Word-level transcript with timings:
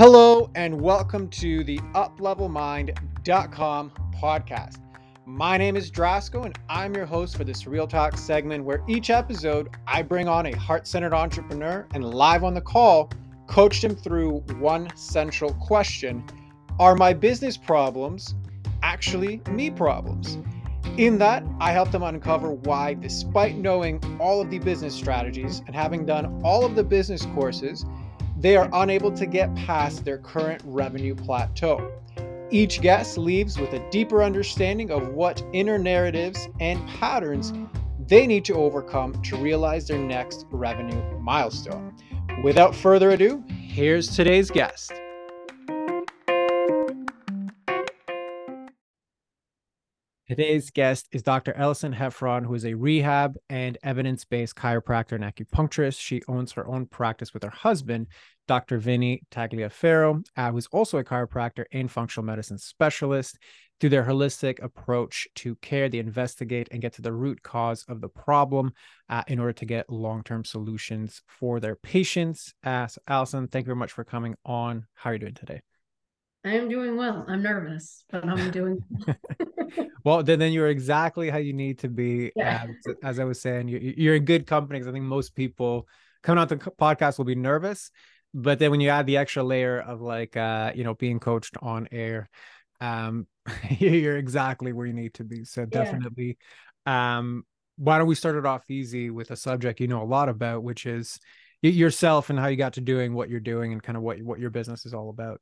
Hello, 0.00 0.48
and 0.54 0.80
welcome 0.80 1.28
to 1.28 1.62
the 1.62 1.76
UpLevelMind.com 1.94 3.92
podcast. 4.18 4.78
My 5.26 5.58
name 5.58 5.76
is 5.76 5.90
Drasco, 5.90 6.46
and 6.46 6.58
I'm 6.70 6.94
your 6.94 7.04
host 7.04 7.36
for 7.36 7.44
this 7.44 7.66
Real 7.66 7.86
Talk 7.86 8.16
segment 8.16 8.64
where 8.64 8.82
each 8.88 9.10
episode 9.10 9.68
I 9.86 10.00
bring 10.00 10.26
on 10.26 10.46
a 10.46 10.56
heart 10.56 10.86
centered 10.86 11.12
entrepreneur 11.12 11.86
and 11.92 12.14
live 12.14 12.44
on 12.44 12.54
the 12.54 12.62
call, 12.62 13.10
coach 13.46 13.82
them 13.82 13.94
through 13.94 14.38
one 14.58 14.88
central 14.96 15.52
question 15.52 16.24
Are 16.78 16.96
my 16.96 17.12
business 17.12 17.58
problems 17.58 18.34
actually 18.82 19.42
me 19.50 19.68
problems? 19.68 20.38
In 20.96 21.18
that, 21.18 21.44
I 21.60 21.72
help 21.72 21.90
them 21.90 22.04
uncover 22.04 22.52
why, 22.52 22.94
despite 22.94 23.58
knowing 23.58 24.02
all 24.18 24.40
of 24.40 24.48
the 24.48 24.60
business 24.60 24.94
strategies 24.94 25.60
and 25.66 25.76
having 25.76 26.06
done 26.06 26.40
all 26.42 26.64
of 26.64 26.74
the 26.74 26.84
business 26.84 27.26
courses, 27.34 27.84
they 28.40 28.56
are 28.56 28.70
unable 28.72 29.12
to 29.12 29.26
get 29.26 29.54
past 29.54 30.02
their 30.04 30.16
current 30.16 30.62
revenue 30.64 31.14
plateau. 31.14 31.92
Each 32.50 32.80
guest 32.80 33.18
leaves 33.18 33.58
with 33.58 33.74
a 33.74 33.90
deeper 33.90 34.22
understanding 34.22 34.90
of 34.90 35.08
what 35.08 35.44
inner 35.52 35.78
narratives 35.78 36.48
and 36.58 36.84
patterns 36.88 37.52
they 38.08 38.26
need 38.26 38.44
to 38.46 38.54
overcome 38.54 39.20
to 39.22 39.36
realize 39.36 39.86
their 39.86 39.98
next 39.98 40.46
revenue 40.50 41.00
milestone. 41.20 41.94
Without 42.42 42.74
further 42.74 43.10
ado, 43.10 43.44
here's 43.48 44.08
today's 44.08 44.50
guest. 44.50 44.92
Today's 50.30 50.70
guest 50.70 51.08
is 51.10 51.24
Dr. 51.24 51.52
Allison 51.54 51.92
Heffron, 51.92 52.46
who 52.46 52.54
is 52.54 52.64
a 52.64 52.74
rehab 52.74 53.34
and 53.48 53.76
evidence 53.82 54.24
based 54.24 54.54
chiropractor 54.54 55.20
and 55.20 55.24
acupuncturist. 55.24 55.98
She 55.98 56.22
owns 56.28 56.52
her 56.52 56.64
own 56.68 56.86
practice 56.86 57.34
with 57.34 57.42
her 57.42 57.50
husband, 57.50 58.06
Dr. 58.46 58.78
Vinny 58.78 59.22
Tagliaferro, 59.32 60.24
uh, 60.36 60.52
who's 60.52 60.68
also 60.68 60.98
a 60.98 61.04
chiropractor 61.04 61.64
and 61.72 61.90
functional 61.90 62.24
medicine 62.24 62.58
specialist. 62.58 63.38
Through 63.80 63.90
their 63.90 64.04
holistic 64.04 64.62
approach 64.62 65.26
to 65.34 65.56
care, 65.56 65.88
they 65.88 65.98
investigate 65.98 66.68
and 66.70 66.80
get 66.80 66.92
to 66.92 67.02
the 67.02 67.12
root 67.12 67.42
cause 67.42 67.84
of 67.88 68.00
the 68.00 68.08
problem 68.08 68.72
uh, 69.08 69.24
in 69.26 69.40
order 69.40 69.54
to 69.54 69.64
get 69.64 69.90
long 69.90 70.22
term 70.22 70.44
solutions 70.44 71.22
for 71.26 71.58
their 71.58 71.74
patients. 71.74 72.54
Uh, 72.62 72.86
so 72.86 73.00
Allison, 73.08 73.48
thank 73.48 73.64
you 73.64 73.70
very 73.70 73.78
much 73.78 73.90
for 73.90 74.04
coming 74.04 74.36
on. 74.44 74.86
How 74.94 75.10
are 75.10 75.14
you 75.14 75.18
doing 75.18 75.34
today? 75.34 75.60
I 76.44 76.54
am 76.54 76.68
doing 76.68 76.96
well. 76.96 77.24
I'm 77.28 77.42
nervous, 77.42 78.04
but 78.10 78.26
I'm 78.26 78.50
doing 78.52 78.82
well. 80.04 80.22
Then, 80.22 80.38
then 80.38 80.52
you're 80.52 80.68
exactly 80.68 81.28
how 81.28 81.38
you 81.38 81.52
need 81.52 81.80
to 81.80 81.88
be. 81.88 82.32
Yeah. 82.34 82.66
As, 82.86 82.94
as 83.02 83.18
I 83.18 83.24
was 83.24 83.40
saying, 83.40 83.68
you're, 83.68 83.80
you're 83.80 84.14
in 84.14 84.24
good 84.24 84.46
company 84.46 84.78
because 84.78 84.88
I 84.88 84.92
think 84.92 85.04
most 85.04 85.34
people 85.34 85.86
coming 86.22 86.40
on 86.40 86.48
the 86.48 86.56
podcast 86.56 87.18
will 87.18 87.26
be 87.26 87.34
nervous, 87.34 87.90
but 88.32 88.58
then 88.58 88.70
when 88.70 88.80
you 88.80 88.88
add 88.88 89.06
the 89.06 89.16
extra 89.16 89.42
layer 89.42 89.80
of 89.80 90.00
like, 90.00 90.36
uh, 90.36 90.72
you 90.74 90.84
know, 90.84 90.94
being 90.94 91.20
coached 91.20 91.56
on 91.60 91.88
air, 91.92 92.28
um, 92.80 93.26
you're 93.78 94.16
exactly 94.16 94.72
where 94.72 94.86
you 94.86 94.92
need 94.92 95.14
to 95.14 95.24
be. 95.24 95.44
So 95.44 95.66
definitely, 95.66 96.38
yeah. 96.86 97.18
um, 97.18 97.44
why 97.76 97.98
don't 97.98 98.06
we 98.06 98.14
start 98.14 98.36
it 98.36 98.46
off 98.46 98.70
easy 98.70 99.10
with 99.10 99.30
a 99.30 99.36
subject 99.36 99.80
you 99.80 99.88
know 99.88 100.02
a 100.02 100.04
lot 100.04 100.28
about, 100.28 100.62
which 100.62 100.86
is 100.86 101.18
yourself 101.62 102.30
and 102.30 102.38
how 102.38 102.46
you 102.46 102.56
got 102.56 102.74
to 102.74 102.80
doing 102.80 103.12
what 103.12 103.28
you're 103.28 103.40
doing 103.40 103.72
and 103.72 103.82
kind 103.82 103.96
of 103.96 104.02
what 104.02 104.22
what 104.22 104.38
your 104.38 104.50
business 104.50 104.86
is 104.86 104.94
all 104.94 105.10
about. 105.10 105.40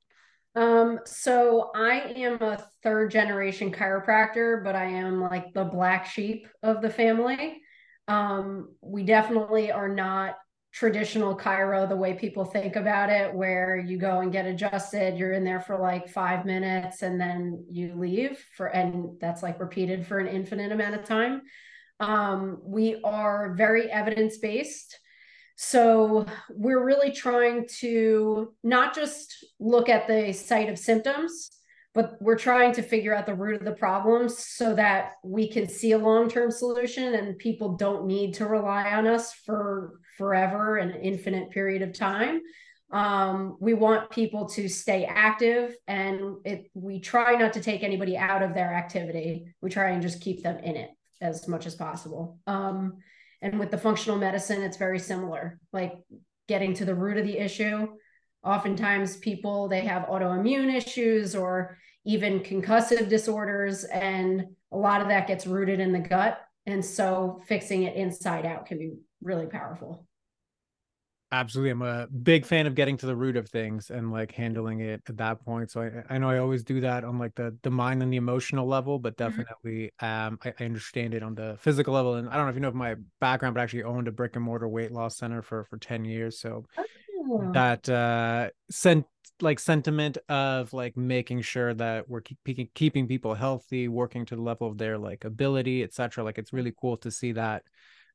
Um, 0.55 1.01
so 1.05 1.71
I 1.75 2.01
am 2.17 2.43
a 2.43 2.65
third 2.83 3.11
generation 3.11 3.71
chiropractor, 3.71 4.65
but 4.65 4.75
I 4.75 4.87
am 4.87 5.21
like 5.21 5.53
the 5.53 5.65
black 5.65 6.07
sheep 6.07 6.49
of 6.63 6.83
the 6.83 6.91
family. 6.91 7.61
Um, 8.09 8.75
we 8.81 9.05
definitely 9.05 9.71
are 9.71 9.89
not 9.89 10.37
traditional 10.73 11.37
chiro 11.37 11.89
the 11.89 11.97
way 11.97 12.15
people 12.15 12.45
think 12.45 12.77
about 12.77 13.11
it, 13.11 13.35
where 13.35 13.77
you 13.77 13.99
go 13.99 14.21
and 14.21 14.33
get 14.33 14.47
adjusted, 14.47 15.19
you're 15.19 15.33
in 15.33 15.45
there 15.45 15.61
for 15.61 15.78
like 15.78 16.09
five 16.09 16.45
minutes 16.45 17.03
and 17.03 17.21
then 17.21 17.65
you 17.71 17.95
leave 17.97 18.39
for, 18.56 18.67
and 18.67 19.19
that's 19.21 19.43
like 19.43 19.61
repeated 19.61 20.06
for 20.06 20.19
an 20.19 20.28
infinite 20.28 20.72
amount 20.72 20.95
of 20.95 21.05
time. 21.05 21.43
Um, 22.01 22.59
we 22.62 23.01
are 23.03 23.55
very 23.55 23.91
evidence 23.91 24.39
based. 24.39 24.99
So 25.61 26.25
we're 26.49 26.85
really 26.85 27.11
trying 27.11 27.67
to 27.81 28.55
not 28.63 28.95
just 28.95 29.45
look 29.59 29.89
at 29.89 30.07
the 30.07 30.33
site 30.33 30.69
of 30.69 30.79
symptoms, 30.79 31.51
but 31.95 32.13
we're 32.21 32.39
trying 32.39 32.73
to 32.75 32.83
figure 32.83 33.13
out 33.13 33.27
the 33.27 33.35
root 33.35 33.59
of 33.59 33.65
the 33.65 33.73
problems 33.73 34.39
so 34.39 34.73
that 34.77 35.15
we 35.25 35.51
can 35.51 35.69
see 35.69 35.93
a 35.93 35.99
long-term 35.99 36.53
solution 36.53 37.15
and 37.15 37.39
people 37.39 37.77
don't 37.77 38.07
need 38.07 38.35
to 38.35 38.47
rely 38.47 38.93
on 38.93 39.09
us 39.09 39.33
for 39.33 39.99
forever 40.17 40.77
an 40.77 40.93
infinite 41.03 41.51
period 41.51 41.83
of 41.83 41.93
time. 41.93 42.41
Um, 42.93 43.57
we 43.59 43.75
want 43.75 44.11
people 44.11 44.49
to 44.51 44.69
stay 44.69 45.07
active 45.07 45.75
and 45.89 46.37
it, 46.45 46.71
we 46.75 47.01
try 47.01 47.35
not 47.35 47.53
to 47.55 47.61
take 47.61 47.83
anybody 47.83 48.17
out 48.17 48.45
of 48.45 48.55
their 48.55 48.73
activity. 48.73 49.53
We 49.61 49.71
try 49.71 49.91
and 49.91 50.03
just 50.03 50.21
keep 50.21 50.45
them 50.45 50.59
in 50.59 50.77
it 50.77 50.91
as 51.21 51.49
much 51.49 51.67
as 51.67 51.75
possible. 51.75 52.39
Um, 52.47 52.99
and 53.41 53.59
with 53.59 53.71
the 53.71 53.78
functional 53.78 54.19
medicine, 54.19 54.62
it's 54.62 54.76
very 54.76 54.99
similar, 54.99 55.60
like 55.72 55.94
getting 56.49 56.75
to 56.75 56.84
the 56.84 56.94
root 56.94 57.19
of 57.19 57.26
the 57.26 57.38
issue. 57.38 57.87
Oftentimes, 58.44 59.16
people 59.16 59.69
they 59.69 59.82
have 59.82 60.09
autoimmune 60.09 60.75
issues 60.75 61.34
or 61.37 61.78
even 62.04 62.41
concussive 62.41 63.09
disorders, 63.09 63.84
and 63.84 64.44
a 64.72 64.77
lot 64.77 65.00
of 65.00 65.09
that 65.09 65.27
gets 65.27 65.47
rooted 65.47 65.81
in 65.81 65.93
the 65.93 65.98
gut. 65.98 66.41
And 66.66 66.84
so, 66.84 67.43
fixing 67.47 67.84
it 67.84 67.97
inside 67.97 68.47
out 68.47 68.66
can 68.66 68.78
be 68.78 68.94
really 69.22 69.47
powerful. 69.47 70.08
Absolutely. 71.31 71.71
I'm 71.71 71.83
a 71.83 72.06
big 72.06 72.47
fan 72.47 72.66
of 72.66 72.75
getting 72.75 72.97
to 72.99 73.06
the 73.06 73.15
root 73.15 73.37
of 73.37 73.50
things 73.50 73.91
and 73.91 74.11
like 74.11 74.33
handling 74.33 74.81
it 74.81 75.03
at 75.09 75.19
that 75.19 75.44
point. 75.44 75.71
So 75.71 75.83
I, 75.83 76.15
I 76.15 76.19
know 76.19 76.31
I 76.31 76.39
always 76.39 76.65
do 76.65 76.81
that 76.81 77.05
on 77.05 77.19
like 77.19 77.34
the 77.34 77.55
the 77.62 77.71
mind 77.71 78.03
and 78.03 78.11
the 78.11 78.16
emotional 78.16 78.66
level, 78.66 78.99
but 78.99 79.16
mm-hmm. 79.16 79.28
definitely 79.28 79.93
mm-hmm. 80.00 80.33
um 80.33 80.39
I, 80.43 80.55
I, 80.59 80.65
understand 80.65 81.12
it 81.12 81.22
on 81.22 81.34
the 81.34 81.59
physical 81.61 81.93
level. 81.93 82.15
And 82.15 82.31
I 82.31 82.37
don't 82.37 82.47
know 82.47 82.50
if 82.50 82.55
you 82.55 82.62
know 82.62 82.71
my 82.71 82.97
background, 83.21 83.55
but 83.55 83.61
I 83.61 83.65
actually 83.65 83.83
owned 83.83 84.09
a 84.09 84.12
brick 84.12 84.37
and 84.37 84.44
mortar 84.44 84.69
weight 84.69 84.91
loss 84.91 85.19
center 85.19 85.43
for 85.43 85.65
for 85.65 85.77
10 85.77 86.06
years. 86.06 86.41
So 86.41 86.65
oh. 86.78 87.50
that 87.53 87.87
uh 87.91 88.49
sent 88.71 89.05
like 89.43 89.59
sentiment 89.59 90.16
of 90.31 90.72
like 90.72 90.97
making 90.97 91.43
sure 91.43 91.75
that 91.75 92.09
we're 92.09 92.22
keep, 92.22 92.75
keeping 92.75 93.06
people 93.06 93.34
healthy, 93.34 93.87
working 93.87 94.25
to 94.25 94.34
the 94.34 94.43
level 94.43 94.66
of 94.66 94.78
their 94.78 94.97
like 94.97 95.27
ability, 95.27 95.83
etc. 95.83 96.25
Like 96.25 96.39
it's 96.39 96.55
really 96.55 96.72
cool 96.81 96.97
to 96.99 97.10
see 97.10 97.33
that 97.33 97.65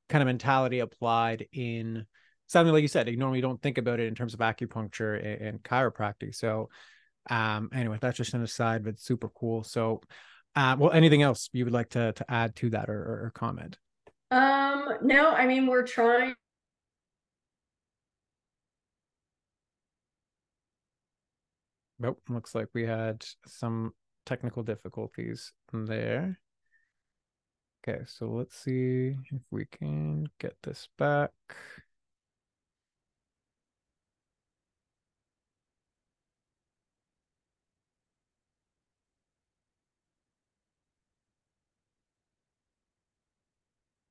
kind 0.10 0.24
of 0.24 0.26
mentality 0.26 0.80
applied 0.80 1.46
in 1.54 2.08
something 2.54 2.72
like 2.72 2.84
you 2.84 2.88
said, 2.88 3.10
you 3.10 3.18
normally 3.18 3.42
don't 3.42 3.62
think 3.62 3.78
about 3.78 4.00
it 4.00 4.08
in 4.08 4.16
terms 4.16 4.34
of 4.34 4.40
acupuncture 4.40 5.18
and, 5.18 5.42
and 5.42 5.64
chiropractic. 5.64 6.36
So, 6.36 6.70
um, 7.30 7.70
anyway, 7.74 7.98
that's 8.00 8.18
just 8.18 8.34
an 8.34 8.44
aside, 8.44 8.84
but 8.84 9.00
super 9.00 9.28
cool. 9.30 9.64
So, 9.64 10.02
uh, 10.56 10.78
well, 10.80 10.92
anything 10.92 11.24
else 11.24 11.50
you 11.52 11.66
would 11.66 11.74
like 11.74 11.90
to 11.90 12.14
to 12.14 12.32
add 12.32 12.56
to 12.58 12.70
that 12.70 12.90
or, 12.90 12.98
or, 12.98 13.26
or 13.26 13.32
comment? 13.36 13.78
Um, 14.32 15.00
no, 15.02 15.32
I 15.32 15.46
mean 15.48 15.68
we're 15.68 15.86
trying. 15.86 16.36
Nope, 22.00 22.22
looks 22.30 22.54
like 22.54 22.68
we 22.74 22.86
had 22.86 23.26
some 23.48 23.94
technical 24.26 24.62
difficulties 24.64 25.54
there. 25.72 26.40
Okay, 27.88 28.04
so 28.06 28.28
let's 28.28 28.58
see 28.58 29.16
if 29.32 29.42
we 29.52 29.66
can 29.66 30.26
get 30.40 30.56
this 30.64 30.88
back. 30.98 31.32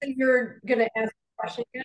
You're 0.02 0.60
gonna 0.66 0.88
ask 0.96 1.12
a 1.12 1.40
question 1.40 1.64
again? 1.75 1.84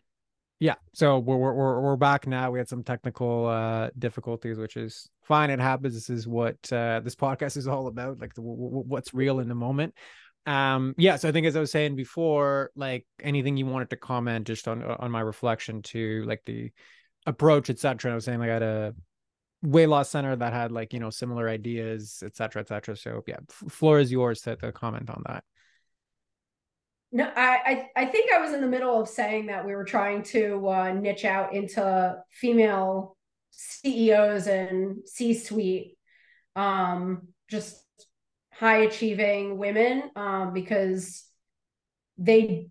Yeah, 0.59 0.75
so 0.93 1.19
we're 1.19 1.37
we're 1.37 1.81
we're 1.81 1.95
back 1.97 2.25
now. 2.25 2.49
We 2.49 2.59
had 2.59 2.67
some 2.67 2.83
technical 2.83 3.45
uh 3.45 3.89
difficulties, 3.97 4.57
which 4.57 4.75
is 4.75 5.07
fine. 5.23 5.49
It 5.51 5.59
happens. 5.59 5.93
This 5.93 6.09
is 6.09 6.27
what 6.27 6.57
uh 6.71 7.01
this 7.03 7.15
podcast 7.15 7.57
is 7.57 7.67
all 7.67 7.87
about, 7.87 8.19
like 8.19 8.33
the, 8.33 8.41
what's 8.41 9.13
real 9.13 9.39
in 9.39 9.49
the 9.49 9.55
moment. 9.55 9.93
Um, 10.47 10.95
yeah. 10.97 11.17
So 11.17 11.27
I 11.27 11.31
think 11.31 11.45
as 11.45 11.55
I 11.55 11.59
was 11.59 11.71
saying 11.71 11.95
before, 11.95 12.71
like 12.75 13.05
anything 13.21 13.57
you 13.57 13.65
wanted 13.65 13.89
to 13.91 13.97
comment 13.97 14.47
just 14.47 14.67
on 14.67 14.81
on 14.81 15.11
my 15.11 15.21
reflection 15.21 15.83
to 15.83 16.23
like 16.25 16.41
the 16.45 16.71
approach, 17.27 17.69
etc. 17.69 18.11
I 18.11 18.15
was 18.15 18.25
saying 18.25 18.39
like 18.39 18.49
I 18.49 18.53
had 18.53 18.63
a 18.63 18.95
weight 19.61 19.87
loss 19.87 20.09
center 20.09 20.35
that 20.35 20.53
had 20.53 20.71
like 20.71 20.93
you 20.93 20.99
know 20.99 21.09
similar 21.09 21.49
ideas, 21.49 22.23
etc., 22.25 22.61
etc. 22.61 22.95
So 22.95 23.21
yeah, 23.27 23.37
floor 23.49 23.99
is 23.99 24.11
yours 24.11 24.41
to, 24.41 24.55
to 24.55 24.71
comment 24.71 25.09
on 25.09 25.21
that. 25.27 25.43
No, 27.11 27.31
I, 27.35 27.89
I, 27.95 28.03
I 28.03 28.05
think 28.05 28.31
I 28.31 28.39
was 28.39 28.53
in 28.53 28.61
the 28.61 28.67
middle 28.67 28.99
of 28.99 29.07
saying 29.07 29.45
that 29.45 29.65
we 29.65 29.73
were 29.73 29.85
trying 29.85 30.23
to 30.23 30.67
uh, 30.67 30.91
niche 30.91 31.23
out 31.23 31.53
into 31.53 32.17
female 32.31 33.15
CEOs 33.51 34.47
and 34.47 34.97
C-suite, 35.07 35.97
um, 36.55 37.29
just 37.49 37.81
high 38.51 38.79
achieving 38.79 39.57
women, 39.57 40.11
um, 40.17 40.51
because 40.53 41.23
they, 42.17 42.67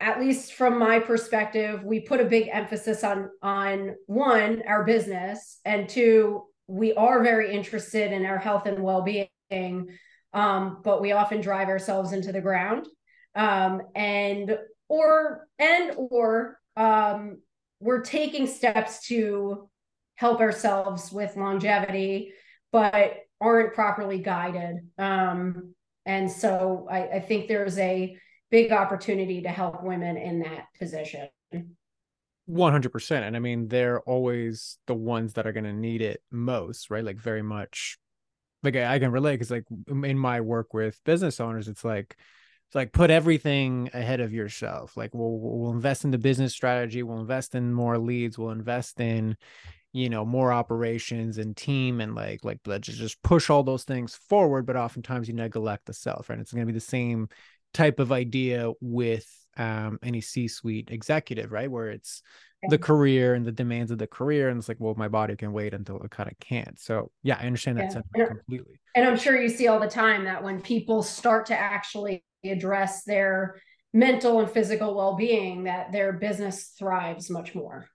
at 0.00 0.20
least 0.20 0.52
from 0.52 0.78
my 0.78 0.98
perspective, 0.98 1.82
we 1.82 2.00
put 2.00 2.20
a 2.20 2.24
big 2.24 2.48
emphasis 2.52 3.02
on 3.04 3.30
on 3.42 3.94
one 4.06 4.62
our 4.66 4.84
business 4.84 5.60
and 5.64 5.88
two 5.88 6.44
we 6.66 6.92
are 6.94 7.22
very 7.22 7.52
interested 7.52 8.12
in 8.12 8.24
our 8.24 8.38
health 8.38 8.66
and 8.66 8.80
well-being 8.80 9.28
um, 10.32 10.80
but 10.84 11.00
we 11.00 11.10
often 11.12 11.40
drive 11.40 11.68
ourselves 11.68 12.12
into 12.12 12.30
the 12.32 12.40
ground 12.40 12.86
um, 13.34 13.82
and 13.94 14.58
or 14.88 15.48
and 15.58 15.92
or 15.96 16.58
um, 16.76 17.38
we're 17.80 18.02
taking 18.02 18.46
steps 18.46 19.06
to 19.08 19.68
help 20.16 20.40
ourselves 20.40 21.10
with 21.10 21.36
longevity 21.36 22.32
but 22.72 23.16
aren't 23.40 23.74
properly 23.74 24.18
guided. 24.18 24.76
Um, 24.98 25.74
and 26.06 26.30
so 26.30 26.86
I, 26.90 27.08
I 27.08 27.20
think 27.20 27.48
there's 27.48 27.78
a 27.78 28.16
big 28.50 28.72
opportunity 28.72 29.42
to 29.42 29.48
help 29.48 29.82
women 29.82 30.16
in 30.16 30.40
that 30.40 30.66
position. 30.78 31.28
100% 32.48 33.10
and 33.22 33.36
i 33.36 33.38
mean 33.38 33.68
they're 33.68 34.00
always 34.00 34.78
the 34.88 34.94
ones 34.94 35.34
that 35.34 35.46
are 35.46 35.52
going 35.52 35.64
to 35.64 35.72
need 35.72 36.02
it 36.02 36.20
most 36.32 36.90
right? 36.90 37.04
Like 37.04 37.18
very 37.18 37.42
much 37.42 37.96
like 38.64 38.74
i, 38.74 38.94
I 38.94 38.98
can 38.98 39.12
relate 39.12 39.34
because 39.34 39.52
like 39.52 39.66
in 39.88 40.18
my 40.18 40.40
work 40.40 40.74
with 40.74 40.98
business 41.04 41.38
owners 41.38 41.68
it's 41.68 41.84
like 41.84 42.16
it's 42.70 42.74
like 42.76 42.92
put 42.92 43.10
everything 43.10 43.90
ahead 43.92 44.20
of 44.20 44.32
yourself 44.32 44.96
like 44.96 45.12
we'll 45.12 45.40
we'll 45.40 45.72
invest 45.72 46.04
in 46.04 46.12
the 46.12 46.18
business 46.18 46.52
strategy 46.52 47.02
we'll 47.02 47.18
invest 47.18 47.56
in 47.56 47.72
more 47.72 47.98
leads 47.98 48.38
we'll 48.38 48.50
invest 48.50 49.00
in 49.00 49.36
you 49.92 50.08
know 50.08 50.24
more 50.24 50.52
operations 50.52 51.36
and 51.36 51.56
team 51.56 52.00
and 52.00 52.14
like 52.14 52.44
like 52.44 52.60
let's 52.66 52.86
just 52.86 53.20
push 53.24 53.50
all 53.50 53.64
those 53.64 53.82
things 53.82 54.14
forward 54.14 54.66
but 54.66 54.76
oftentimes 54.76 55.26
you 55.26 55.34
neglect 55.34 55.84
the 55.86 55.92
self 55.92 56.30
right 56.30 56.38
it's 56.38 56.52
going 56.52 56.64
to 56.64 56.72
be 56.72 56.72
the 56.72 56.80
same 56.80 57.28
type 57.74 57.98
of 57.98 58.12
idea 58.12 58.70
with 58.80 59.26
um, 59.56 59.98
any 60.02 60.20
C-suite 60.20 60.88
executive, 60.90 61.52
right? 61.52 61.70
Where 61.70 61.90
it's 61.90 62.22
the 62.68 62.78
career 62.78 63.34
and 63.34 63.44
the 63.44 63.52
demands 63.52 63.90
of 63.90 63.98
the 63.98 64.06
career, 64.06 64.48
and 64.48 64.58
it's 64.58 64.68
like, 64.68 64.76
well, 64.80 64.94
my 64.96 65.08
body 65.08 65.34
can 65.34 65.52
wait 65.52 65.72
until 65.72 65.98
it 66.02 66.10
kind 66.10 66.30
of 66.30 66.38
can't. 66.38 66.78
So 66.78 67.10
yeah, 67.22 67.38
I 67.40 67.46
understand 67.46 67.78
that 67.78 68.04
yeah. 68.14 68.26
completely. 68.26 68.80
And 68.94 69.06
I'm 69.06 69.16
sure 69.16 69.40
you 69.40 69.48
see 69.48 69.68
all 69.68 69.80
the 69.80 69.88
time 69.88 70.24
that 70.24 70.42
when 70.42 70.60
people 70.60 71.02
start 71.02 71.46
to 71.46 71.58
actually 71.58 72.22
address 72.44 73.04
their 73.04 73.60
mental 73.92 74.40
and 74.40 74.50
physical 74.50 74.94
well-being, 74.94 75.64
that 75.64 75.92
their 75.92 76.12
business 76.12 76.72
thrives 76.78 77.30
much 77.30 77.54
more. 77.54 77.86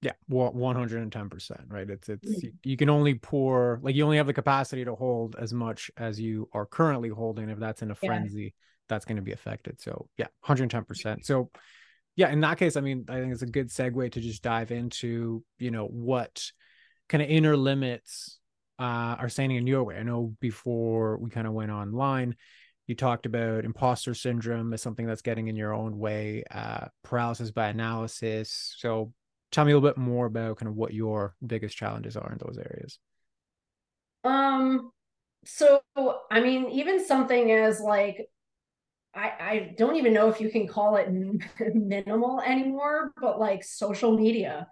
Yeah, 0.00 0.12
well, 0.28 0.52
110%, 0.52 1.60
right? 1.68 1.88
It's 1.88 2.08
it's 2.08 2.28
mm-hmm. 2.28 2.46
you, 2.46 2.52
you, 2.64 2.76
can 2.76 2.90
only 2.90 3.14
pour 3.14 3.78
like 3.82 3.94
you 3.94 4.04
only 4.04 4.16
have 4.16 4.26
the 4.26 4.32
capacity 4.32 4.84
to 4.84 4.96
hold 4.96 5.36
as 5.38 5.52
much 5.52 5.92
as 5.96 6.20
you 6.20 6.48
are 6.52 6.66
currently 6.66 7.08
holding 7.08 7.48
if 7.50 7.58
that's 7.58 7.82
in 7.82 7.90
a 7.90 7.94
frenzy. 7.94 8.42
Yeah 8.42 8.50
that's 8.92 9.04
going 9.04 9.16
to 9.16 9.22
be 9.22 9.32
affected. 9.32 9.80
So 9.80 10.08
yeah, 10.18 10.26
110%. 10.46 11.24
So 11.24 11.50
yeah, 12.14 12.30
in 12.30 12.40
that 12.40 12.58
case, 12.58 12.76
I 12.76 12.80
mean, 12.80 13.06
I 13.08 13.14
think 13.14 13.32
it's 13.32 13.42
a 13.42 13.46
good 13.46 13.68
segue 13.68 14.12
to 14.12 14.20
just 14.20 14.42
dive 14.42 14.70
into, 14.70 15.42
you 15.58 15.70
know, 15.70 15.86
what 15.86 16.44
kind 17.08 17.22
of 17.22 17.30
inner 17.30 17.56
limits 17.56 18.38
uh, 18.78 19.16
are 19.18 19.28
standing 19.28 19.58
in 19.58 19.66
your 19.66 19.82
way. 19.82 19.96
I 19.96 20.02
know 20.02 20.34
before 20.40 21.16
we 21.16 21.30
kind 21.30 21.46
of 21.46 21.54
went 21.54 21.70
online, 21.70 22.36
you 22.86 22.94
talked 22.94 23.26
about 23.26 23.64
imposter 23.64 24.14
syndrome 24.14 24.72
as 24.72 24.82
something 24.82 25.06
that's 25.06 25.22
getting 25.22 25.48
in 25.48 25.56
your 25.56 25.72
own 25.72 25.98
way, 25.98 26.44
uh, 26.50 26.86
paralysis 27.04 27.50
by 27.50 27.68
analysis. 27.68 28.74
So 28.78 29.12
tell 29.50 29.64
me 29.64 29.72
a 29.72 29.76
little 29.76 29.88
bit 29.88 29.98
more 29.98 30.26
about 30.26 30.58
kind 30.58 30.68
of 30.68 30.76
what 30.76 30.92
your 30.92 31.36
biggest 31.46 31.76
challenges 31.76 32.16
are 32.16 32.32
in 32.32 32.38
those 32.44 32.58
areas. 32.58 32.98
Um, 34.24 34.90
so 35.44 35.80
I 36.30 36.40
mean, 36.40 36.70
even 36.70 37.04
something 37.04 37.52
as 37.52 37.80
like 37.80 38.28
I, 39.14 39.32
I 39.40 39.74
don't 39.76 39.96
even 39.96 40.14
know 40.14 40.28
if 40.28 40.40
you 40.40 40.50
can 40.50 40.66
call 40.66 40.96
it 40.96 41.08
minimal 41.74 42.40
anymore, 42.40 43.12
but 43.20 43.38
like 43.38 43.62
social 43.62 44.16
media. 44.16 44.68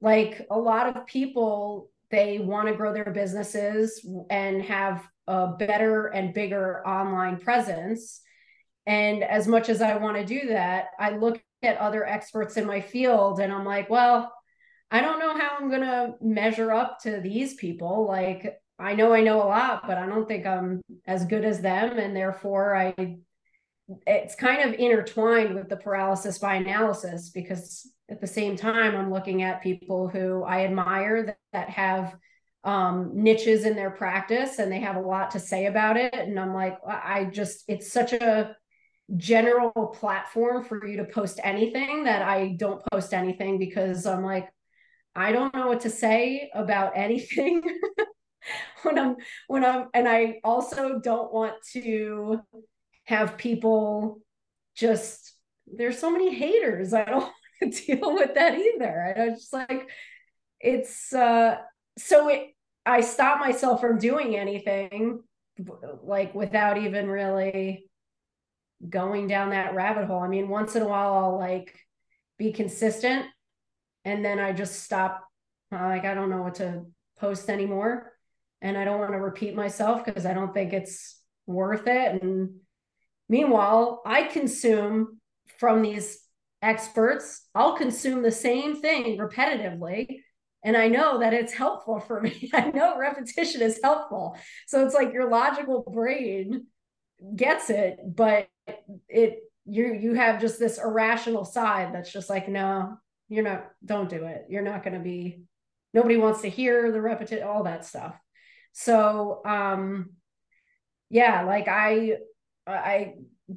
Like 0.00 0.46
a 0.50 0.58
lot 0.58 0.96
of 0.96 1.06
people, 1.06 1.90
they 2.10 2.38
want 2.38 2.68
to 2.68 2.74
grow 2.74 2.92
their 2.92 3.10
businesses 3.10 4.06
and 4.30 4.62
have 4.62 5.06
a 5.26 5.48
better 5.48 6.06
and 6.06 6.34
bigger 6.34 6.86
online 6.86 7.38
presence. 7.38 8.20
And 8.86 9.22
as 9.22 9.46
much 9.46 9.68
as 9.68 9.80
I 9.80 9.96
want 9.96 10.16
to 10.16 10.24
do 10.24 10.48
that, 10.48 10.86
I 10.98 11.10
look 11.10 11.42
at 11.62 11.78
other 11.78 12.06
experts 12.06 12.56
in 12.56 12.66
my 12.66 12.80
field 12.80 13.38
and 13.40 13.52
I'm 13.52 13.64
like, 13.64 13.88
well, 13.88 14.32
I 14.90 15.00
don't 15.00 15.20
know 15.20 15.36
how 15.38 15.56
I'm 15.58 15.68
going 15.68 15.82
to 15.82 16.14
measure 16.20 16.72
up 16.72 16.98
to 17.02 17.20
these 17.20 17.54
people. 17.54 18.06
Like, 18.06 18.58
I 18.78 18.94
know 18.94 19.12
I 19.12 19.22
know 19.22 19.42
a 19.42 19.46
lot, 19.46 19.86
but 19.86 19.96
I 19.96 20.06
don't 20.06 20.26
think 20.26 20.44
I'm 20.44 20.82
as 21.06 21.24
good 21.24 21.44
as 21.44 21.60
them. 21.60 21.98
And 21.98 22.16
therefore, 22.16 22.76
I 22.76 23.18
it's 24.06 24.34
kind 24.34 24.68
of 24.68 24.78
intertwined 24.78 25.54
with 25.54 25.68
the 25.68 25.76
paralysis 25.76 26.38
by 26.38 26.54
analysis 26.54 27.30
because 27.30 27.90
at 28.10 28.20
the 28.20 28.26
same 28.26 28.56
time 28.56 28.94
i'm 28.94 29.10
looking 29.10 29.42
at 29.42 29.62
people 29.62 30.08
who 30.08 30.42
i 30.44 30.64
admire 30.64 31.26
that, 31.26 31.38
that 31.52 31.68
have 31.68 32.16
um, 32.64 33.10
niches 33.14 33.64
in 33.64 33.74
their 33.74 33.90
practice 33.90 34.58
and 34.58 34.70
they 34.70 34.80
have 34.80 34.96
a 34.96 35.00
lot 35.00 35.32
to 35.32 35.40
say 35.40 35.66
about 35.66 35.96
it 35.96 36.14
and 36.14 36.38
i'm 36.38 36.54
like 36.54 36.78
i 36.86 37.24
just 37.24 37.64
it's 37.66 37.92
such 37.92 38.12
a 38.12 38.56
general 39.16 39.94
platform 39.98 40.64
for 40.64 40.86
you 40.86 40.98
to 40.98 41.04
post 41.04 41.40
anything 41.42 42.04
that 42.04 42.22
i 42.22 42.54
don't 42.58 42.82
post 42.92 43.12
anything 43.12 43.58
because 43.58 44.06
i'm 44.06 44.24
like 44.24 44.48
i 45.16 45.32
don't 45.32 45.54
know 45.54 45.66
what 45.66 45.80
to 45.80 45.90
say 45.90 46.50
about 46.54 46.92
anything 46.96 47.62
when 48.82 48.98
i'm 48.98 49.16
when 49.48 49.64
i'm 49.64 49.88
and 49.92 50.08
i 50.08 50.38
also 50.44 51.00
don't 51.00 51.32
want 51.32 51.54
to 51.72 52.40
have 53.04 53.36
people 53.36 54.20
just 54.76 55.32
there's 55.66 55.98
so 55.98 56.10
many 56.10 56.34
haters. 56.34 56.92
I 56.92 57.04
don't 57.04 57.32
deal 57.86 58.14
with 58.14 58.34
that 58.34 58.58
either. 58.58 59.14
And 59.14 59.22
I 59.22 59.28
was 59.28 59.40
just 59.40 59.52
like, 59.52 59.88
it's 60.60 61.12
uh 61.12 61.56
so 61.98 62.28
it 62.28 62.54
I 62.84 63.00
stop 63.00 63.38
myself 63.38 63.80
from 63.80 63.98
doing 63.98 64.36
anything 64.36 65.22
like 66.02 66.34
without 66.34 66.78
even 66.78 67.08
really 67.08 67.84
going 68.88 69.28
down 69.28 69.50
that 69.50 69.74
rabbit 69.74 70.06
hole. 70.06 70.20
I 70.20 70.28
mean, 70.28 70.48
once 70.48 70.74
in 70.74 70.82
a 70.82 70.88
while 70.88 71.14
I'll 71.14 71.38
like 71.38 71.78
be 72.38 72.52
consistent 72.52 73.26
and 74.04 74.24
then 74.24 74.38
I 74.40 74.52
just 74.52 74.82
stop 74.82 75.24
uh, 75.72 75.76
like 75.76 76.04
I 76.04 76.14
don't 76.14 76.30
know 76.30 76.42
what 76.42 76.56
to 76.56 76.84
post 77.18 77.48
anymore 77.48 78.12
and 78.60 78.76
I 78.76 78.84
don't 78.84 78.98
want 78.98 79.12
to 79.12 79.18
repeat 79.18 79.54
myself 79.54 80.04
because 80.04 80.26
I 80.26 80.34
don't 80.34 80.52
think 80.52 80.72
it's 80.72 81.20
worth 81.46 81.86
it 81.86 82.22
and 82.22 82.50
Meanwhile, 83.32 84.02
I 84.04 84.24
consume 84.24 85.18
from 85.58 85.80
these 85.80 86.18
experts, 86.60 87.48
I'll 87.54 87.78
consume 87.78 88.22
the 88.22 88.30
same 88.30 88.82
thing 88.82 89.16
repetitively. 89.16 90.18
And 90.64 90.76
I 90.76 90.88
know 90.88 91.18
that 91.18 91.34
it's 91.34 91.52
helpful 91.52 92.00
for 92.00 92.20
me. 92.20 92.50
I 92.54 92.70
know 92.70 92.96
repetition 92.98 93.62
is 93.62 93.80
helpful. 93.82 94.36
So 94.66 94.84
it's 94.84 94.94
like 94.94 95.12
your 95.12 95.28
logical 95.28 95.82
brain 95.92 96.66
gets 97.34 97.70
it, 97.70 97.98
but 98.04 98.48
it 99.08 99.38
you 99.64 99.92
you 99.94 100.14
have 100.14 100.40
just 100.40 100.58
this 100.58 100.78
irrational 100.78 101.44
side 101.44 101.94
that's 101.94 102.12
just 102.12 102.28
like, 102.28 102.48
no, 102.48 102.96
you're 103.28 103.44
not, 103.44 103.70
don't 103.84 104.08
do 104.08 104.24
it. 104.24 104.46
You're 104.48 104.62
not 104.62 104.82
going 104.82 104.94
to 104.94 105.00
be, 105.00 105.42
nobody 105.94 106.16
wants 106.16 106.42
to 106.42 106.50
hear 106.50 106.90
the 106.90 107.00
repetition, 107.00 107.46
all 107.46 107.64
that 107.64 107.84
stuff. 107.84 108.14
So 108.72 109.42
um 109.44 110.10
yeah, 111.10 111.42
like 111.42 111.68
I 111.68 112.16
I 112.66 113.14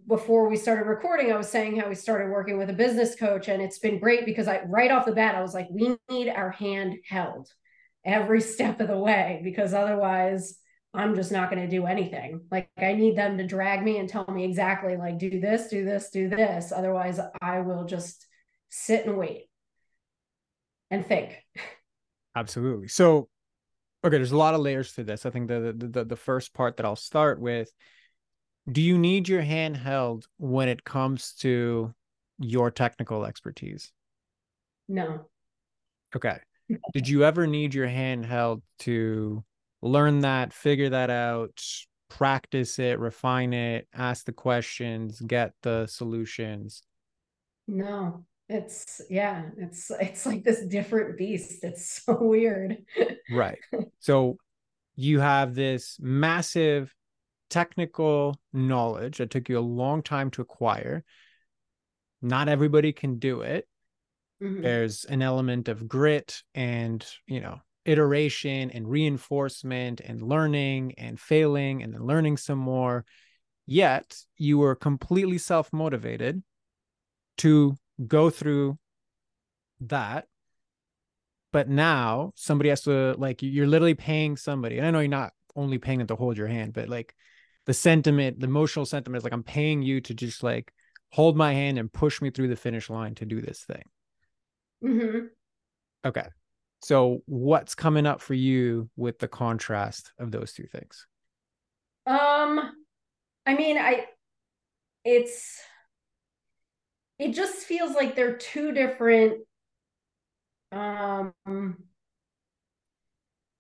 before 0.08 0.50
we 0.50 0.56
started 0.56 0.86
recording, 0.86 1.32
I 1.32 1.38
was 1.38 1.50
saying 1.50 1.80
how 1.80 1.90
we 1.90 1.96
started 1.96 2.32
working 2.32 2.58
with 2.58 2.70
a 2.70 2.74
business 2.74 3.16
coach, 3.16 3.48
and 3.48 3.62
it's 3.62 3.80
been 3.80 4.00
great 4.00 4.25
because 4.25 4.48
I 4.48 4.62
right 4.68 4.92
off 4.92 5.06
the 5.06 5.12
bat 5.12 5.36
I 5.36 5.42
was 5.42 5.54
like, 5.54 5.68
we 5.70 5.98
need 6.10 6.30
our 6.30 6.52
hand 6.52 6.96
held 7.08 7.50
every 8.04 8.42
step 8.54 8.80
of 8.80 8.88
the 8.88 8.98
way 8.98 9.42
because 9.44 9.74
otherwise 9.74 10.58
I'm 10.94 11.16
just 11.16 11.32
not 11.32 11.50
going 11.50 11.62
to 11.62 11.68
do 11.68 11.86
anything. 11.86 12.42
Like 12.52 12.70
I 12.78 12.94
need 12.94 13.18
them 13.18 13.38
to 13.38 13.46
drag 13.46 13.84
me 13.84 13.98
and 13.98 14.08
tell 14.08 14.25
me 14.25 14.46
exactly 14.46 14.96
like 14.98 15.18
do 15.18 15.40
this, 15.40 15.68
do 15.68 15.84
this, 15.84 16.10
do 16.10 16.30
this. 16.30 16.72
Otherwise, 16.72 17.20
I 17.42 17.60
will 17.60 17.86
just 17.86 18.25
sit 18.70 19.06
and 19.06 19.18
wait 19.18 19.50
and 20.90 21.06
think. 21.06 21.44
Absolutely. 22.36 22.88
So, 22.88 23.30
okay, 24.04 24.18
there's 24.18 24.32
a 24.32 24.38
lot 24.38 24.54
of 24.54 24.62
layers 24.62 24.94
to 24.94 25.04
this. 25.04 25.25
I 25.25 25.30
think 25.30 25.48
the 25.48 25.74
the 25.78 25.88
the, 25.88 26.06
the 26.06 26.16
first 26.16 26.54
part 26.54 26.78
that 26.78 26.86
I'll 26.86 26.96
start 26.96 27.40
with 27.40 27.70
do 28.72 28.81
you 28.81 28.98
need 28.98 29.27
your 29.27 29.41
hand 29.41 29.77
held 29.77 30.27
when 30.38 30.69
it 30.69 30.84
comes 30.84 31.34
to 31.34 31.93
your 32.39 32.72
technical 32.72 33.25
expertise? 33.25 33.91
No. 34.88 35.27
Okay. 36.15 36.38
Did 36.93 37.07
you 37.07 37.24
ever 37.24 37.45
need 37.45 37.74
your 37.74 37.88
hand 37.88 38.25
held 38.25 38.63
to 38.79 39.43
learn 39.81 40.22
that, 40.22 40.51
figure 40.51 40.89
that 40.89 41.10
out, 41.10 41.62
practice 42.10 42.79
it, 42.79 43.00
refine 43.00 43.53
it, 43.53 43.88
ask 43.93 44.25
the 44.25 44.34
questions, 44.34 45.22
get 45.22 45.53
the 45.62 45.86
solutions? 45.88 46.84
No. 47.67 48.25
It's 48.48 49.01
yeah, 49.10 49.45
it's 49.57 49.89
it's 50.00 50.25
like 50.27 50.43
this 50.43 50.63
different 50.65 51.17
beast. 51.17 51.63
It's 51.63 52.03
so 52.03 52.17
weird. 52.22 52.77
right. 53.31 53.57
So 54.00 54.38
you 54.95 55.19
have 55.19 55.55
this 55.55 55.98
massive 56.00 56.93
technical 57.55 58.38
knowledge 58.51 59.19
that 59.19 59.29
took 59.29 59.47
you 59.47 59.57
a 59.57 59.62
long 59.62 60.03
time 60.03 60.29
to 60.29 60.41
acquire. 60.41 61.05
Not 62.21 62.50
everybody 62.50 62.91
can 62.91 63.17
do 63.17 63.41
it. 63.41 63.65
Mm-hmm. 64.43 64.62
There's 64.62 65.05
an 65.05 65.21
element 65.21 65.69
of 65.69 65.88
grit 65.88 66.43
and, 66.53 67.05
you 67.27 67.39
know, 67.39 67.62
iteration 67.85 68.71
and 68.71 68.89
reinforcement 68.89 70.01
and 70.01 70.21
learning 70.21 70.95
and 70.97 71.17
failing 71.17 71.81
and 71.81 71.93
then 71.93 72.05
learning 72.05 72.35
some 72.35 72.59
more. 72.59 73.05
Yet 73.65 74.17
you 74.38 74.57
were 74.57 74.75
completely 74.75 75.38
self 75.38 75.71
motivated 75.71 76.43
to 77.38 77.77
go 78.05 78.29
through 78.29 78.77
that. 79.79 80.27
But 81.53 81.69
now 81.69 82.33
somebody 82.35 82.67
has 82.67 82.81
to, 82.81 83.15
like, 83.17 83.41
you're 83.41 83.65
literally 83.65 83.93
paying 83.93 84.35
somebody. 84.35 84.77
And 84.77 84.85
I 84.85 84.91
know 84.91 85.00
you're 85.00 85.07
not 85.07 85.31
only 85.55 85.77
paying 85.77 86.00
them 86.00 86.07
to 86.07 86.17
hold 86.17 86.38
your 86.38 86.47
hand, 86.47 86.74
but 86.74 86.89
like 86.89 87.15
the 87.65 87.74
sentiment, 87.74 88.39
the 88.39 88.48
emotional 88.48 88.86
sentiment 88.86 89.19
is 89.19 89.24
like, 89.24 89.34
I'm 89.34 89.43
paying 89.43 89.81
you 89.81 90.01
to 90.01 90.13
just 90.13 90.43
like 90.43 90.72
hold 91.12 91.36
my 91.36 91.53
hand 91.53 91.79
and 91.79 91.91
push 91.91 92.22
me 92.22 92.29
through 92.29 92.50
the 92.50 92.55
finish 92.55 92.89
line 92.89 93.15
to 93.15 93.25
do 93.25 93.41
this 93.41 93.63
thing. 93.63 93.84
Mm-hmm. 94.84 95.25
Okay. 96.05 96.27
So 96.81 97.22
what's 97.25 97.74
coming 97.74 98.05
up 98.05 98.22
for 98.22 98.36
you 98.36 98.89
with 98.95 99.17
the 99.17 99.27
contrast 99.27 100.12
of 100.19 100.31
those 100.31 100.53
two 100.53 100.67
things? 100.67 101.07
Um 102.05 102.74
I 103.48 103.55
mean, 103.55 103.77
I 103.77 104.05
it's 105.03 105.60
it 107.17 107.31
just 107.34 107.55
feels 107.55 107.95
like 107.95 108.15
they're 108.15 108.38
two 108.38 108.72
different 108.72 109.39
um 110.72 111.34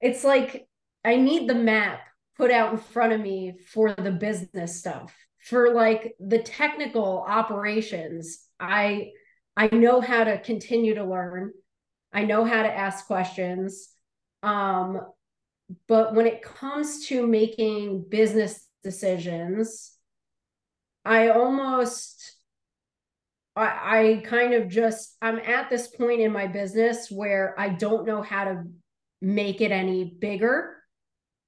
it's 0.01 0.23
like 0.23 0.67
I 1.03 1.15
need 1.15 1.49
the 1.49 1.55
map 1.55 2.01
put 2.37 2.51
out 2.51 2.73
in 2.73 2.77
front 2.77 3.13
of 3.13 3.21
me 3.21 3.57
for 3.71 3.93
the 3.93 4.11
business 4.11 4.79
stuff. 4.79 5.15
For 5.39 5.73
like 5.73 6.15
the 6.19 6.39
technical 6.39 7.23
operations, 7.27 8.39
I 8.59 9.11
I 9.55 9.67
know 9.67 10.01
how 10.01 10.23
to 10.23 10.39
continue 10.39 10.95
to 10.95 11.05
learn. 11.05 11.51
I 12.11 12.25
know 12.25 12.45
how 12.45 12.63
to 12.63 12.77
ask 12.77 13.05
questions. 13.05 13.89
Um, 14.43 15.01
but 15.87 16.13
when 16.13 16.27
it 16.27 16.41
comes 16.41 17.07
to 17.07 17.25
making 17.25 18.05
business 18.09 18.67
decisions, 18.83 19.93
I 21.03 21.29
almost 21.29 22.35
I, 23.55 23.63
I 23.65 24.21
kind 24.25 24.53
of 24.53 24.67
just 24.67 25.15
I'm 25.21 25.39
at 25.39 25.69
this 25.69 25.87
point 25.87 26.21
in 26.21 26.31
my 26.31 26.47
business 26.47 27.09
where 27.09 27.55
I 27.57 27.69
don't 27.69 28.05
know 28.05 28.21
how 28.21 28.45
to 28.45 28.63
make 29.21 29.61
it 29.61 29.71
any 29.71 30.03
bigger. 30.03 30.75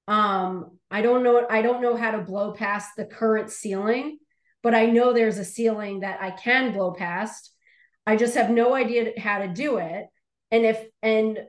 Um, 0.08 0.77
I 0.90 1.02
don't 1.02 1.24
know 1.24 1.46
I 1.50 1.62
don't 1.62 1.82
know 1.82 1.96
how 1.96 2.12
to 2.12 2.20
blow 2.20 2.52
past 2.54 2.92
the 2.96 3.06
current 3.06 3.52
ceiling, 3.52 4.20
but 4.64 4.74
I 4.74 4.86
know 4.86 5.14
there's 5.14 5.38
a 5.38 5.46
ceiling 5.46 6.02
that 6.02 6.22
I 6.22 6.32
can 6.32 6.74
blow 6.74 6.92
past. 6.92 7.52
I 8.06 8.16
just 8.16 8.36
have 8.36 8.50
no 8.50 8.74
idea 8.74 9.12
how 9.20 9.40
to 9.40 9.48
do 9.48 9.78
it. 9.78 10.06
And 10.52 10.66
if 10.66 10.86
and 11.02 11.40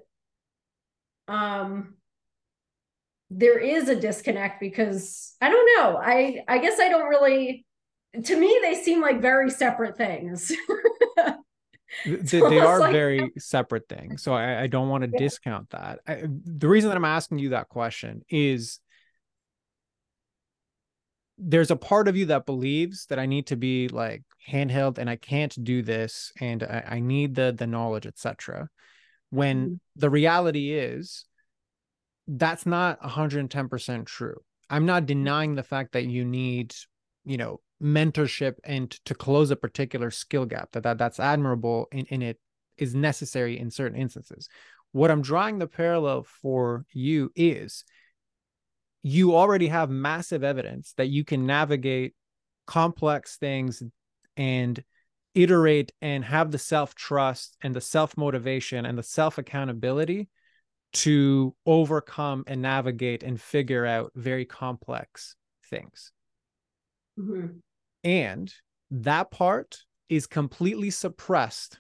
um 1.29 1.95
there 3.31 3.59
is 3.59 3.89
a 3.89 4.01
disconnect 4.01 4.59
because 4.61 5.37
I 5.41 5.51
don't 5.51 5.71
know. 5.77 5.99
I 6.03 6.43
I 6.49 6.59
guess 6.59 6.81
I 6.81 6.89
don't 6.89 7.09
really 7.09 7.65
to 8.25 8.37
me 8.37 8.59
they 8.63 8.75
seem 8.75 9.01
like 9.01 9.21
very 9.21 9.51
separate 9.51 9.97
things. 9.97 10.51
they, 12.05 12.41
they 12.41 12.59
are 12.59 12.81
like, 12.81 12.93
very 12.93 13.33
separate 13.39 13.89
things. 13.89 14.23
So 14.23 14.33
I, 14.33 14.63
I 14.63 14.67
don't 14.67 14.89
want 14.89 15.05
to 15.05 15.11
yeah. 15.13 15.19
discount 15.19 15.71
that. 15.71 16.01
I, 16.07 16.25
the 16.27 16.69
reason 16.69 16.89
that 16.89 16.97
I'm 16.97 17.05
asking 17.05 17.39
you 17.39 17.51
that 17.51 17.69
question 17.69 18.23
is 18.29 18.81
there's 21.39 21.71
a 21.71 21.77
part 21.77 22.09
of 22.09 22.17
you 22.17 22.27
that 22.27 22.47
believes 22.47 23.07
that 23.07 23.19
I 23.19 23.27
need 23.27 23.47
to 23.47 23.57
be 23.57 23.89
like 23.89 24.23
handheld 24.51 24.99
and 24.99 25.09
I 25.09 25.17
can't 25.17 25.55
do 25.63 25.83
this 25.83 26.33
and 26.41 26.63
I, 26.63 26.85
I 26.87 27.01
need 27.01 27.35
the 27.35 27.55
the 27.57 27.67
knowledge, 27.67 28.07
etc. 28.07 28.69
When 29.31 29.65
mm-hmm. 29.65 29.75
the 29.97 30.11
reality 30.11 30.73
is 30.73 31.25
that's 32.27 32.67
not 32.67 33.01
110% 33.01 34.07
true. 34.07 34.37
I'm 34.69 34.85
not 34.85 35.07
denying 35.07 35.55
the 35.55 35.63
fact 35.63 35.93
that 35.93 36.05
you 36.05 36.25
need, 36.25 36.75
you 37.25 37.39
know, 37.39 37.61
mentorship 37.83 38.57
and 38.65 38.91
to 39.07 39.15
close 39.15 39.51
a 39.51 39.57
particular 39.57 40.11
skill 40.11 40.45
gap 40.45 40.73
that, 40.73 40.83
that 40.83 40.99
that's 40.99 41.21
admirable 41.21 41.89
and, 41.93 42.07
and 42.11 42.23
it 42.23 42.39
is 42.77 42.95
necessary 42.95 43.59
in 43.59 43.71
certain 43.71 43.99
instances. 43.99 44.49
What 44.93 45.11
I'm 45.11 45.23
drawing 45.23 45.59
the 45.59 45.67
parallel 45.67 46.25
for 46.25 46.85
you 46.93 47.31
is 47.35 47.85
you 49.09 49.35
already 49.35 49.69
have 49.69 49.89
massive 49.89 50.45
evidence 50.45 50.93
that 50.99 51.09
you 51.09 51.25
can 51.25 51.47
navigate 51.47 52.15
complex 52.67 53.37
things 53.39 53.83
and 54.37 54.85
iterate 55.35 55.93
and 56.03 56.23
have 56.25 56.51
the 56.51 56.59
self 56.59 56.95
trust 56.95 57.57
and 57.63 57.75
the 57.75 57.81
self 57.81 58.19
motivation 58.19 58.85
and 58.85 58.99
the 58.99 59.03
self 59.03 59.39
accountability 59.39 60.29
to 60.93 61.55
overcome 61.65 62.45
and 62.47 62.61
navigate 62.61 63.23
and 63.23 63.41
figure 63.41 63.87
out 63.87 64.13
very 64.15 64.45
complex 64.45 65.37
things. 65.71 66.13
Mm-hmm. 67.19 67.59
And 68.05 68.53
that 68.91 69.31
part 69.31 69.79
is 70.11 70.27
completely 70.27 70.91
suppressed 70.91 71.79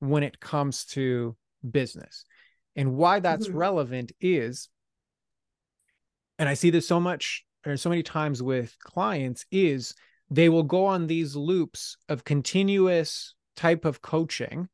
when 0.00 0.22
it 0.22 0.40
comes 0.40 0.84
to 0.86 1.36
business. 1.68 2.26
And 2.76 2.96
why 2.96 3.20
that's 3.20 3.48
mm-hmm. 3.48 3.56
relevant 3.56 4.12
is 4.20 4.68
and 6.38 6.48
I 6.48 6.54
see 6.54 6.70
this 6.70 6.86
so 6.86 7.00
much 7.00 7.44
or 7.66 7.76
so 7.76 7.88
many 7.88 8.02
times 8.02 8.42
with 8.42 8.76
clients 8.80 9.46
is 9.50 9.94
they 10.30 10.48
will 10.48 10.62
go 10.62 10.86
on 10.86 11.06
these 11.06 11.36
loops 11.36 11.96
of 12.08 12.24
continuous 12.24 13.34
type 13.56 13.84
of 13.84 14.02
coaching 14.02 14.68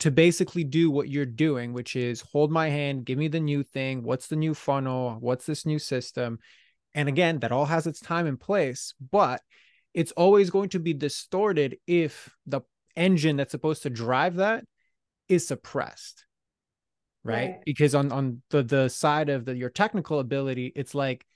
to 0.00 0.10
basically 0.10 0.64
do 0.64 0.90
what 0.90 1.08
you're 1.08 1.24
doing, 1.24 1.72
which 1.72 1.94
is 1.96 2.20
hold 2.20 2.50
my 2.50 2.68
hand, 2.68 3.04
give 3.04 3.18
me 3.18 3.28
the 3.28 3.40
new 3.40 3.62
thing. 3.62 4.02
What's 4.02 4.26
the 4.26 4.36
new 4.36 4.54
funnel? 4.54 5.16
What's 5.20 5.46
this 5.46 5.64
new 5.64 5.78
system? 5.78 6.38
And 6.94 7.08
again, 7.08 7.38
that 7.38 7.52
all 7.52 7.66
has 7.66 7.86
its 7.86 8.00
time 8.00 8.26
and 8.26 8.38
place, 8.38 8.94
but 9.10 9.40
it's 9.94 10.12
always 10.12 10.50
going 10.50 10.70
to 10.70 10.78
be 10.78 10.92
distorted 10.92 11.76
if 11.86 12.34
the 12.46 12.62
engine 12.96 13.36
that's 13.36 13.52
supposed 13.52 13.84
to 13.84 13.90
drive 13.90 14.36
that 14.36 14.64
is 15.28 15.46
suppressed 15.46 16.26
right? 17.24 17.34
right, 17.34 17.58
because 17.64 17.94
on 17.94 18.12
on 18.12 18.42
the 18.50 18.62
the 18.62 18.88
side 18.88 19.28
of 19.28 19.44
the 19.44 19.56
your 19.56 19.70
technical 19.70 20.18
ability 20.18 20.72
it's 20.74 20.94
like 20.94 21.26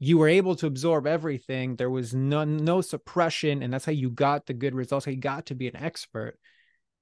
you 0.00 0.18
were 0.18 0.28
able 0.28 0.56
to 0.56 0.66
absorb 0.66 1.06
everything. 1.06 1.76
There 1.76 1.88
was 1.88 2.12
no 2.12 2.44
no 2.44 2.80
suppression 2.80 3.62
and 3.62 3.72
that's 3.72 3.84
how 3.84 3.92
you 3.92 4.10
got 4.10 4.46
the 4.46 4.54
good 4.54 4.74
results 4.74 5.06
how 5.06 5.12
you 5.12 5.18
got 5.18 5.46
to 5.46 5.54
be 5.54 5.68
an 5.68 5.76
expert. 5.76 6.38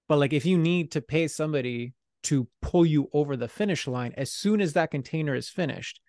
But 0.08 0.18
like 0.18 0.32
if 0.32 0.44
you 0.44 0.58
need 0.58 0.92
to 0.92 1.00
pay 1.00 1.26
somebody 1.28 1.94
to 2.24 2.46
pull 2.60 2.86
you 2.86 3.08
over 3.12 3.36
the 3.36 3.48
finish 3.48 3.86
line 3.86 4.14
as 4.16 4.30
soon 4.30 4.60
as 4.60 4.74
that 4.74 4.90
container 4.90 5.34
is 5.34 5.48
finished 5.48 6.00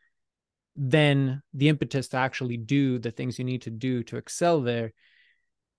then 0.75 1.41
the 1.53 1.69
impetus 1.69 2.07
to 2.09 2.17
actually 2.17 2.57
do 2.57 2.97
the 2.97 3.11
things 3.11 3.37
you 3.37 3.45
need 3.45 3.61
to 3.61 3.69
do 3.69 4.03
to 4.03 4.17
excel 4.17 4.61
there 4.61 4.91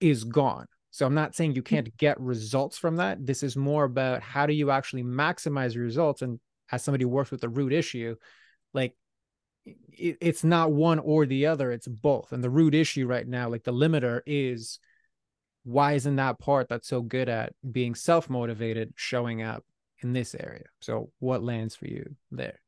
is 0.00 0.24
gone 0.24 0.66
so 0.94 1.04
I'm 1.06 1.14
not 1.14 1.34
saying 1.34 1.56
you 1.56 1.62
hmm. 1.62 1.74
can't 1.74 1.96
get 1.96 2.20
results 2.20 2.78
from 2.78 2.96
that. 2.96 3.26
This 3.26 3.42
is 3.42 3.56
more 3.56 3.82
about 3.82 4.22
how 4.22 4.46
do 4.46 4.52
you 4.52 4.70
actually 4.70 5.02
maximize 5.02 5.74
your 5.74 5.82
results. 5.82 6.22
And 6.22 6.38
as 6.70 6.84
somebody 6.84 7.02
who 7.02 7.08
works 7.08 7.32
with 7.32 7.40
the 7.40 7.48
root 7.48 7.72
issue, 7.72 8.14
like 8.72 8.94
it, 9.66 10.18
it's 10.20 10.44
not 10.44 10.70
one 10.70 11.00
or 11.00 11.26
the 11.26 11.46
other, 11.46 11.72
it's 11.72 11.88
both. 11.88 12.30
And 12.30 12.44
the 12.44 12.48
root 12.48 12.76
issue 12.76 13.08
right 13.08 13.26
now, 13.26 13.48
like 13.48 13.64
the 13.64 13.72
limiter 13.72 14.20
is 14.24 14.78
why 15.64 15.94
isn't 15.94 16.14
that 16.14 16.38
part 16.38 16.68
that's 16.68 16.86
so 16.86 17.02
good 17.02 17.28
at 17.28 17.54
being 17.68 17.96
self-motivated 17.96 18.92
showing 18.94 19.42
up 19.42 19.64
in 20.00 20.12
this 20.12 20.32
area? 20.36 20.66
So 20.80 21.10
what 21.18 21.42
lands 21.42 21.74
for 21.74 21.88
you 21.88 22.14
there? 22.30 22.60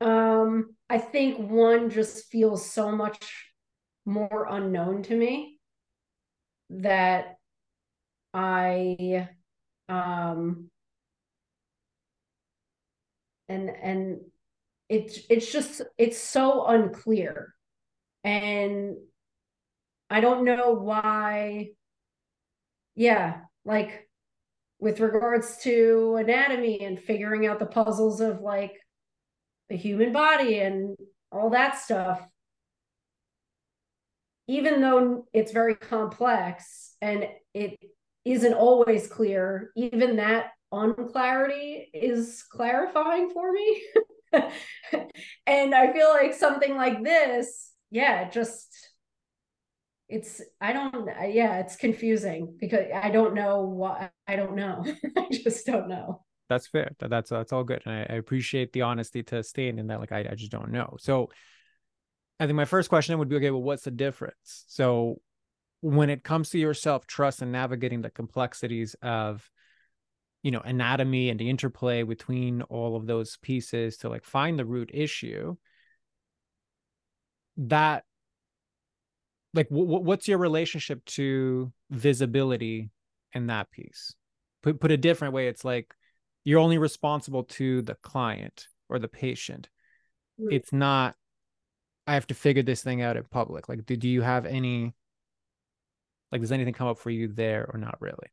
Um, 0.00 0.76
I 0.88 0.98
think 0.98 1.50
one 1.50 1.90
just 1.90 2.26
feels 2.26 2.70
so 2.70 2.92
much 2.92 3.50
more 4.04 4.46
unknown 4.48 5.02
to 5.02 5.16
me 5.16 5.55
that 6.70 7.36
I 8.34 9.28
um 9.88 10.70
and 13.48 13.70
and 13.70 14.20
it's 14.88 15.20
it's 15.30 15.50
just 15.52 15.82
it's 15.98 16.18
so 16.18 16.66
unclear. 16.66 17.54
And 18.24 18.96
I 20.10 20.20
don't 20.20 20.44
know 20.44 20.72
why 20.72 21.70
yeah 22.94 23.40
like 23.64 24.08
with 24.78 25.00
regards 25.00 25.58
to 25.58 26.16
anatomy 26.16 26.80
and 26.84 27.00
figuring 27.00 27.46
out 27.46 27.58
the 27.58 27.66
puzzles 27.66 28.20
of 28.20 28.40
like 28.40 28.74
the 29.68 29.76
human 29.76 30.12
body 30.12 30.60
and 30.60 30.96
all 31.32 31.50
that 31.50 31.78
stuff 31.78 32.26
even 34.48 34.80
though 34.80 35.26
it's 35.32 35.52
very 35.52 35.74
complex 35.74 36.94
and 37.00 37.26
it 37.54 37.78
isn't 38.24 38.54
always 38.54 39.06
clear, 39.06 39.70
even 39.76 40.16
that 40.16 40.50
unclarity 40.72 41.88
is 41.94 42.44
clarifying 42.50 43.30
for 43.30 43.52
me. 43.52 43.82
and 45.46 45.74
I 45.74 45.92
feel 45.92 46.08
like 46.10 46.34
something 46.34 46.76
like 46.76 47.02
this, 47.02 47.72
yeah, 47.90 48.28
just 48.28 48.74
it's 50.08 50.40
I 50.60 50.72
don't 50.72 51.08
yeah, 51.30 51.58
it's 51.58 51.76
confusing 51.76 52.56
because 52.60 52.86
I 52.94 53.10
don't 53.10 53.34
know 53.34 53.62
what 53.62 54.12
I 54.26 54.36
don't 54.36 54.54
know. 54.54 54.84
I 55.16 55.26
just 55.30 55.66
don't 55.66 55.88
know. 55.88 56.24
that's 56.48 56.68
fair. 56.68 56.92
That's 57.00 57.30
that's 57.30 57.52
all 57.52 57.64
good, 57.64 57.82
and 57.86 57.94
I, 57.94 58.14
I 58.14 58.16
appreciate 58.16 58.72
the 58.72 58.82
honesty 58.82 59.22
to 59.24 59.42
state 59.42 59.78
in 59.78 59.86
that. 59.88 60.00
Like, 60.00 60.12
I, 60.12 60.28
I 60.30 60.34
just 60.34 60.52
don't 60.52 60.70
know. 60.70 60.96
So, 61.00 61.30
I 62.38 62.46
think 62.46 62.56
my 62.56 62.64
first 62.64 62.88
question 62.88 63.18
would 63.18 63.28
be, 63.28 63.36
okay, 63.36 63.50
well, 63.50 63.62
what's 63.62 63.84
the 63.84 63.90
difference? 63.90 64.64
So, 64.68 65.20
when 65.80 66.10
it 66.10 66.24
comes 66.24 66.50
to 66.50 66.58
your 66.58 66.74
self 66.74 67.06
trust 67.06 67.42
and 67.42 67.52
navigating 67.52 68.02
the 68.02 68.10
complexities 68.10 68.94
of, 69.02 69.48
you 70.42 70.50
know, 70.50 70.60
anatomy 70.60 71.30
and 71.30 71.38
the 71.38 71.48
interplay 71.48 72.02
between 72.02 72.62
all 72.62 72.96
of 72.96 73.06
those 73.06 73.36
pieces 73.38 73.98
to 73.98 74.08
like 74.08 74.24
find 74.24 74.58
the 74.58 74.64
root 74.64 74.90
issue, 74.92 75.56
that 77.56 78.04
like 79.54 79.68
w- 79.70 79.86
what's 79.86 80.28
your 80.28 80.38
relationship 80.38 81.04
to 81.06 81.72
visibility 81.90 82.90
in 83.32 83.46
that 83.46 83.70
piece 83.70 84.14
put 84.62 84.80
put 84.80 84.92
a 84.92 84.96
different 84.96 85.34
way 85.34 85.48
it's 85.48 85.64
like 85.64 85.94
you're 86.44 86.60
only 86.60 86.78
responsible 86.78 87.44
to 87.44 87.82
the 87.82 87.94
client 87.96 88.68
or 88.88 88.98
the 88.98 89.08
patient 89.08 89.68
mm. 90.40 90.46
it's 90.50 90.72
not 90.72 91.16
i 92.06 92.14
have 92.14 92.26
to 92.26 92.34
figure 92.34 92.62
this 92.62 92.82
thing 92.82 93.02
out 93.02 93.16
in 93.16 93.24
public. 93.24 93.68
Like 93.68 93.86
do, 93.86 93.96
do 93.96 94.08
you 94.08 94.22
have 94.22 94.46
any 94.46 94.94
like 96.32 96.40
does 96.40 96.52
anything 96.52 96.74
come 96.74 96.88
up 96.88 96.98
for 96.98 97.10
you 97.10 97.28
there 97.28 97.68
or 97.72 97.78
not 97.78 98.00
really? 98.00 98.28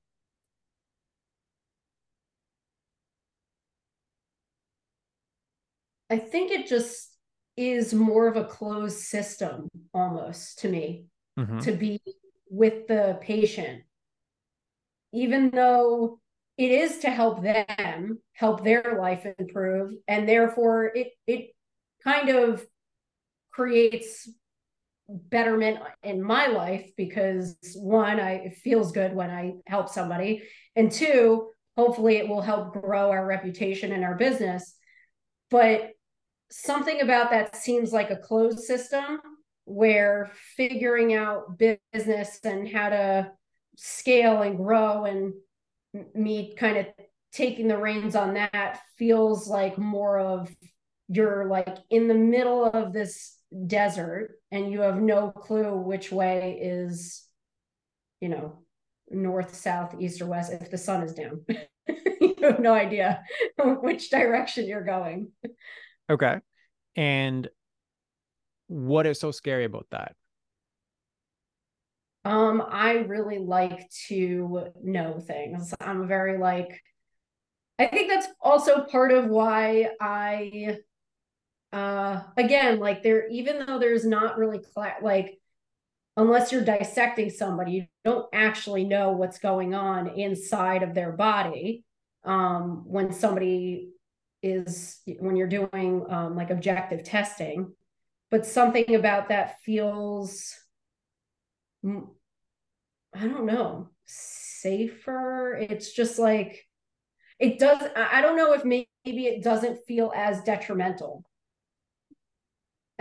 I 6.09 6.17
think 6.17 6.51
it 6.51 6.67
just 6.67 7.15
is 7.57 7.93
more 7.93 8.27
of 8.27 8.35
a 8.35 8.45
closed 8.45 8.99
system 8.99 9.67
almost 9.93 10.59
to 10.59 10.69
me 10.69 11.05
mm-hmm. 11.39 11.59
to 11.59 11.71
be 11.71 12.01
with 12.49 12.87
the 12.87 13.17
patient. 13.21 13.83
Even 15.11 15.49
though 15.51 16.19
it 16.57 16.71
is 16.71 16.99
to 16.99 17.09
help 17.09 17.41
them 17.41 18.19
help 18.33 18.63
their 18.63 18.97
life 18.99 19.25
improve 19.39 19.93
and 20.07 20.29
therefore 20.29 20.85
it 20.85 21.13
it 21.25 21.55
kind 22.03 22.29
of 22.29 22.65
creates 23.53 24.29
betterment 25.07 25.79
in 26.01 26.21
my 26.21 26.47
life 26.47 26.89
because 26.97 27.55
one 27.75 28.19
I 28.19 28.33
it 28.33 28.55
feels 28.55 28.91
good 28.91 29.13
when 29.13 29.29
I 29.29 29.53
help 29.67 29.89
somebody 29.89 30.43
and 30.75 30.91
two 30.91 31.49
hopefully 31.77 32.17
it 32.17 32.27
will 32.27 32.41
help 32.41 32.73
grow 32.73 33.09
our 33.11 33.25
reputation 33.25 33.91
and 33.91 34.03
our 34.03 34.15
business. 34.15 34.75
But 35.49 35.91
something 36.51 37.01
about 37.01 37.31
that 37.31 37.55
seems 37.55 37.91
like 37.91 38.11
a 38.11 38.17
closed 38.17 38.59
system 38.59 39.19
where 39.65 40.31
figuring 40.55 41.13
out 41.13 41.57
business 41.57 42.39
and 42.43 42.67
how 42.67 42.89
to 42.89 43.31
scale 43.75 44.41
and 44.41 44.57
grow 44.57 45.05
and 45.05 45.33
me 46.13 46.55
kind 46.55 46.77
of 46.77 46.85
taking 47.31 47.67
the 47.67 47.77
reins 47.77 48.15
on 48.15 48.35
that 48.35 48.79
feels 48.97 49.47
like 49.47 49.77
more 49.77 50.19
of 50.19 50.53
you're 51.07 51.45
like 51.45 51.77
in 51.89 52.07
the 52.07 52.13
middle 52.13 52.65
of 52.65 52.93
this 52.93 53.37
desert 53.67 54.35
and 54.51 54.71
you 54.71 54.81
have 54.81 54.99
no 55.01 55.29
clue 55.29 55.77
which 55.77 56.11
way 56.11 56.59
is 56.61 57.27
you 58.19 58.29
know 58.29 58.59
north 59.09 59.53
south 59.53 59.95
east 59.99 60.21
or 60.21 60.25
west 60.25 60.51
if 60.51 60.69
the 60.71 60.77
sun 60.77 61.03
is 61.03 61.13
down. 61.13 61.45
You 62.21 62.49
have 62.49 62.59
no 62.59 62.73
idea 62.73 63.23
which 63.63 64.09
direction 64.09 64.67
you're 64.67 64.83
going. 64.83 65.31
Okay. 66.09 66.39
And 66.95 67.49
what 68.67 69.05
is 69.05 69.19
so 69.19 69.31
scary 69.31 69.65
about 69.65 69.87
that? 69.91 70.15
Um, 72.25 72.63
I 72.67 72.99
really 72.99 73.39
like 73.39 73.89
to 74.07 74.67
know 74.81 75.19
things. 75.19 75.73
I'm 75.79 76.07
very 76.07 76.37
like, 76.37 76.81
I 77.79 77.87
think 77.87 78.09
that's 78.09 78.27
also 78.41 78.83
part 78.85 79.11
of 79.11 79.27
why 79.27 79.89
I, 79.99 80.77
uh, 81.73 82.21
again, 82.37 82.79
like 82.79 83.01
there, 83.01 83.27
even 83.29 83.65
though 83.65 83.79
there's 83.79 84.05
not 84.05 84.37
really 84.37 84.61
like, 85.01 85.39
unless 86.15 86.51
you're 86.51 86.63
dissecting 86.63 87.29
somebody, 87.29 87.71
you 87.71 87.87
don't 88.05 88.27
actually 88.31 88.83
know 88.83 89.11
what's 89.11 89.39
going 89.39 89.73
on 89.73 90.07
inside 90.09 90.83
of 90.83 90.93
their 90.93 91.11
body. 91.11 91.83
Um, 92.23 92.83
when 92.85 93.11
somebody 93.11 93.89
is, 94.41 95.01
when 95.19 95.35
you're 95.35 95.47
doing 95.47 96.05
um, 96.09 96.35
like 96.35 96.51
objective 96.51 97.03
testing, 97.03 97.73
but 98.29 98.45
something 98.45 98.95
about 98.95 99.29
that 99.29 99.59
feels 99.61 100.55
I 101.85 103.27
don't 103.27 103.45
know, 103.45 103.89
safer. 104.05 105.57
It's 105.59 105.91
just 105.91 106.17
like 106.17 106.65
it 107.39 107.59
does. 107.59 107.81
I 107.95 108.21
don't 108.21 108.37
know 108.37 108.53
if 108.53 108.63
maybe 108.63 108.87
it 109.05 109.43
doesn't 109.43 109.85
feel 109.85 110.13
as 110.15 110.43
detrimental 110.43 111.25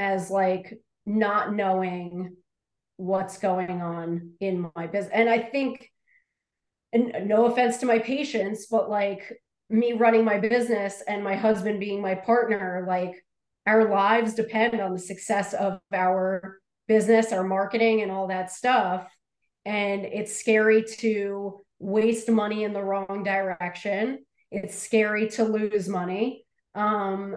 as 0.02 0.30
like 0.30 0.78
not 1.06 1.54
knowing 1.54 2.36
what's 2.96 3.38
going 3.38 3.80
on 3.80 4.32
in 4.40 4.70
my 4.74 4.86
business. 4.86 5.12
And 5.14 5.28
I 5.28 5.38
think, 5.38 5.88
and 6.92 7.28
no 7.28 7.46
offense 7.46 7.78
to 7.78 7.86
my 7.86 8.00
patients, 8.00 8.66
but 8.66 8.90
like 8.90 9.32
me 9.70 9.92
running 9.92 10.24
my 10.24 10.38
business 10.38 11.02
and 11.06 11.24
my 11.24 11.36
husband 11.36 11.80
being 11.80 12.02
my 12.02 12.14
partner, 12.14 12.84
like 12.86 13.24
our 13.66 13.88
lives 13.88 14.34
depend 14.34 14.80
on 14.80 14.92
the 14.92 14.98
success 14.98 15.54
of 15.54 15.78
our 15.92 16.58
business, 16.88 17.32
our 17.32 17.44
marketing, 17.44 18.02
and 18.02 18.10
all 18.10 18.26
that 18.26 18.50
stuff. 18.50 19.08
And 19.64 20.04
it's 20.04 20.36
scary 20.36 20.84
to 20.98 21.60
waste 21.78 22.28
money 22.28 22.64
in 22.64 22.72
the 22.72 22.82
wrong 22.82 23.22
direction. 23.24 24.24
It's 24.50 24.76
scary 24.76 25.28
to 25.30 25.44
lose 25.44 25.88
money. 25.88 26.44
Um, 26.74 27.36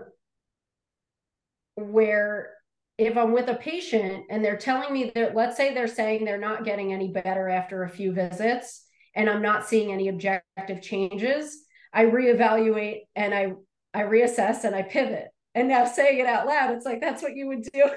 where 1.75 2.51
if 2.97 3.17
I'm 3.17 3.33
with 3.33 3.49
a 3.49 3.55
patient 3.55 4.25
and 4.29 4.43
they're 4.43 4.57
telling 4.57 4.93
me 4.93 5.11
that, 5.15 5.35
let's 5.35 5.57
say 5.57 5.73
they're 5.73 5.87
saying 5.87 6.23
they're 6.23 6.37
not 6.37 6.63
getting 6.63 6.93
any 6.93 7.09
better 7.09 7.49
after 7.49 7.83
a 7.83 7.89
few 7.89 8.13
visits, 8.13 8.83
and 9.15 9.29
I'm 9.29 9.41
not 9.41 9.67
seeing 9.67 9.91
any 9.91 10.07
objective 10.07 10.81
changes, 10.81 11.57
I 11.93 12.05
reevaluate 12.05 13.01
and 13.15 13.33
I 13.33 13.53
I 13.93 14.03
reassess 14.03 14.65
and 14.65 14.75
I 14.75 14.81
pivot. 14.81 15.27
And 15.53 15.69
now 15.69 15.85
saying 15.85 16.19
it 16.19 16.25
out 16.25 16.47
loud, 16.47 16.71
it's 16.71 16.85
like 16.85 17.01
that's 17.01 17.21
what 17.21 17.35
you 17.35 17.47
would 17.47 17.63
do. 17.63 17.89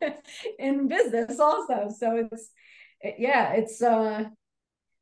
in 0.58 0.88
business 0.88 1.38
also. 1.40 1.88
So 1.96 2.28
it's 2.30 2.50
yeah, 3.18 3.52
it's 3.54 3.82
uh 3.82 4.24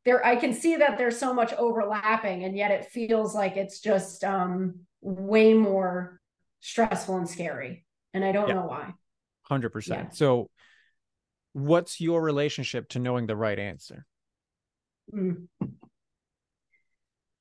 there 0.05 0.25
I 0.25 0.37
can 0.37 0.55
see 0.55 0.77
that 0.77 0.97
there's 0.99 1.19
so 1.19 1.35
much 1.35 1.53
overlapping 1.55 2.45
and 2.45 2.57
yet 2.57 2.71
it 2.71 2.87
feels 2.87 3.35
like 3.35 3.57
it's 3.57 3.81
just 3.81 4.25
um 4.25 4.81
way 5.03 5.55
more 5.55 6.20
stressful 6.61 7.17
and 7.17 7.29
scary. 7.29 7.85
And 8.15 8.25
I 8.25 8.33
don't 8.33 8.49
yeah. 8.49 8.55
know 8.55 8.67
why. 8.67 8.93
100%. 9.51 9.89
Yeah. 9.89 10.09
So 10.11 10.51
what's 11.53 12.01
your 12.01 12.23
relationship 12.23 12.89
to 12.91 12.99
knowing 12.99 13.27
the 13.27 13.37
right 13.37 13.59
answer? 13.59 14.07
Mm. 15.13 15.49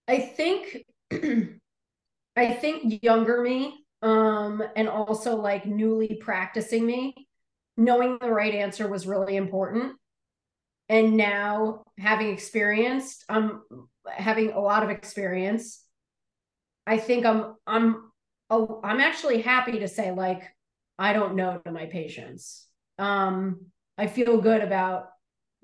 I 0.08 0.20
think 0.20 0.86
I 2.36 2.54
think 2.54 3.04
younger 3.04 3.42
me 3.42 3.86
um 4.02 4.64
and 4.76 4.88
also 4.88 5.36
like 5.36 5.66
newly 5.66 6.16
practicing 6.22 6.86
me 6.86 7.28
knowing 7.76 8.18
the 8.20 8.30
right 8.30 8.56
answer 8.56 8.88
was 8.88 9.06
really 9.06 9.36
important 9.36 9.94
and 10.88 11.18
now 11.18 11.84
having 11.98 12.30
experienced 12.30 13.26
i'm 13.28 13.62
having 14.08 14.52
a 14.52 14.60
lot 14.60 14.84
of 14.84 14.90
experience 14.90 15.84
i 16.88 16.98
think 16.98 17.26
i'm 17.26 17.56
i'm 17.68 18.09
i'm 18.50 19.00
actually 19.00 19.42
happy 19.42 19.80
to 19.80 19.88
say 19.88 20.12
like 20.12 20.44
i 20.98 21.14
don't 21.14 21.36
know 21.36 21.62
to 21.64 21.72
my 21.72 21.86
patients 21.86 22.68
um 22.98 23.66
i 23.98 24.08
feel 24.08 24.42
good 24.42 24.62
about 24.62 25.10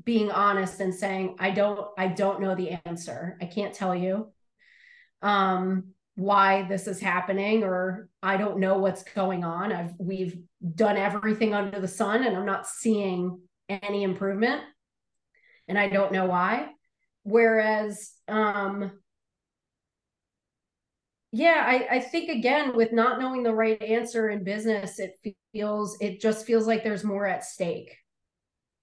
being 0.03 0.29
honest 0.31 0.79
and 0.79 0.93
saying 0.93 1.35
i 1.39 1.49
don't 1.49 1.87
i 1.97 2.07
don't 2.07 2.41
know 2.41 2.55
the 2.55 2.77
answer 2.85 3.37
i 3.41 3.45
can't 3.45 3.73
tell 3.73 3.95
you 3.95 4.31
um 5.21 5.95
why 6.15 6.63
this 6.63 6.87
is 6.87 6.99
happening 6.99 7.63
or 7.63 8.09
I 8.23 8.37
don't 8.37 8.59
know 8.59 8.77
what's 8.77 9.03
going 9.03 9.43
on. 9.43 9.71
I've 9.71 9.93
we've 9.99 10.37
done 10.73 10.97
everything 10.97 11.53
under 11.53 11.79
the 11.79 11.87
sun 11.87 12.23
and 12.23 12.35
I'm 12.35 12.45
not 12.45 12.67
seeing 12.67 13.39
any 13.69 14.03
improvement 14.03 14.61
and 15.67 15.77
I 15.77 15.89
don't 15.89 16.13
know 16.13 16.25
why. 16.25 16.69
Whereas 17.23 18.11
um 18.27 18.91
yeah, 21.31 21.63
I, 21.65 21.97
I 21.97 21.99
think 21.99 22.29
again 22.29 22.75
with 22.75 22.93
not 22.93 23.19
knowing 23.19 23.43
the 23.43 23.53
right 23.53 23.81
answer 23.81 24.29
in 24.29 24.43
business, 24.43 24.99
it 24.99 25.15
feels 25.51 25.97
it 25.99 26.21
just 26.21 26.45
feels 26.45 26.67
like 26.67 26.83
there's 26.83 27.03
more 27.03 27.25
at 27.25 27.43
stake. 27.43 27.97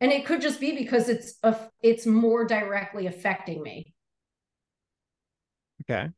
And 0.01 0.11
it 0.11 0.27
could 0.27 0.41
just 0.41 0.61
be 0.61 0.77
because 0.77 1.09
it's 1.09 1.39
a, 1.45 1.57
it's 1.81 2.07
more 2.07 2.45
directly 2.45 3.07
affecting 3.07 3.63
me. 3.63 3.95
Okay. 5.83 6.09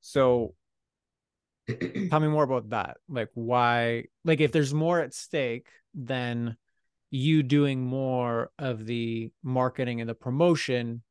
So 0.00 0.54
tell 2.10 2.20
me 2.20 2.28
more 2.28 2.44
about 2.44 2.70
that. 2.70 2.96
Like 3.08 3.28
why 3.34 4.04
like 4.24 4.40
if 4.40 4.52
there's 4.52 4.74
more 4.74 5.00
at 5.00 5.14
stake 5.14 5.68
than 5.94 6.56
you 7.10 7.42
doing 7.42 7.84
more 7.84 8.50
of 8.58 8.86
the 8.86 9.30
marketing 9.42 10.00
and 10.00 10.08
the 10.08 10.14
promotion 10.14 11.02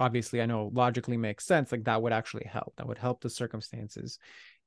obviously 0.00 0.40
I 0.40 0.46
know 0.46 0.70
logically 0.72 1.18
makes 1.18 1.44
sense, 1.44 1.70
like 1.70 1.84
that 1.84 2.02
would 2.02 2.12
actually 2.12 2.46
help. 2.46 2.72
That 2.78 2.88
would 2.88 2.98
help 2.98 3.20
the 3.20 3.30
circumstances. 3.30 4.18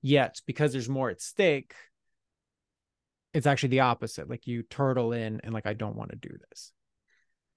Yet, 0.01 0.39
because 0.45 0.71
there's 0.71 0.87
more 0.87 1.09
at 1.09 1.21
stake, 1.21 1.73
it's 3.33 3.47
actually 3.47 3.69
the 3.69 3.79
opposite. 3.81 4.29
Like 4.29 4.45
you 4.45 4.61
turtle 4.61 5.11
in 5.11 5.41
and 5.43 5.53
like, 5.53 5.65
I 5.65 5.73
don't 5.73 5.95
want 5.95 6.11
to 6.11 6.15
do 6.17 6.37
this. 6.49 6.71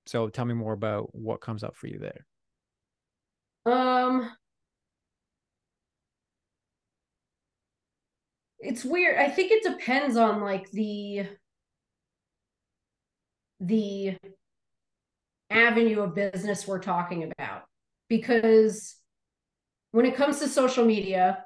So 0.06 0.28
tell 0.28 0.46
me 0.46 0.54
more 0.54 0.72
about 0.72 1.14
what 1.14 1.40
comes 1.40 1.62
up 1.62 1.76
for 1.76 1.86
you 1.86 1.98
there. 1.98 2.26
Um, 3.66 4.30
it's 8.58 8.84
weird. 8.84 9.18
I 9.18 9.28
think 9.28 9.52
it 9.52 9.62
depends 9.64 10.16
on 10.16 10.40
like 10.40 10.70
the 10.70 11.26
the 13.60 14.16
avenue 15.50 16.00
of 16.00 16.14
business 16.14 16.66
we're 16.66 16.80
talking 16.80 17.30
about 17.38 17.65
because 18.08 18.96
when 19.92 20.06
it 20.06 20.14
comes 20.14 20.38
to 20.38 20.48
social 20.48 20.84
media 20.84 21.42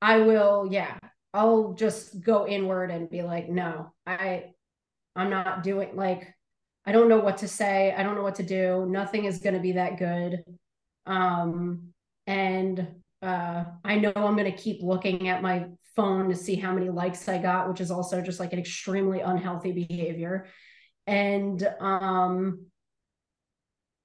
i 0.00 0.18
will 0.18 0.68
yeah 0.70 0.98
i'll 1.32 1.72
just 1.74 2.20
go 2.20 2.46
inward 2.46 2.90
and 2.90 3.10
be 3.10 3.22
like 3.22 3.48
no 3.48 3.92
i 4.06 4.44
i'm 5.16 5.30
not 5.30 5.62
doing 5.62 5.94
like 5.94 6.34
i 6.86 6.92
don't 6.92 7.08
know 7.08 7.20
what 7.20 7.38
to 7.38 7.48
say. 7.48 7.94
I 7.96 8.02
don't 8.02 8.14
know 8.14 8.22
what 8.22 8.34
to 8.36 8.42
do. 8.42 8.86
Nothing 8.86 9.24
is 9.24 9.38
going 9.38 9.54
to 9.54 9.60
be 9.60 9.72
that 9.72 9.98
good. 9.98 10.44
Um 11.06 11.88
and 12.26 12.88
uh 13.22 13.64
i 13.84 13.96
know 13.96 14.12
i'm 14.16 14.36
going 14.36 14.50
to 14.50 14.56
keep 14.56 14.82
looking 14.82 15.28
at 15.28 15.42
my 15.42 15.66
phone 15.96 16.28
to 16.28 16.34
see 16.34 16.56
how 16.56 16.72
many 16.72 16.88
likes 16.88 17.28
i 17.28 17.36
got 17.38 17.68
which 17.68 17.80
is 17.80 17.90
also 17.90 18.20
just 18.22 18.40
like 18.40 18.52
an 18.52 18.58
extremely 18.58 19.20
unhealthy 19.20 19.72
behavior. 19.72 20.46
And 21.06 21.62
um 21.80 22.66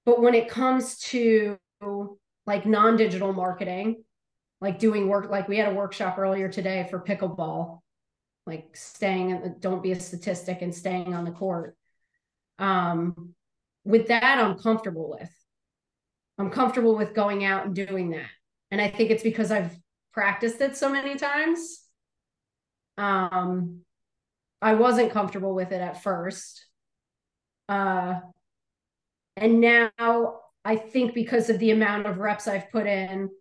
but 0.06 0.22
when 0.22 0.34
it 0.34 0.50
comes 0.50 0.98
to 1.00 1.58
like 2.46 2.66
non-digital 2.66 3.34
marketing 3.34 4.04
like 4.62 4.80
doing 4.80 5.08
work 5.08 5.30
like 5.30 5.48
we 5.48 5.58
had 5.58 5.72
a 5.72 5.76
workshop 5.76 6.18
earlier 6.18 6.50
today 6.50 6.88
for 6.90 7.00
pickleball 7.00 7.80
like 8.46 8.76
staying 8.76 9.56
don't 9.60 9.84
be 9.84 9.92
a 9.92 10.00
statistic 10.00 10.62
and 10.62 10.74
staying 10.74 11.14
on 11.14 11.24
the 11.24 11.32
court. 11.32 11.78
Um 12.58 13.36
with 13.86 14.08
that 14.08 14.40
i'm 14.40 14.58
comfortable 14.58 15.16
with. 15.20 15.32
I'm 16.38 16.50
comfortable 16.50 16.96
with 16.96 17.14
going 17.14 17.46
out 17.46 17.66
and 17.66 17.76
doing 17.76 18.12
that. 18.12 18.30
And 18.72 18.82
i 18.82 18.90
think 18.90 19.12
it's 19.12 19.24
because 19.24 19.52
i've 19.52 19.78
practiced 20.14 20.62
it 20.62 20.76
so 20.76 20.90
many 20.90 21.16
times. 21.16 21.82
Um 22.98 23.82
i 24.62 24.74
wasn't 24.74 25.12
comfortable 25.12 25.54
with 25.54 25.72
it 25.72 25.82
at 25.82 26.04
first. 26.04 26.66
Uh, 27.70 28.20
and 29.38 29.62
now 29.62 30.40
I 30.70 30.76
think 30.76 31.16
because 31.16 31.50
of 31.50 31.58
the 31.58 31.72
amount 31.72 32.06
of 32.06 32.20
reps 32.20 32.48
I've 32.48 32.70
put 32.72 32.86
in, 32.86 33.32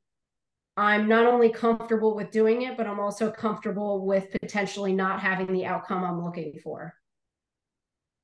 I'm 0.79 1.09
not 1.09 1.27
only 1.27 1.51
comfortable 1.51 2.17
with 2.17 2.31
doing 2.31 2.63
it, 2.63 2.75
but 2.79 2.87
I'm 2.87 2.99
also 2.99 3.31
comfortable 3.31 4.07
with 4.07 4.35
potentially 4.41 4.95
not 4.95 5.21
having 5.21 5.53
the 5.53 5.67
outcome 5.67 6.05
I'm 6.05 6.25
looking 6.25 6.59
for. 6.65 6.95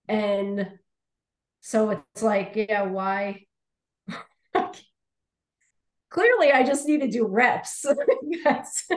And 0.09 0.71
so 1.61 1.91
it's 1.91 2.23
like, 2.23 2.53
yeah, 2.55 2.85
why? 2.85 3.45
Clearly, 6.09 6.51
I 6.51 6.63
just 6.63 6.89
need 6.89 7.03
to 7.03 7.09
do 7.09 7.27
reps. 7.27 7.85
yes. 8.23 8.89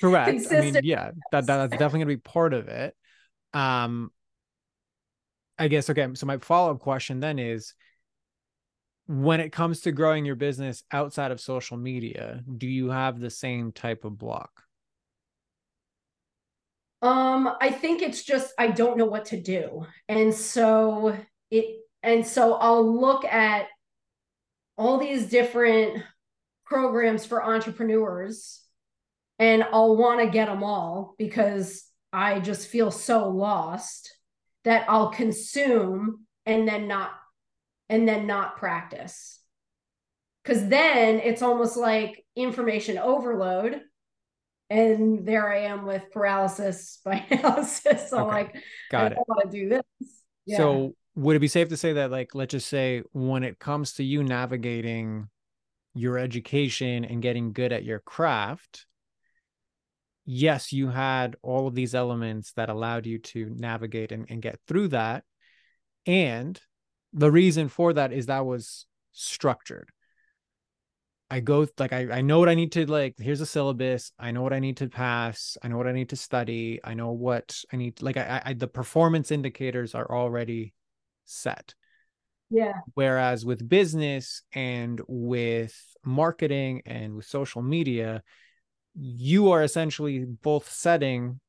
Correct. 0.00 0.46
I 0.50 0.60
mean, 0.60 0.80
yeah, 0.82 1.12
that 1.30 1.46
that's 1.46 1.70
definitely 1.70 2.00
gonna 2.00 2.06
be 2.06 2.16
part 2.16 2.54
of 2.54 2.66
it. 2.66 2.96
Um, 3.52 4.10
I 5.60 5.68
guess 5.68 5.88
okay. 5.90 6.08
So 6.14 6.26
my 6.26 6.38
follow 6.38 6.72
up 6.72 6.80
question 6.80 7.20
then 7.20 7.38
is 7.38 7.74
when 9.06 9.40
it 9.40 9.52
comes 9.52 9.80
to 9.82 9.92
growing 9.92 10.24
your 10.24 10.34
business 10.34 10.82
outside 10.90 11.30
of 11.30 11.40
social 11.40 11.76
media, 11.76 12.42
do 12.56 12.66
you 12.66 12.90
have 12.90 13.20
the 13.20 13.30
same 13.30 13.72
type 13.72 14.04
of 14.04 14.18
block? 14.18 14.62
Um, 17.02 17.50
I 17.60 17.70
think 17.70 18.00
it's 18.00 18.24
just 18.24 18.54
I 18.58 18.68
don't 18.68 18.96
know 18.96 19.04
what 19.04 19.26
to 19.26 19.40
do. 19.40 19.86
And 20.08 20.32
so 20.32 21.16
it 21.50 21.80
and 22.02 22.26
so 22.26 22.54
I'll 22.54 22.98
look 23.00 23.24
at 23.26 23.66
all 24.78 24.98
these 24.98 25.26
different 25.26 26.02
programs 26.64 27.26
for 27.26 27.44
entrepreneurs 27.44 28.62
and 29.38 29.64
I'll 29.64 29.96
want 29.96 30.20
to 30.20 30.26
get 30.26 30.46
them 30.46 30.64
all 30.64 31.14
because 31.18 31.84
I 32.12 32.40
just 32.40 32.68
feel 32.68 32.90
so 32.90 33.28
lost 33.28 34.16
that 34.64 34.86
I'll 34.88 35.10
consume 35.10 36.24
and 36.46 36.66
then 36.66 36.88
not 36.88 37.10
and 37.94 38.08
then 38.08 38.26
not 38.26 38.56
practice. 38.56 39.40
Cuz 40.44 40.66
then 40.66 41.20
it's 41.20 41.42
almost 41.42 41.76
like 41.76 42.24
information 42.36 42.98
overload 42.98 43.80
and 44.68 45.26
there 45.26 45.48
I 45.48 45.60
am 45.60 45.86
with 45.86 46.10
paralysis 46.12 46.98
by 47.04 47.24
analysis. 47.30 48.10
So 48.10 48.18
okay. 48.18 48.26
like 48.26 48.56
Got 48.90 49.12
I 49.12 49.16
it. 49.16 49.18
want 49.28 49.50
to 49.50 49.50
do 49.50 49.68
this. 49.68 49.82
Yeah. 50.44 50.56
So 50.56 50.94
would 51.14 51.36
it 51.36 51.40
be 51.40 51.48
safe 51.48 51.68
to 51.68 51.76
say 51.76 51.94
that 51.94 52.10
like 52.10 52.34
let's 52.34 52.50
just 52.50 52.68
say 52.68 53.02
when 53.12 53.44
it 53.44 53.58
comes 53.58 53.94
to 53.94 54.04
you 54.04 54.24
navigating 54.24 55.28
your 55.94 56.18
education 56.18 57.04
and 57.04 57.22
getting 57.22 57.52
good 57.52 57.72
at 57.72 57.84
your 57.84 58.00
craft 58.00 58.86
yes, 60.26 60.72
you 60.72 60.88
had 60.88 61.36
all 61.42 61.66
of 61.66 61.74
these 61.74 61.94
elements 61.94 62.52
that 62.52 62.70
allowed 62.70 63.06
you 63.06 63.18
to 63.18 63.50
navigate 63.54 64.12
and, 64.12 64.26
and 64.28 64.42
get 64.42 64.58
through 64.66 64.88
that. 64.88 65.24
And 66.06 66.60
the 67.14 67.30
reason 67.30 67.68
for 67.68 67.92
that 67.92 68.12
is 68.12 68.26
that 68.26 68.44
was 68.44 68.86
structured. 69.12 69.88
I 71.30 71.40
go 71.40 71.66
like 71.78 71.92
I, 71.92 72.18
I 72.18 72.20
know 72.20 72.38
what 72.38 72.48
I 72.48 72.54
need 72.54 72.72
to 72.72 72.86
like 72.86 73.14
here's 73.18 73.40
a 73.40 73.46
syllabus. 73.46 74.12
I 74.18 74.30
know 74.30 74.42
what 74.42 74.52
I 74.52 74.58
need 74.58 74.76
to 74.78 74.88
pass. 74.88 75.56
I 75.62 75.68
know 75.68 75.78
what 75.78 75.86
I 75.86 75.92
need 75.92 76.10
to 76.10 76.16
study. 76.16 76.80
I 76.84 76.94
know 76.94 77.12
what 77.12 77.56
I 77.72 77.76
need 77.76 78.02
like 78.02 78.16
I, 78.16 78.42
I 78.44 78.52
the 78.52 78.68
performance 78.68 79.30
indicators 79.30 79.94
are 79.94 80.10
already 80.10 80.74
set. 81.24 81.74
Yeah. 82.50 82.74
Whereas 82.92 83.44
with 83.44 83.66
business 83.66 84.42
and 84.52 85.00
with 85.08 85.74
marketing 86.04 86.82
and 86.84 87.14
with 87.16 87.24
social 87.24 87.62
media 87.62 88.22
you 88.94 89.50
are 89.50 89.62
essentially 89.62 90.24
both 90.24 90.70
setting 90.70 91.40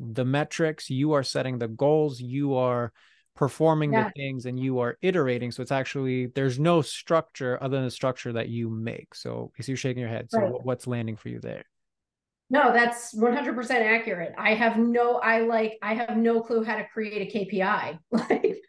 the 0.00 0.24
metrics, 0.24 0.90
you 0.90 1.12
are 1.12 1.22
setting 1.22 1.58
the 1.58 1.68
goals, 1.68 2.20
you 2.20 2.54
are 2.54 2.92
performing 3.38 3.92
yeah. 3.92 4.02
the 4.02 4.10
things 4.16 4.46
and 4.46 4.58
you 4.58 4.80
are 4.80 4.98
iterating. 5.00 5.52
So 5.52 5.62
it's 5.62 5.70
actually 5.70 6.26
there's 6.26 6.58
no 6.58 6.82
structure 6.82 7.56
other 7.62 7.76
than 7.76 7.84
the 7.84 7.90
structure 7.90 8.32
that 8.32 8.48
you 8.48 8.68
make. 8.68 9.14
So 9.14 9.52
see 9.60 9.70
you're 9.70 9.76
shaking 9.76 10.00
your 10.00 10.08
head. 10.08 10.28
So 10.28 10.40
right. 10.40 10.52
what's 10.64 10.88
landing 10.88 11.14
for 11.14 11.28
you 11.28 11.38
there? 11.38 11.62
No, 12.50 12.72
that's 12.72 13.14
100% 13.14 13.70
accurate. 13.70 14.32
I 14.36 14.54
have 14.54 14.76
no 14.76 15.18
I 15.18 15.42
like 15.42 15.78
I 15.82 15.94
have 15.94 16.16
no 16.16 16.40
clue 16.40 16.64
how 16.64 16.78
to 16.78 16.88
create 16.92 17.32
a 17.32 17.38
KPI. 17.38 18.00
Like 18.10 18.60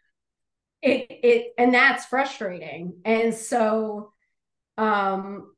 it 0.82 1.06
it 1.10 1.52
and 1.58 1.74
that's 1.74 2.06
frustrating. 2.06 2.94
And 3.04 3.34
so 3.34 4.12
um 4.78 5.52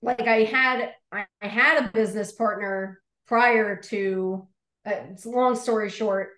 like 0.00 0.22
I 0.22 0.44
had 0.44 0.94
I, 1.12 1.26
had 1.40 1.84
a 1.84 1.92
business 1.92 2.32
partner 2.32 3.02
prior 3.26 3.76
to 3.90 4.48
uh, 4.86 4.92
it's 5.10 5.26
long 5.26 5.56
story 5.56 5.90
short 5.90 6.30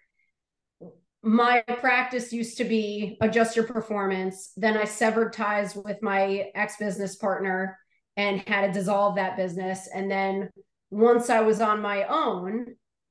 my 1.28 1.60
practice 1.60 2.32
used 2.32 2.56
to 2.56 2.64
be 2.64 3.18
adjust 3.20 3.54
your 3.54 3.66
performance 3.66 4.50
then 4.56 4.78
i 4.78 4.84
severed 4.84 5.30
ties 5.30 5.76
with 5.76 6.02
my 6.02 6.46
ex-business 6.54 7.16
partner 7.16 7.78
and 8.16 8.40
had 8.48 8.66
to 8.66 8.72
dissolve 8.72 9.16
that 9.16 9.36
business 9.36 9.88
and 9.94 10.10
then 10.10 10.48
once 10.90 11.28
i 11.28 11.40
was 11.40 11.60
on 11.60 11.82
my 11.82 12.04
own 12.04 12.64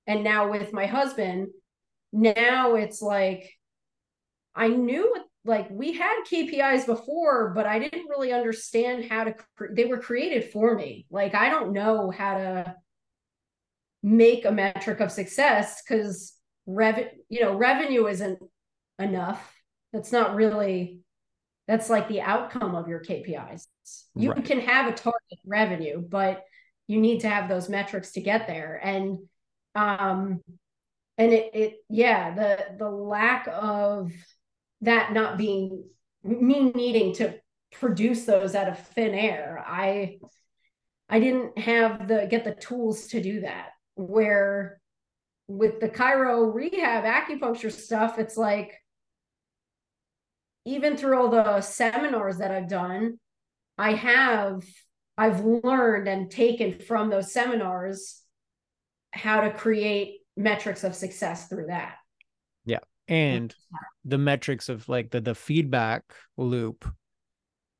and 0.07 0.23
now 0.23 0.49
with 0.49 0.73
my 0.73 0.87
husband 0.87 1.47
now 2.11 2.73
it's 2.73 3.03
like 3.03 3.53
i 4.55 4.67
knew 4.67 5.15
like 5.45 5.69
we 5.69 5.93
had 5.93 6.25
KPIs 6.29 6.85
before, 6.85 7.53
but 7.55 7.65
I 7.65 7.79
didn't 7.79 8.09
really 8.09 8.33
understand 8.33 9.05
how 9.09 9.23
to, 9.23 9.35
they 9.71 9.85
were 9.85 9.97
created 9.97 10.51
for 10.51 10.75
me. 10.75 11.05
Like, 11.09 11.35
I 11.35 11.49
don't 11.49 11.71
know 11.71 12.11
how 12.11 12.37
to 12.37 12.75
make 14.03 14.43
a 14.43 14.51
metric 14.51 14.99
of 14.99 15.09
success 15.09 15.81
because 15.81 16.36
rev, 16.67 17.09
you 17.29 17.41
know, 17.41 17.55
revenue 17.55 18.05
isn't 18.05 18.39
enough. 18.99 19.55
That's 19.93 20.11
not 20.11 20.35
really, 20.35 20.99
that's 21.67 21.89
like 21.89 22.07
the 22.07 22.21
outcome 22.21 22.75
of 22.75 22.87
your 22.87 23.03
KPIs. 23.03 23.65
You 24.15 24.33
right. 24.33 24.45
can 24.45 24.59
have 24.59 24.87
a 24.87 24.95
target 24.95 25.39
revenue, 25.45 25.99
but 25.99 26.43
you 26.87 26.99
need 27.01 27.21
to 27.21 27.29
have 27.29 27.49
those 27.49 27.69
metrics 27.69 28.11
to 28.11 28.21
get 28.21 28.47
there. 28.47 28.79
And, 28.83 29.19
um, 29.73 30.41
and 31.17 31.33
it, 31.33 31.55
it, 31.55 31.73
yeah, 31.89 32.35
the, 32.35 32.77
the 32.77 32.89
lack 32.89 33.47
of, 33.51 34.11
that 34.81 35.11
not 35.11 35.37
being 35.37 35.83
me 36.23 36.71
needing 36.71 37.13
to 37.15 37.35
produce 37.71 38.25
those 38.25 38.55
out 38.55 38.67
of 38.67 38.79
thin 38.89 39.13
air 39.13 39.63
i 39.65 40.17
i 41.09 41.19
didn't 41.19 41.57
have 41.57 42.07
the 42.07 42.27
get 42.29 42.43
the 42.43 42.55
tools 42.55 43.07
to 43.07 43.21
do 43.21 43.41
that 43.41 43.69
where 43.95 44.79
with 45.47 45.79
the 45.79 45.89
chiro 45.89 46.53
rehab 46.53 47.03
acupuncture 47.03 47.71
stuff 47.71 48.19
it's 48.19 48.37
like 48.37 48.81
even 50.65 50.97
through 50.97 51.17
all 51.17 51.29
the 51.29 51.61
seminars 51.61 52.37
that 52.37 52.51
i've 52.51 52.67
done 52.67 53.17
I 53.77 53.93
have 53.93 54.63
I've 55.17 55.43
learned 55.43 56.07
and 56.07 56.29
taken 56.29 56.79
from 56.79 57.09
those 57.09 57.31
seminars 57.31 58.21
how 59.11 59.41
to 59.41 59.51
create 59.51 60.19
metrics 60.35 60.83
of 60.83 60.95
success 60.95 61.47
through 61.47 61.67
that. 61.67 61.95
Yeah. 62.65 62.79
Mm-hmm. 63.09 63.13
And 63.13 63.55
the 64.05 64.17
metrics 64.17 64.69
of 64.69 64.87
like 64.89 65.11
the 65.11 65.21
the 65.21 65.35
feedback 65.35 66.03
loop 66.37 66.85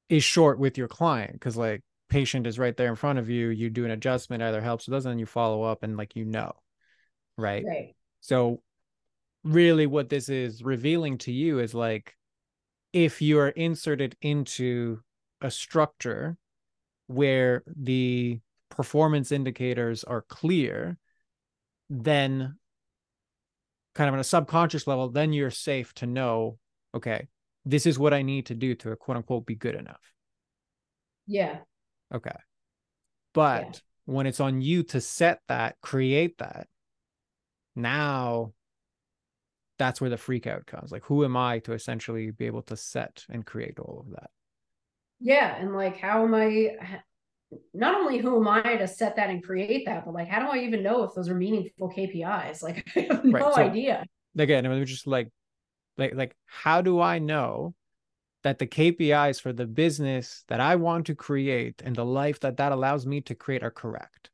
is 0.10 0.23
short 0.23 0.58
with 0.58 0.77
your 0.77 0.88
client 0.88 1.34
because 1.34 1.58
like 1.58 1.82
patient 2.10 2.47
is 2.47 2.58
right 2.58 2.77
there 2.77 2.88
in 2.88 2.95
front 2.95 3.19
of 3.19 3.30
you, 3.30 3.49
you 3.49 3.69
do 3.69 3.86
an 3.86 3.91
adjustment, 3.91 4.41
either 4.41 4.62
helps 4.62 4.88
or 4.88 4.91
doesn't, 4.91 5.12
and 5.12 5.19
you 5.19 5.25
follow 5.25 5.63
up 5.63 5.84
and 5.84 5.97
like 5.97 6.15
you 6.15 6.25
know. 6.25 6.53
Right. 7.38 7.63
Right. 7.65 7.95
So 8.21 8.62
really 9.43 9.86
what 9.86 10.10
this 10.10 10.30
is 10.30 10.63
revealing 10.63 11.17
to 11.19 11.32
you 11.32 11.60
is 11.60 11.73
like 11.73 12.15
if 12.93 13.21
you 13.21 13.39
are 13.39 13.50
inserted 13.50 14.15
into 14.21 15.00
a 15.41 15.52
structure 15.52 16.38
where 17.08 17.63
the 17.67 18.39
performance 18.69 19.32
indicators 19.32 20.04
are 20.04 20.23
clear, 20.23 20.97
then 21.89 22.58
kind 23.95 24.08
of 24.08 24.13
on 24.13 24.19
a 24.19 24.23
subconscious 24.23 24.88
level, 24.88 25.10
then 25.10 25.34
you're 25.34 25.52
safe 25.52 25.93
to 25.95 26.06
know, 26.06 26.58
okay, 26.93 27.28
this 27.65 27.86
is 27.86 28.00
what 28.00 28.13
I 28.13 28.21
need 28.21 28.47
to 28.47 28.56
do 28.56 28.76
to 28.76 28.95
quote 28.95 29.17
unquote 29.17 29.45
be 29.45 29.56
good 29.56 29.76
enough. 29.76 30.02
Yeah. 31.26 31.60
Okay. 32.13 32.36
But 33.34 33.63
yeah. 33.63 33.80
when 34.06 34.26
it's 34.26 34.39
on 34.39 34.62
you 34.62 34.84
to 34.84 35.02
set 35.02 35.41
that, 35.47 35.76
create 35.82 36.38
that, 36.38 36.67
now 37.78 38.54
that's 39.78 40.02
where 40.02 40.10
the 40.10 40.18
freak 40.18 40.48
out 40.48 40.66
comes. 40.66 40.92
Like, 40.92 41.04
who 41.06 41.24
am 41.24 41.38
I 41.38 41.60
to 41.60 41.74
essentially 41.74 42.32
be 42.32 42.46
able 42.46 42.63
to 42.63 42.76
set 42.76 43.26
and 43.30 43.46
create 43.46 43.80
all 43.80 44.04
of 44.06 44.12
that? 44.12 44.30
Yeah. 45.20 45.56
And 45.56 45.76
like, 45.76 45.98
how 45.98 46.24
am 46.24 46.34
I? 46.34 46.78
Not 47.74 47.96
only 47.96 48.18
who 48.18 48.38
am 48.38 48.48
I 48.48 48.76
to 48.76 48.88
set 48.88 49.16
that 49.16 49.30
and 49.30 49.44
create 49.44 49.86
that, 49.86 50.06
but 50.06 50.13
like, 50.13 50.28
how 50.28 50.40
do 50.40 50.48
I 50.48 50.63
even 50.63 50.84
know 50.84 51.04
if 51.04 51.13
those 51.16 51.30
are 51.30 51.36
meaningful 51.36 51.90
KPIs? 51.90 52.62
Like, 52.63 52.86
I 52.96 53.08
have 53.10 53.24
no 53.24 53.32
right. 53.32 53.56
so, 53.56 53.62
idea. 53.62 54.06
Again, 54.38 54.66
I 54.66 54.70
mean, 54.70 54.86
just 54.86 55.08
like, 55.08 55.30
like, 55.98 56.13
like, 56.13 56.36
how 56.46 56.82
do 56.82 57.00
I 57.00 57.20
know 57.20 57.74
that 58.44 58.60
the 58.60 58.68
KPIs 58.68 59.42
for 59.42 59.54
the 59.54 59.66
business 59.66 60.44
that 60.48 60.60
I 60.60 60.76
want 60.76 61.06
to 61.08 61.16
create 61.16 61.82
and 61.84 61.96
the 61.96 62.06
life 62.06 62.40
that 62.42 62.58
that 62.58 62.72
allows 62.72 63.06
me 63.06 63.22
to 63.22 63.36
create 63.36 63.63
are 63.63 63.72
correct? 63.72 64.30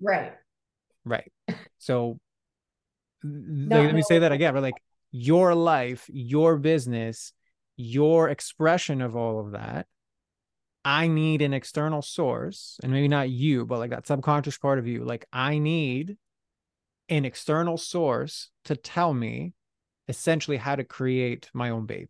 Right. 0.00 0.32
Right. 1.04 1.32
So 1.78 2.18
let 3.24 3.94
me 3.94 4.02
say 4.02 4.20
that 4.20 4.32
again. 4.32 4.54
But 4.54 4.62
like 4.62 4.82
your 5.10 5.54
life, 5.54 6.08
your 6.12 6.56
business, 6.56 7.32
your 7.76 8.28
expression 8.28 9.00
of 9.00 9.16
all 9.16 9.40
of 9.40 9.52
that. 9.52 9.86
I 10.84 11.06
need 11.06 11.42
an 11.42 11.54
external 11.54 12.02
source, 12.02 12.80
and 12.82 12.90
maybe 12.90 13.06
not 13.06 13.30
you, 13.30 13.64
but 13.64 13.78
like 13.78 13.90
that 13.90 14.06
subconscious 14.06 14.58
part 14.58 14.80
of 14.80 14.86
you. 14.88 15.04
Like, 15.04 15.26
I 15.32 15.58
need 15.58 16.16
an 17.08 17.24
external 17.24 17.76
source 17.76 18.50
to 18.64 18.74
tell 18.74 19.14
me 19.14 19.54
essentially 20.08 20.56
how 20.56 20.74
to 20.74 20.82
create 20.82 21.48
my 21.54 21.70
own 21.70 21.86
baby. 21.86 22.08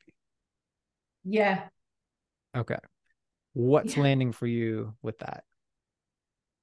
Yeah. 1.25 1.65
Okay. 2.57 2.79
What's 3.53 3.97
yeah. 3.97 4.03
landing 4.05 4.33
for 4.33 4.47
you 4.47 4.95
with 5.03 5.19
that? 5.19 5.45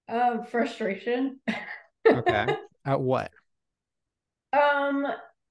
Um, 0.08 0.46
frustration. 0.46 1.40
okay. 2.08 2.56
At 2.86 3.02
what? 3.02 3.32
Um, 4.52 5.06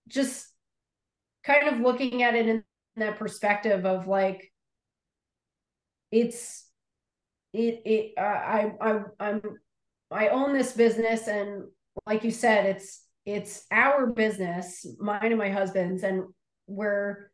just 0.08 0.46
kind 1.44 1.68
of 1.68 1.80
looking 1.80 2.22
at 2.22 2.34
it 2.34 2.48
in 2.48 2.64
that 2.96 3.18
perspective 3.18 3.84
of 3.86 4.06
like, 4.06 4.52
it's 6.10 6.66
it 7.52 7.82
it 7.84 8.12
uh, 8.18 8.22
I 8.22 8.72
I 8.80 9.00
I'm 9.20 9.42
I 10.10 10.28
own 10.28 10.52
this 10.52 10.72
business 10.72 11.28
and 11.28 11.64
like 12.06 12.24
you 12.24 12.30
said, 12.30 12.66
it's 12.66 13.04
it's 13.26 13.64
our 13.70 14.06
business, 14.06 14.86
mine 14.98 15.26
and 15.26 15.38
my 15.38 15.50
husband's, 15.50 16.02
and 16.02 16.24
we're 16.66 17.30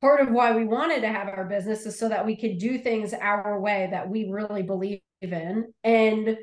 part 0.00 0.20
of 0.20 0.30
why 0.30 0.56
we 0.56 0.64
wanted 0.64 1.02
to 1.02 1.08
have 1.08 1.28
our 1.28 1.44
business 1.44 1.86
is 1.86 1.98
so 1.98 2.08
that 2.08 2.26
we 2.26 2.36
could 2.36 2.58
do 2.58 2.78
things 2.78 3.12
our 3.12 3.60
way 3.60 3.88
that 3.90 4.08
we 4.08 4.28
really 4.30 4.62
believe 4.62 5.00
in. 5.20 5.72
And 5.84 6.36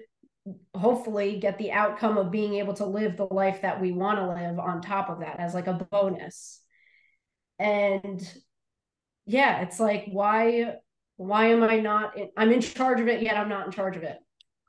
hopefully 0.75 1.39
get 1.39 1.57
the 1.57 1.71
outcome 1.71 2.17
of 2.17 2.31
being 2.31 2.55
able 2.55 2.73
to 2.75 2.85
live 2.85 3.17
the 3.17 3.25
life 3.25 3.61
that 3.61 3.81
we 3.81 3.91
want 3.91 4.19
to 4.19 4.27
live 4.27 4.59
on 4.59 4.81
top 4.81 5.09
of 5.09 5.19
that 5.19 5.39
as 5.39 5.53
like 5.53 5.67
a 5.67 5.73
bonus. 5.73 6.61
And 7.57 8.21
yeah 9.29 9.61
it's 9.61 9.79
like 9.79 10.05
why 10.11 10.73
why 11.17 11.47
am 11.47 11.61
i 11.61 11.79
not 11.79 12.17
in, 12.17 12.29
i'm 12.35 12.51
in 12.51 12.61
charge 12.61 12.99
of 12.99 13.07
it 13.07 13.21
yet 13.21 13.37
i'm 13.37 13.47
not 13.47 13.65
in 13.65 13.71
charge 13.71 13.95
of 13.95 14.03
it. 14.03 14.17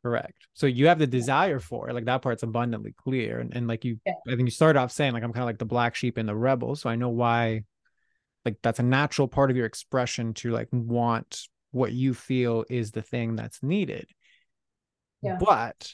Correct. 0.03 0.47
So 0.55 0.65
you 0.65 0.87
have 0.87 0.99
the 0.99 1.07
desire 1.07 1.59
for 1.59 1.91
it. 1.91 1.93
Like 1.93 2.07
that 2.07 2.23
part's 2.23 2.43
abundantly 2.43 2.95
clear. 2.97 3.39
And, 3.39 3.55
and 3.55 3.69
like 3.69 3.85
you 3.85 4.01
yeah. 4.07 4.15
i 4.27 4.31
think 4.31 4.47
you 4.47 4.51
started 4.51 4.79
off 4.79 4.93
saying 4.93 5.13
like 5.13 5.23
i'm 5.23 5.33
kind 5.33 5.43
of 5.43 5.47
like 5.47 5.59
the 5.59 5.65
black 5.65 5.95
sheep 5.95 6.17
and 6.17 6.29
the 6.29 6.35
rebel. 6.35 6.77
So 6.77 6.89
i 6.89 6.97
know 6.97 7.11
why 7.11 7.65
like 8.45 8.57
that's 8.63 8.79
a 8.79 8.83
natural 8.83 9.29
part 9.29 9.51
of 9.51 9.57
your 9.57 9.67
expression 9.67 10.33
to 10.35 10.51
like 10.51 10.69
want 10.73 11.43
what 11.73 11.93
you 11.93 12.15
feel 12.15 12.65
is 12.69 12.91
the 12.91 13.03
thing 13.03 13.37
that's 13.37 13.63
needed 13.63 14.07
yeah. 15.23 15.37
But 15.39 15.93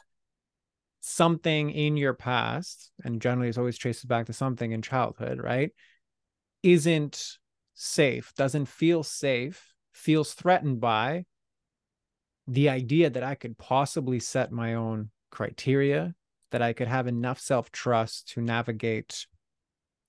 something 1.00 1.70
in 1.70 1.96
your 1.96 2.14
past, 2.14 2.90
and 3.04 3.20
generally 3.20 3.48
it's 3.48 3.58
always 3.58 3.78
traces 3.78 4.04
back 4.04 4.26
to 4.26 4.32
something 4.32 4.72
in 4.72 4.82
childhood, 4.82 5.40
right? 5.40 5.70
Isn't 6.62 7.38
safe, 7.74 8.32
doesn't 8.34 8.66
feel 8.66 9.02
safe, 9.02 9.72
feels 9.92 10.34
threatened 10.34 10.80
by 10.80 11.24
the 12.48 12.68
idea 12.68 13.10
that 13.10 13.22
I 13.22 13.34
could 13.34 13.58
possibly 13.58 14.20
set 14.20 14.52
my 14.52 14.74
own 14.74 15.10
criteria, 15.30 16.14
that 16.50 16.62
I 16.62 16.72
could 16.72 16.88
have 16.88 17.06
enough 17.06 17.40
self 17.40 17.70
trust 17.70 18.30
to 18.30 18.40
navigate 18.40 19.26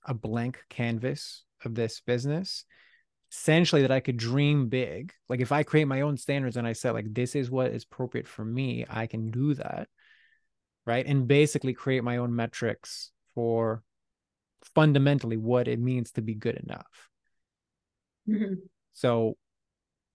a 0.06 0.14
blank 0.14 0.64
canvas 0.70 1.44
of 1.66 1.76
this 1.76 2.02
business 2.02 2.66
essentially 3.32 3.82
that 3.82 3.92
I 3.92 4.00
could 4.00 4.18
dream 4.18 4.70
big. 4.70 5.14
Like 5.30 5.42
if 5.42 5.52
I 5.52 5.64
create 5.64 5.88
my 5.88 6.02
own 6.02 6.18
standards 6.18 6.58
and 6.58 6.68
I 6.68 6.74
said 6.74 6.92
like 6.92 7.14
this 7.14 7.36
is 7.36 7.52
what 7.52 7.72
is 7.72 7.84
appropriate 7.84 8.28
for 8.28 8.46
me, 8.46 8.86
I 8.90 9.08
can 9.08 9.32
do 9.32 9.54
that. 9.56 9.90
Right? 10.86 11.06
And 11.06 11.28
basically 11.28 11.74
create 11.74 12.04
my 12.04 12.18
own 12.18 12.34
metrics 12.36 13.12
for 13.36 13.84
fundamentally 14.74 15.38
what 15.38 15.68
it 15.68 15.80
means 15.80 16.12
to 16.12 16.22
be 16.22 16.34
good 16.34 16.56
enough. 16.56 17.10
Mm-hmm. 18.28 18.54
So 18.94 19.38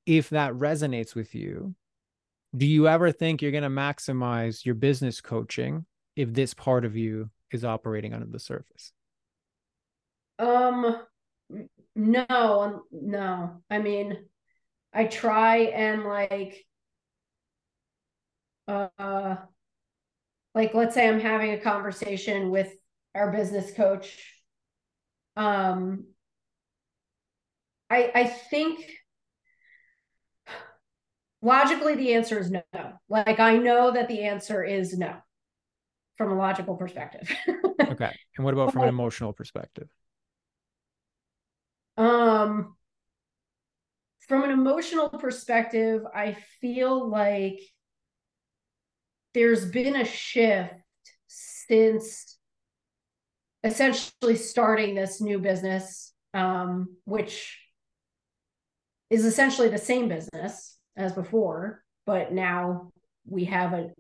if 0.07 0.31
that 0.31 0.55
resonates 0.55 1.15
with 1.15 1.35
you, 1.35 1.75
do 2.57 2.67
you 2.67 2.89
ever 2.89 3.13
think 3.13 3.41
you're 3.41 3.51
going 3.51 3.63
to 3.63 3.69
maximize 3.69 4.65
your 4.65 4.75
business 4.75 5.21
coaching 5.21 5.87
if 6.17 6.33
this 6.33 6.53
part 6.55 6.85
of 6.85 6.97
you 6.97 7.31
is 7.51 7.65
operating 7.65 8.15
under 8.15 8.27
the 8.27 8.39
surface? 8.39 8.93
Um 10.39 11.03
no, 11.95 12.85
no. 12.91 13.63
I 13.71 13.79
mean, 13.79 14.27
I 14.93 15.05
try 15.05 15.59
and 15.59 16.05
like 16.05 16.65
uh 18.69 19.37
like 20.55 20.75
let's 20.75 20.95
say 20.95 21.09
I'm 21.09 21.21
having 21.21 21.53
a 21.53 21.59
conversation 21.59 22.51
with 22.51 22.73
our 23.15 23.33
business 23.33 23.73
coach. 23.73 24.35
Um 25.37 26.07
I 27.91 28.11
I 28.15 28.25
think 28.25 28.85
logically 31.41 31.95
the 31.95 32.15
answer 32.15 32.39
is 32.39 32.51
no. 32.51 32.63
Like 33.09 33.41
I 33.41 33.57
know 33.57 33.91
that 33.93 34.09
the 34.09 34.23
answer 34.23 34.63
is 34.65 34.97
no 34.97 35.17
from 36.17 36.33
a 36.33 36.35
logical 36.35 36.77
perspective. 36.77 37.31
okay. 37.81 38.13
And 38.37 38.45
what 38.45 38.55
about 38.55 38.73
from 38.73 38.83
an 38.83 38.89
emotional 38.91 39.33
perspective? 39.33 39.89
Um, 41.97 42.75
from 44.29 44.45
an 44.45 44.51
emotional 44.51 45.09
perspective, 45.09 46.03
I 46.15 46.37
feel 46.61 47.09
like 47.09 47.61
there's 49.35 49.65
been 49.65 49.97
a 49.97 50.05
shift 50.05 50.75
since 51.27 52.39
essentially 53.65 54.37
starting 54.37 54.95
this 54.95 55.21
new 55.21 55.39
business, 55.39 56.13
um, 56.35 56.97
which 57.05 57.59
is 59.11 59.25
essentially 59.25 59.69
the 59.69 59.79
same 59.79 60.09
business 60.09 60.79
as 60.97 61.13
before, 61.13 61.83
but 62.07 62.33
now 62.33 62.91
we 63.27 63.45
have 63.45 63.73
a, 63.73 63.91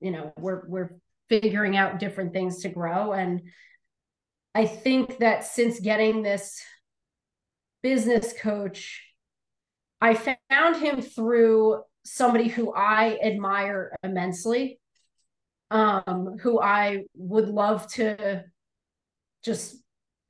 you 0.00 0.10
know, 0.10 0.32
we're 0.38 0.66
we're 0.68 0.90
figuring 1.28 1.76
out 1.76 1.98
different 1.98 2.32
things 2.32 2.62
to 2.62 2.68
grow. 2.68 3.12
And 3.12 3.42
I 4.54 4.66
think 4.66 5.18
that 5.18 5.44
since 5.44 5.80
getting 5.80 6.22
this 6.22 6.60
business 7.84 8.32
coach, 8.40 9.02
I 10.00 10.14
found 10.14 10.76
him 10.76 11.02
through 11.02 11.82
somebody 12.02 12.48
who 12.48 12.72
I 12.72 13.18
admire 13.22 13.94
immensely, 14.02 14.80
um, 15.70 16.38
who 16.40 16.58
I 16.58 17.04
would 17.14 17.48
love 17.48 17.86
to 17.92 18.44
just 19.44 19.76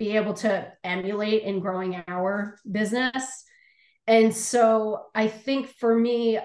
be 0.00 0.16
able 0.16 0.34
to 0.34 0.66
emulate 0.82 1.44
in 1.44 1.60
growing 1.60 2.02
our 2.08 2.58
business. 2.70 3.44
and 4.08 4.34
so 4.34 5.06
I 5.14 5.28
think 5.28 5.68
for 5.78 5.96
me, 5.96 6.40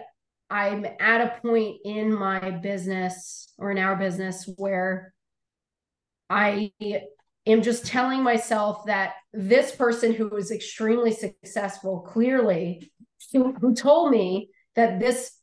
I'm 0.52 0.86
at 1.00 1.22
a 1.22 1.42
point 1.42 1.78
in 1.86 2.14
my 2.14 2.52
business 2.52 3.52
or 3.58 3.72
in 3.72 3.80
our 3.80 3.96
business 3.96 4.48
where 4.58 5.14
I 6.30 6.72
am 7.50 7.62
just 7.62 7.86
telling 7.86 8.24
myself 8.24 8.86
that 8.86 9.14
this 9.34 9.76
person 9.76 10.14
who 10.14 10.28
was 10.30 10.52
extremely 10.52 11.12
successful, 11.12 12.02
clearly, 12.02 12.92
who, 13.34 13.54
who 13.54 13.74
told 13.74 14.12
me 14.12 14.50
that 14.76 15.00
this 15.00 15.38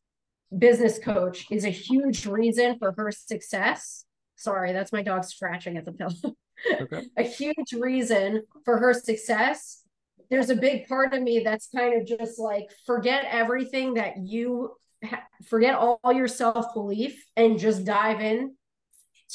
business 0.56 0.98
coach 0.98 1.46
is 1.50 1.64
a 1.64 1.70
huge 1.70 2.26
reason 2.26 2.78
for 2.78 2.92
her 2.96 3.10
success. 3.10 4.04
Sorry, 4.36 4.72
that's 4.72 4.92
my 4.92 5.02
dog 5.02 5.24
scratching 5.24 5.76
at 5.76 5.84
the 5.84 5.92
pillow. 5.92 6.34
Okay. 6.80 7.02
a 7.16 7.22
huge 7.22 7.72
reason 7.72 8.42
for 8.64 8.78
her 8.78 8.92
success. 8.92 9.82
There's 10.30 10.50
a 10.50 10.56
big 10.56 10.88
part 10.88 11.14
of 11.14 11.22
me 11.22 11.42
that's 11.44 11.68
kind 11.74 12.00
of 12.00 12.06
just 12.06 12.38
like 12.38 12.68
forget 12.84 13.24
everything 13.28 13.94
that 13.94 14.18
you 14.18 14.72
ha- 15.04 15.22
forget 15.46 15.74
all, 15.74 16.00
all 16.02 16.12
your 16.12 16.28
self 16.28 16.74
belief 16.74 17.24
and 17.36 17.58
just 17.58 17.84
dive 17.84 18.20
in 18.20 18.54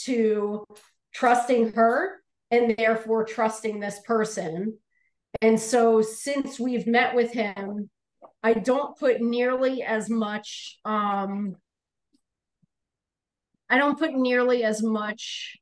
to 0.04 0.66
trusting 1.14 1.74
her 1.74 2.21
and 2.52 2.76
therefore 2.78 3.26
trusting 3.26 3.80
this 3.80 4.00
person. 4.06 4.78
And 5.42 5.60
so 5.60 6.02
since 6.02 6.60
we've 6.60 6.86
met 6.86 7.16
with 7.16 7.32
him, 7.32 7.90
I 8.44 8.54
don't 8.54 8.98
put 8.98 9.22
nearly 9.22 9.82
as 9.82 10.10
much 10.10 10.78
um 10.86 11.56
I 13.70 13.78
don't 13.78 13.98
put 13.98 14.14
nearly 14.14 14.64
as 14.64 14.84
much 14.84 15.58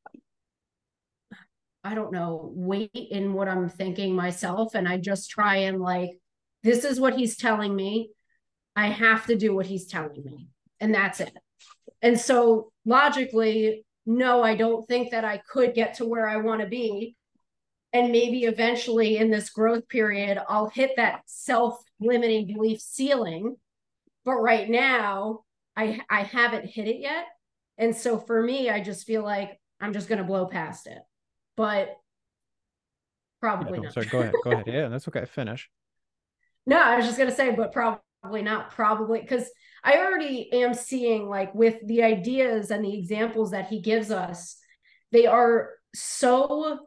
I 1.84 1.96
don't 1.96 2.12
know, 2.12 2.52
weight 2.56 2.92
in 2.94 3.34
what 3.34 3.48
I'm 3.48 3.70
thinking 3.70 4.16
myself 4.16 4.76
and 4.76 4.88
I 4.88 4.98
just 4.98 5.30
try 5.30 5.58
and 5.58 5.80
like 5.80 6.12
this 6.64 6.84
is 6.84 7.00
what 7.00 7.16
he's 7.16 7.38
telling 7.38 7.74
me. 7.76 8.10
I 8.76 8.88
have 8.88 9.28
to 9.28 9.36
do 9.36 9.56
what 9.56 9.66
he's 9.66 9.88
telling 9.88 10.24
me. 10.24 10.48
And 10.80 10.94
that's 10.94 11.20
it. 11.20 11.34
And 12.02 12.20
so 12.20 12.72
logically, 12.86 13.86
no, 14.10 14.42
I 14.42 14.56
don't 14.56 14.88
think 14.88 15.12
that 15.12 15.24
I 15.24 15.38
could 15.38 15.76
get 15.76 15.94
to 15.96 16.06
where 16.06 16.28
I 16.28 16.38
want 16.38 16.62
to 16.62 16.68
be. 16.68 17.16
And 17.94 18.12
maybe 18.12 18.46
eventually 18.46 19.18
in 19.18 19.30
this 19.30 19.52
growth 19.52 19.88
period, 19.88 20.42
I'll 20.50 20.68
hit 20.68 20.94
that 20.96 21.22
self 21.28 21.80
limiting 22.00 22.48
belief 22.48 22.82
ceiling. 22.82 23.56
But 24.26 24.38
right 24.38 24.68
now, 24.68 25.42
I, 25.76 26.02
I 26.10 26.24
haven't 26.24 26.66
hit 26.66 26.88
it 26.88 27.00
yet. 27.00 27.26
And 27.78 27.96
so 27.96 28.18
for 28.18 28.42
me, 28.42 28.72
I 28.72 28.82
just 28.82 29.06
feel 29.06 29.24
like 29.24 29.60
I'm 29.80 29.94
just 29.94 30.10
going 30.10 30.18
to 30.18 30.26
blow 30.26 30.48
past 30.48 30.88
it. 30.88 31.00
But 31.56 31.96
probably 33.40 33.78
yeah, 33.78 33.84
not. 33.84 33.94
Sorry, 33.94 34.08
go 34.08 34.22
ahead. 34.22 34.34
Go 34.44 34.52
ahead. 34.52 34.66
Yeah, 34.74 34.88
that's 34.88 35.08
okay. 35.08 35.26
Finish. 35.26 35.70
No, 36.66 36.82
I 36.82 36.98
was 36.98 37.06
just 37.06 37.20
going 37.20 37.30
to 37.30 37.36
say, 37.36 37.52
but 37.52 37.72
probably 37.74 38.02
not. 38.24 38.72
Probably 38.72 39.22
because 39.22 39.50
I 39.84 39.98
already 39.98 40.52
am 40.54 40.74
seeing 40.74 41.30
like 41.30 41.54
with 41.56 41.76
the 41.86 42.04
ideas 42.04 42.72
and 42.72 42.84
the 42.84 42.98
examples 42.98 43.52
that 43.52 43.68
he 43.68 43.82
gives 43.82 44.12
us, 44.12 44.58
they 45.12 45.26
are 45.26 45.72
so 45.96 46.80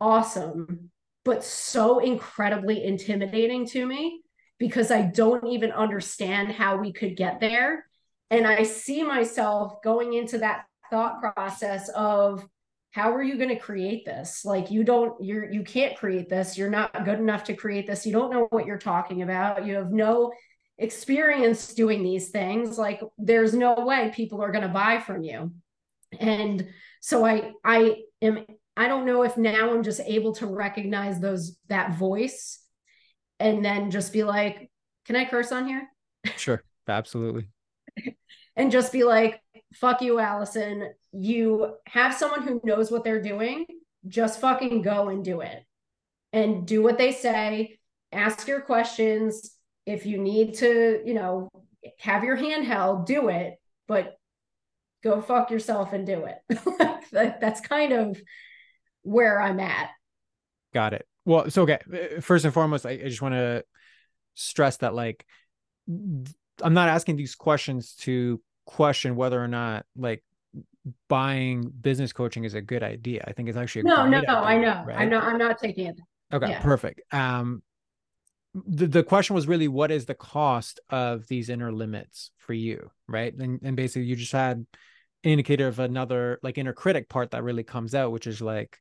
awesome, 0.00 0.90
but 1.24 1.44
so 1.44 1.98
incredibly 1.98 2.84
intimidating 2.84 3.66
to 3.68 3.86
me 3.86 4.22
because 4.58 4.90
I 4.90 5.02
don't 5.02 5.46
even 5.46 5.72
understand 5.72 6.52
how 6.52 6.76
we 6.76 6.92
could 6.92 7.16
get 7.16 7.40
there. 7.40 7.86
And 8.30 8.46
I 8.46 8.62
see 8.62 9.02
myself 9.02 9.82
going 9.82 10.12
into 10.14 10.38
that 10.38 10.64
thought 10.90 11.20
process 11.20 11.88
of 11.90 12.46
how 12.92 13.14
are 13.14 13.22
you 13.22 13.36
going 13.36 13.48
to 13.48 13.56
create 13.58 14.04
this 14.04 14.44
like 14.44 14.70
you 14.70 14.82
don't 14.82 15.22
you're 15.22 15.50
you 15.50 15.62
can't 15.62 15.96
create 15.96 16.28
this 16.28 16.58
you're 16.58 16.68
not 16.70 17.04
good 17.04 17.20
enough 17.20 17.44
to 17.44 17.54
create 17.54 17.86
this 17.86 18.04
you 18.04 18.12
don't 18.12 18.32
know 18.32 18.48
what 18.50 18.66
you're 18.66 18.78
talking 18.78 19.22
about 19.22 19.64
you 19.64 19.76
have 19.76 19.92
no 19.92 20.32
experience 20.80 21.74
doing 21.74 22.02
these 22.02 22.30
things 22.30 22.78
like 22.78 23.02
there's 23.18 23.52
no 23.52 23.74
way 23.74 24.10
people 24.14 24.42
are 24.42 24.50
going 24.50 24.66
to 24.66 24.68
buy 24.68 24.98
from 24.98 25.22
you. 25.22 25.52
And 26.18 26.66
so 27.00 27.24
i 27.24 27.52
i 27.64 27.96
am 28.20 28.44
i 28.76 28.86
don't 28.86 29.06
know 29.06 29.22
if 29.22 29.36
now 29.36 29.72
i'm 29.72 29.82
just 29.82 30.00
able 30.00 30.34
to 30.34 30.46
recognize 30.46 31.18
those 31.18 31.56
that 31.68 31.94
voice 31.96 32.62
and 33.38 33.64
then 33.64 33.90
just 33.90 34.12
be 34.12 34.22
like 34.22 34.70
can 35.06 35.16
i 35.16 35.24
curse 35.24 35.52
on 35.52 35.66
here? 35.66 35.88
Sure. 36.36 36.62
Absolutely. 36.88 37.48
And 38.56 38.72
just 38.72 38.92
be 38.92 39.04
like 39.04 39.40
fuck 39.74 40.02
you 40.02 40.18
allison. 40.18 40.90
You 41.12 41.76
have 41.86 42.14
someone 42.14 42.42
who 42.42 42.60
knows 42.64 42.90
what 42.90 43.04
they're 43.04 43.22
doing. 43.22 43.64
Just 44.08 44.40
fucking 44.40 44.82
go 44.82 45.08
and 45.08 45.24
do 45.24 45.40
it. 45.40 45.64
And 46.32 46.66
do 46.66 46.82
what 46.82 46.98
they 46.98 47.12
say. 47.12 47.78
Ask 48.12 48.48
your 48.48 48.60
questions 48.60 49.52
if 49.86 50.06
you 50.06 50.18
need 50.18 50.54
to, 50.54 51.02
you 51.04 51.14
know, 51.14 51.48
have 51.98 52.24
your 52.24 52.36
hand 52.36 52.64
held, 52.64 53.06
do 53.06 53.28
it, 53.28 53.54
but 53.88 54.16
go 55.02 55.20
fuck 55.20 55.50
yourself 55.50 55.92
and 55.92 56.06
do 56.06 56.26
it. 56.26 57.00
That's 57.12 57.60
kind 57.60 57.92
of 57.92 58.20
where 59.02 59.40
I'm 59.40 59.60
at. 59.60 59.90
Got 60.72 60.92
it. 60.94 61.06
Well, 61.24 61.50
so 61.50 61.62
okay. 61.62 61.78
Uh, 61.92 62.20
first 62.20 62.44
and 62.44 62.54
foremost, 62.54 62.86
I, 62.86 62.90
I 62.90 63.08
just 63.08 63.22
want 63.22 63.34
to 63.34 63.64
stress 64.34 64.78
that 64.78 64.94
like 64.94 65.26
I'm 65.88 66.74
not 66.74 66.88
asking 66.88 67.16
these 67.16 67.34
questions 67.34 67.94
to 68.00 68.40
question 68.66 69.16
whether 69.16 69.42
or 69.42 69.48
not 69.48 69.84
like 69.96 70.22
buying 71.08 71.70
business 71.80 72.12
coaching 72.12 72.44
is 72.44 72.54
a 72.54 72.60
good 72.60 72.82
idea. 72.82 73.24
I 73.26 73.32
think 73.32 73.48
it's 73.48 73.58
actually 73.58 73.82
no, 73.82 74.06
no, 74.06 74.18
idea, 74.18 74.30
I 74.30 74.58
know. 74.58 74.84
Right? 74.86 74.98
I 74.98 75.04
know. 75.04 75.20
I'm 75.20 75.38
not 75.38 75.58
taking 75.58 75.86
it. 75.86 76.00
Okay, 76.32 76.50
yeah. 76.50 76.60
perfect. 76.60 77.00
Um, 77.12 77.62
the, 78.54 78.86
the 78.86 79.02
question 79.02 79.34
was 79.34 79.46
really 79.46 79.68
what 79.68 79.90
is 79.90 80.06
the 80.06 80.14
cost 80.14 80.80
of 80.90 81.26
these 81.28 81.48
inner 81.48 81.72
limits 81.72 82.30
for 82.38 82.52
you 82.52 82.90
right? 83.08 83.34
And, 83.34 83.60
and 83.62 83.76
basically 83.76 84.04
you 84.04 84.16
just 84.16 84.32
had 84.32 84.58
an 84.58 84.66
indicator 85.22 85.68
of 85.68 85.78
another 85.78 86.38
like 86.42 86.58
inner 86.58 86.72
critic 86.72 87.08
part 87.08 87.32
that 87.32 87.44
really 87.44 87.64
comes 87.64 87.94
out 87.94 88.12
which 88.12 88.26
is 88.26 88.40
like 88.40 88.78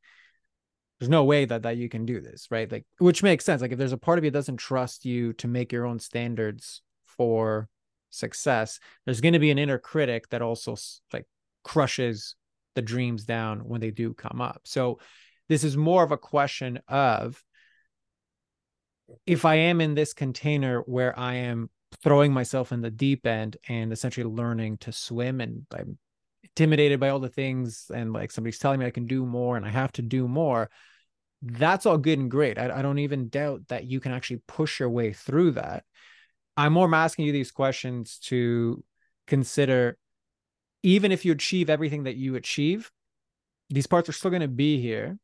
there's 0.99 1.09
no 1.09 1.23
way 1.23 1.45
that 1.45 1.63
that 1.63 1.77
you 1.77 1.89
can 1.89 2.05
do 2.05 2.19
this 2.19 2.47
right? 2.49 2.71
Like 2.71 2.85
which 2.97 3.23
makes 3.23 3.45
sense. 3.45 3.61
Like 3.61 3.71
if 3.71 3.77
there's 3.77 3.93
a 3.93 3.97
part 3.97 4.17
of 4.17 4.23
you 4.23 4.31
that 4.31 4.37
doesn't 4.37 4.57
trust 4.57 5.05
you 5.05 5.33
to 5.33 5.47
make 5.47 5.71
your 5.71 5.85
own 5.85 5.99
standards 5.99 6.81
for 7.05 7.69
success 8.11 8.79
there's 9.05 9.21
going 9.21 9.33
to 9.33 9.39
be 9.39 9.51
an 9.51 9.59
inner 9.59 9.77
critic 9.77 10.27
that 10.29 10.41
also 10.41 10.75
like 11.13 11.27
crushes 11.63 12.35
the 12.75 12.81
dreams 12.81 13.25
down 13.25 13.59
when 13.59 13.81
they 13.81 13.91
do 13.91 14.13
come 14.13 14.41
up. 14.41 14.61
So 14.65 14.99
this 15.47 15.63
is 15.63 15.75
more 15.75 16.03
of 16.03 16.11
a 16.11 16.17
question 16.17 16.79
of 16.87 17.43
if 19.25 19.45
I 19.45 19.55
am 19.55 19.81
in 19.81 19.95
this 19.95 20.13
container 20.13 20.81
where 20.81 21.17
I 21.17 21.35
am 21.35 21.69
throwing 22.03 22.33
myself 22.33 22.71
in 22.71 22.81
the 22.81 22.91
deep 22.91 23.25
end 23.25 23.57
and 23.67 23.91
essentially 23.91 24.25
learning 24.25 24.77
to 24.77 24.91
swim 24.91 25.41
and 25.41 25.65
I'm 25.73 25.97
intimidated 26.43 26.99
by 26.99 27.09
all 27.09 27.19
the 27.19 27.29
things 27.29 27.89
and 27.93 28.13
like 28.13 28.31
somebody's 28.31 28.59
telling 28.59 28.79
me 28.79 28.85
I 28.85 28.91
can 28.91 29.07
do 29.07 29.25
more 29.25 29.57
and 29.57 29.65
I 29.65 29.69
have 29.69 29.91
to 29.93 30.01
do 30.01 30.27
more, 30.27 30.69
that's 31.41 31.85
all 31.85 31.97
good 31.97 32.19
and 32.19 32.29
great. 32.29 32.57
I, 32.57 32.79
I 32.79 32.81
don't 32.81 32.99
even 32.99 33.29
doubt 33.29 33.67
that 33.69 33.85
you 33.85 33.99
can 33.99 34.11
actually 34.11 34.41
push 34.47 34.79
your 34.79 34.89
way 34.89 35.13
through 35.13 35.51
that. 35.51 35.83
I'm 36.57 36.73
more 36.73 36.93
asking 36.93 37.25
you 37.25 37.31
these 37.31 37.51
questions 37.51 38.19
to 38.23 38.83
consider 39.27 39.97
even 40.83 41.11
if 41.11 41.25
you 41.25 41.31
achieve 41.31 41.69
everything 41.69 42.03
that 42.03 42.15
you 42.15 42.35
achieve, 42.35 42.91
these 43.69 43.87
parts 43.87 44.09
are 44.09 44.13
still 44.13 44.31
going 44.31 44.41
to 44.41 44.47
be 44.47 44.81
here. 44.81 45.17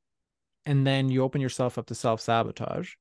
And 0.66 0.86
then 0.86 1.10
you 1.10 1.24
open 1.24 1.42
yourself 1.42 1.78
up 1.78 1.86
to 1.88 1.96
self 1.96 2.22
sabotage 2.22 2.94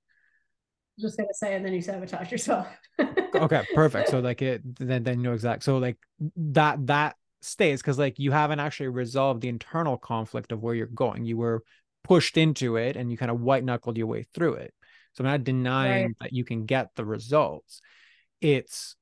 just 1.01 1.17
gonna 1.17 1.29
say, 1.33 1.55
and 1.55 1.65
then 1.65 1.73
you 1.73 1.83
sabotage 1.83 2.31
yourself. 2.31 2.67
okay, 3.35 3.63
perfect. 3.75 4.11
So 4.11 4.21
like 4.21 4.43
it, 4.43 4.63
then 4.79 5.03
then 5.03 5.19
you 5.19 5.25
know 5.25 5.33
exact. 5.33 5.65
So 5.65 5.79
like 5.79 5.97
that 6.37 6.87
that 6.87 7.17
stays 7.43 7.81
because 7.81 7.99
like 7.99 8.19
you 8.19 8.33
haven't 8.33 8.61
actually 8.61 8.89
resolved 8.89 9.41
the 9.41 9.49
internal 9.49 9.97
conflict 9.97 10.53
of 10.53 10.63
where 10.63 10.75
you're 10.75 10.87
going. 10.87 11.25
You 11.25 11.37
were 11.37 11.63
pushed 12.03 12.37
into 12.37 12.77
it, 12.77 12.97
and 12.97 13.11
you 13.11 13.17
kind 13.17 13.31
of 13.31 13.41
white 13.41 13.65
knuckled 13.65 13.97
your 13.97 14.07
way 14.07 14.27
through 14.35 14.55
it. 14.55 14.75
So 15.15 15.25
I'm 15.25 15.31
not 15.31 15.45
denying 15.45 16.07
right. 16.07 16.17
that 16.21 16.33
you 16.33 16.45
can 16.45 16.67
get 16.67 16.91
the 16.97 17.05
results. 17.05 17.81
It's 18.41 18.97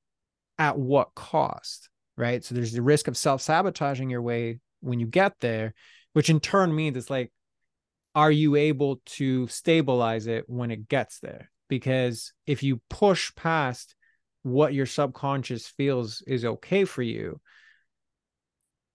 at 0.59 0.79
what 0.79 1.15
cost, 1.15 1.89
right? 2.17 2.45
So 2.45 2.55
there's 2.55 2.73
the 2.73 2.83
risk 2.83 3.09
of 3.09 3.17
self 3.17 3.43
sabotaging 3.43 4.11
your 4.11 4.23
way 4.23 4.61
when 4.81 5.01
you 5.01 5.07
get 5.07 5.35
there, 5.41 5.75
which 6.13 6.31
in 6.31 6.41
turn 6.41 6.75
means 6.75 6.97
it's 6.97 7.11
like, 7.11 7.33
are 8.15 8.31
you 8.31 8.57
able 8.57 9.01
to 9.07 9.49
stabilize 9.49 10.27
it 10.27 10.45
when 10.47 10.71
it 10.71 10.87
gets 10.87 11.19
there? 11.21 11.51
Because 11.73 12.35
if 12.47 12.63
you 12.63 12.83
push 12.91 13.35
past 13.35 13.95
what 14.43 14.75
your 14.75 14.85
subconscious 14.85 15.67
feels 15.67 16.23
is 16.27 16.45
okay 16.45 16.85
for 16.85 17.01
you 17.01 17.41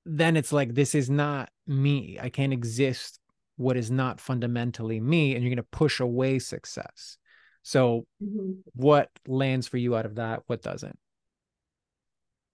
then 0.05 0.37
it's 0.37 0.53
like 0.53 0.73
this 0.73 0.93
is 0.93 1.09
not 1.09 1.49
me. 1.65 2.17
I 2.21 2.29
can't 2.29 2.53
exist 2.53 3.19
what 3.55 3.75
is 3.75 3.91
not 3.91 4.21
fundamentally 4.21 4.99
me 4.99 5.33
and 5.33 5.43
you're 5.43 5.49
going 5.49 5.57
to 5.57 5.63
push 5.63 5.99
away 5.99 6.37
success. 6.37 7.17
So 7.63 8.05
mm-hmm. 8.23 8.51
what 8.73 9.09
lands 9.27 9.67
for 9.67 9.77
you 9.77 9.95
out 9.95 10.05
of 10.05 10.15
that? 10.15 10.43
What 10.47 10.61
doesn't? 10.61 10.97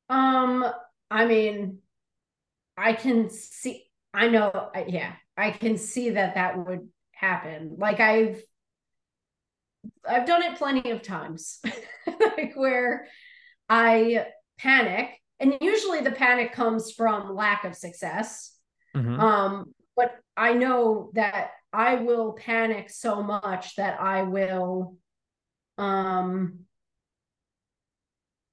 Um 0.10 0.66
i 1.12 1.26
mean 1.26 1.80
i 2.78 2.94
can 2.94 3.30
see 3.30 3.84
i 4.14 4.28
know 4.28 4.72
yeah 4.88 5.14
i 5.38 5.52
can 5.52 5.78
see 5.78 6.12
that 6.12 6.36
that 6.36 6.58
would 6.58 6.88
happen. 7.12 7.76
Like 7.78 8.00
i've 8.00 8.42
I've 10.08 10.26
done 10.26 10.44
it 10.44 10.58
plenty 10.58 10.92
of 10.92 11.02
times, 11.02 11.60
like 12.08 12.54
where 12.56 13.08
I 13.70 14.28
panic, 14.58 15.10
and 15.40 15.58
usually 15.62 16.02
the 16.02 16.12
panic 16.12 16.54
comes 16.54 16.92
from 16.92 17.36
lack 17.36 17.66
of 17.66 17.76
success. 17.76 18.56
Mm-hmm. 18.96 19.20
Um, 19.20 19.74
but 19.96 20.16
I 20.38 20.54
know 20.54 21.12
that 21.14 21.52
I 21.72 21.96
will 21.96 22.34
panic 22.34 22.90
so 22.90 23.22
much 23.24 23.76
that 23.76 24.00
I 24.00 24.24
will, 24.24 24.98
um, 25.78 26.60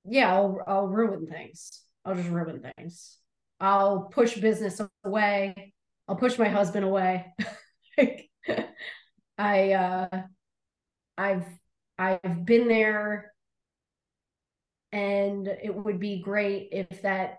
yeah, 0.04 0.34
I'll 0.34 0.60
I'll 0.66 0.88
ruin 0.88 1.26
things. 1.26 1.82
I'll 2.04 2.14
just 2.14 2.28
ruin 2.28 2.62
things. 2.76 3.16
I'll 3.60 4.04
push 4.04 4.36
business 4.36 4.80
away. 5.04 5.74
I'll 6.08 6.16
push 6.16 6.38
my 6.38 6.48
husband 6.48 6.84
away. 6.84 7.26
I 9.38 9.72
uh 9.72 10.22
I've 11.20 11.46
I've 11.98 12.46
been 12.46 12.66
there. 12.66 13.32
And 14.92 15.46
it 15.46 15.72
would 15.72 16.00
be 16.00 16.20
great 16.20 16.70
if 16.72 17.02
that 17.02 17.38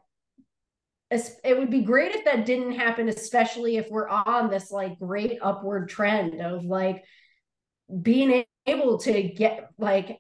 it 1.12 1.58
would 1.58 1.70
be 1.70 1.82
great 1.82 2.16
if 2.16 2.24
that 2.24 2.46
didn't 2.46 2.72
happen 2.72 3.10
especially 3.10 3.76
if 3.76 3.90
we're 3.90 4.08
on 4.08 4.50
this 4.50 4.72
like 4.72 4.98
great 4.98 5.38
upward 5.42 5.90
trend 5.90 6.40
of 6.40 6.64
like 6.64 7.04
being 8.02 8.46
able 8.66 8.98
to 8.98 9.22
get 9.22 9.68
like 9.78 10.18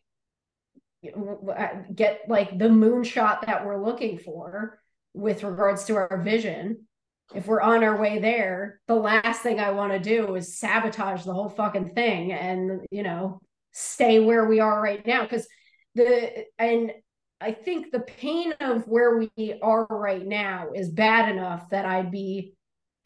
get 1.95 2.19
like 2.27 2.57
the 2.57 2.67
moonshot 2.67 3.45
that 3.45 3.65
we're 3.65 3.81
looking 3.81 4.17
for 4.17 4.81
with 5.13 5.43
regards 5.43 5.85
to 5.85 5.95
our 5.95 6.21
vision. 6.21 6.85
If 7.33 7.47
we're 7.47 7.61
on 7.61 7.85
our 7.85 7.95
way 7.95 8.19
there 8.19 8.81
the 8.89 8.95
last 8.95 9.41
thing 9.41 9.61
i 9.61 9.71
want 9.71 9.93
to 9.93 9.99
do 9.99 10.35
is 10.35 10.57
sabotage 10.57 11.23
the 11.23 11.33
whole 11.33 11.47
fucking 11.47 11.93
thing 11.93 12.33
and 12.33 12.85
you 12.91 13.03
know 13.03 13.39
stay 13.71 14.19
where 14.19 14.45
we 14.45 14.59
are 14.59 14.81
right 14.81 15.05
now 15.05 15.23
because 15.23 15.47
the 15.95 16.45
and 16.59 16.91
i 17.39 17.51
think 17.51 17.91
the 17.91 18.01
pain 18.01 18.53
of 18.59 18.87
where 18.87 19.17
we 19.17 19.59
are 19.61 19.85
right 19.89 20.25
now 20.25 20.69
is 20.73 20.89
bad 20.89 21.29
enough 21.29 21.69
that 21.69 21.85
i'd 21.85 22.11
be 22.11 22.53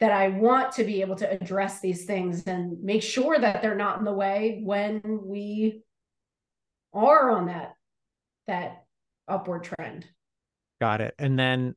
that 0.00 0.12
i 0.12 0.28
want 0.28 0.72
to 0.72 0.84
be 0.84 1.00
able 1.00 1.16
to 1.16 1.30
address 1.30 1.80
these 1.80 2.04
things 2.04 2.46
and 2.46 2.82
make 2.82 3.02
sure 3.02 3.38
that 3.38 3.62
they're 3.62 3.74
not 3.74 3.98
in 3.98 4.04
the 4.04 4.12
way 4.12 4.60
when 4.64 5.00
we 5.22 5.82
are 6.92 7.30
on 7.30 7.46
that 7.46 7.74
that 8.46 8.84
upward 9.28 9.64
trend 9.64 10.06
got 10.80 11.00
it 11.00 11.14
and 11.18 11.38
then 11.38 11.74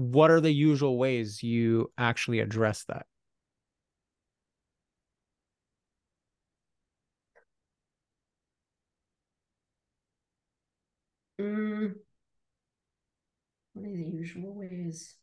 what 0.00 0.30
are 0.30 0.40
the 0.40 0.52
usual 0.52 0.96
ways 0.96 1.42
you 1.42 1.92
actually 1.98 2.40
address 2.40 2.84
that? 2.84 3.06
Mm, 11.40 11.94
what 13.72 13.86
are 13.86 13.96
the 13.96 14.04
usual 14.04 14.54
ways? 14.54 15.14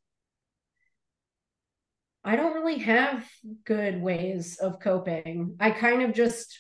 I 2.24 2.36
don't 2.36 2.55
really 2.55 2.80
have 2.80 3.24
good 3.65 4.01
ways 4.01 4.57
of 4.57 4.80
coping. 4.80 5.55
I 5.59 5.70
kind 5.72 6.01
of 6.01 6.13
just 6.13 6.59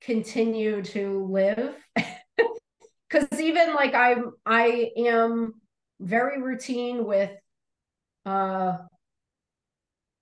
continue 0.00 0.82
to 0.82 1.26
live 1.28 1.74
because 3.08 3.40
even 3.40 3.74
like 3.74 3.94
I'm 3.94 4.30
I 4.46 4.92
am 4.96 5.54
very 5.98 6.40
routine 6.40 7.04
with 7.04 7.32
uh 8.24 8.78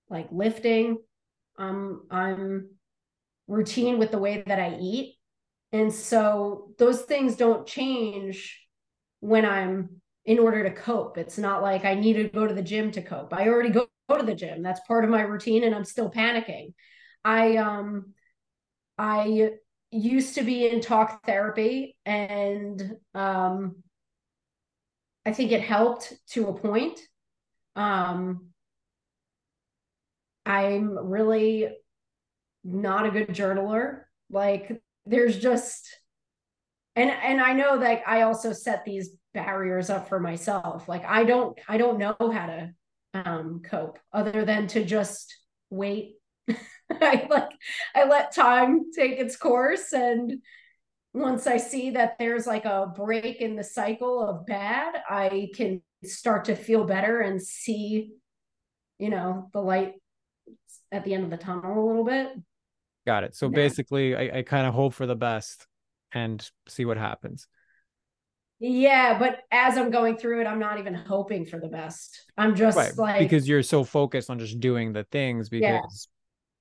like 0.09 0.29
lifting. 0.31 0.97
Um 1.59 2.07
I'm 2.09 2.71
routine 3.47 3.99
with 3.99 4.09
the 4.09 4.19
way 4.19 4.43
that 4.45 4.59
I 4.59 4.77
eat. 4.81 5.18
And 5.71 5.93
so 5.93 6.71
those 6.77 7.01
things 7.03 7.35
don't 7.35 7.67
change 7.67 8.59
when 9.19 9.45
I'm 9.45 10.01
in 10.25 10.39
order 10.39 10.63
to 10.63 10.71
cope. 10.71 11.17
It's 11.17 11.37
not 11.37 11.61
like 11.61 11.85
I 11.85 11.93
need 11.95 12.13
to 12.13 12.29
go 12.29 12.47
to 12.47 12.53
the 12.53 12.61
gym 12.61 12.91
to 12.91 13.01
cope. 13.01 13.33
I 13.33 13.47
already 13.47 13.69
go, 13.69 13.87
go 14.09 14.17
to 14.17 14.25
the 14.25 14.35
gym. 14.35 14.63
That's 14.63 14.81
part 14.87 15.03
of 15.03 15.09
my 15.09 15.21
routine 15.21 15.63
and 15.63 15.75
I'm 15.75 15.85
still 15.85 16.09
panicking. 16.09 16.73
I 17.23 17.57
um 17.57 18.13
I 18.97 19.51
used 19.91 20.35
to 20.35 20.43
be 20.43 20.67
in 20.67 20.81
talk 20.81 21.25
therapy 21.25 21.97
and 22.05 22.97
um 23.13 23.83
I 25.25 25.33
think 25.33 25.51
it 25.51 25.61
helped 25.61 26.13
to 26.29 26.47
a 26.47 26.53
point. 26.53 26.99
Um, 27.75 28.47
I'm 30.45 30.97
really 30.97 31.69
not 32.63 33.05
a 33.05 33.11
good 33.11 33.27
journaler. 33.29 34.03
Like 34.31 34.81
there's 35.09 35.37
just 35.37 35.87
and 36.95 37.09
and 37.09 37.41
I 37.41 37.53
know 37.53 37.79
that 37.79 38.03
I 38.07 38.21
also 38.21 38.53
set 38.53 38.85
these 38.85 39.09
barriers 39.33 39.89
up 39.89 40.07
for 40.07 40.19
myself. 40.19 40.87
Like 40.87 41.05
I 41.05 41.23
don't 41.23 41.57
I 41.67 41.77
don't 41.77 41.97
know 41.97 42.15
how 42.19 42.45
to 42.45 42.71
um 43.13 43.61
cope 43.63 43.99
other 44.13 44.45
than 44.45 44.67
to 44.67 44.83
just 44.83 45.35
wait. 45.69 46.15
I 46.91 47.27
like 47.29 47.49
I 47.95 48.05
let 48.05 48.33
time 48.33 48.91
take 48.95 49.19
its 49.19 49.35
course 49.35 49.93
and 49.93 50.33
once 51.13 51.47
I 51.47 51.57
see 51.57 51.91
that 51.91 52.17
there's 52.19 52.45
like 52.45 52.65
a 52.65 52.91
break 52.95 53.41
in 53.41 53.55
the 53.55 53.63
cycle 53.63 54.27
of 54.27 54.45
bad, 54.45 54.93
I 55.09 55.49
can 55.55 55.81
start 56.03 56.45
to 56.45 56.55
feel 56.55 56.83
better 56.83 57.19
and 57.19 57.41
see, 57.41 58.11
you 58.99 59.09
know, 59.09 59.49
the 59.51 59.59
light 59.59 59.95
at 60.91 61.03
the 61.03 61.15
end 61.15 61.23
of 61.23 61.31
the 61.31 61.37
tunnel 61.37 61.83
a 61.83 61.87
little 61.87 62.03
bit. 62.03 62.29
Got 63.09 63.23
it. 63.23 63.35
So 63.35 63.47
yeah. 63.47 63.55
basically, 63.55 64.15
I, 64.15 64.37
I 64.37 64.41
kind 64.43 64.67
of 64.67 64.75
hope 64.75 64.93
for 64.93 65.07
the 65.07 65.15
best 65.15 65.65
and 66.11 66.47
see 66.67 66.85
what 66.85 66.97
happens. 66.97 67.47
Yeah, 68.59 69.17
but 69.17 69.39
as 69.51 69.79
I'm 69.79 69.89
going 69.89 70.15
through 70.15 70.41
it, 70.41 70.45
I'm 70.45 70.59
not 70.59 70.77
even 70.77 70.93
hoping 70.93 71.47
for 71.47 71.59
the 71.59 71.69
best. 71.69 72.25
I'm 72.37 72.55
just 72.55 72.77
right, 72.77 72.95
like 72.99 73.19
because 73.21 73.49
you're 73.49 73.63
so 73.63 73.83
focused 73.83 74.29
on 74.29 74.37
just 74.37 74.59
doing 74.59 74.93
the 74.93 75.05
things 75.05 75.49
because 75.49 76.07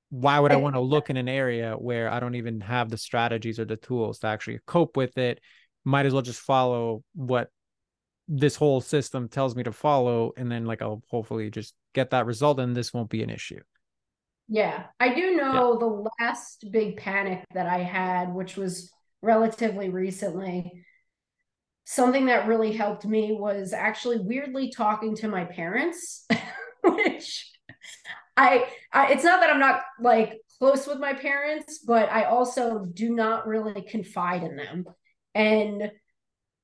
why 0.09 0.41
would 0.41 0.51
I 0.51 0.57
want 0.57 0.75
to 0.75 0.81
look 0.81 1.11
in 1.11 1.19
an 1.19 1.29
area 1.29 1.75
where 1.75 2.11
I 2.11 2.19
don't 2.19 2.37
even 2.37 2.63
have 2.63 2.89
the 2.89 2.97
strategies 2.97 3.61
or 3.61 3.67
the 3.67 3.77
tools 3.77 4.21
to 4.21 4.29
actually 4.29 4.61
cope 4.67 4.97
with 4.97 5.19
it? 5.19 5.41
Might 5.85 6.07
as 6.07 6.15
well 6.15 6.23
just 6.23 6.41
follow 6.41 7.05
what 7.15 7.51
this 8.27 8.57
whole 8.57 8.81
system 8.81 9.29
tells 9.29 9.55
me 9.55 9.65
to 9.65 9.73
follow, 9.73 10.33
and 10.39 10.51
then 10.51 10.65
like 10.65 10.81
I'll 10.81 11.03
hopefully 11.11 11.51
just 11.51 11.75
get 11.95 12.09
that 12.13 12.25
result, 12.25 12.59
and 12.59 12.75
this 12.75 12.95
won't 12.95 13.11
be 13.11 13.23
an 13.23 13.29
issue. 13.29 13.61
Yeah, 14.49 14.85
I 14.99 15.15
do 15.15 15.37
know 15.37 15.73
yeah. 15.73 15.79
the 15.79 16.11
last 16.21 16.65
big 16.71 16.97
panic 16.97 17.45
that 17.53 17.67
I 17.67 17.79
had, 17.79 18.33
which 18.33 18.57
was 18.57 18.91
relatively 19.21 19.91
recently. 19.91 20.85
Something 21.85 22.27
that 22.27 22.47
really 22.47 22.73
helped 22.73 23.05
me 23.05 23.33
was 23.33 23.73
actually 23.73 24.21
weirdly 24.21 24.71
talking 24.71 25.17
to 25.17 25.29
my 25.29 25.45
parents, 25.45 26.27
which 26.83 27.51
I, 28.37 28.69
I 28.93 29.13
it's 29.13 29.25
not 29.25 29.41
that 29.41 29.51
I'm 29.51 29.61
not 29.61 29.83
like 30.01 30.41
close 30.59 30.87
with 30.87 30.99
my 30.99 31.13
parents, 31.13 31.79
but 31.79 32.11
I 32.11 32.25
also 32.25 32.87
do 32.87 33.15
not 33.15 33.47
really 33.47 33.83
confide 33.83 34.43
in 34.43 34.57
them. 34.57 34.85
And 35.35 35.91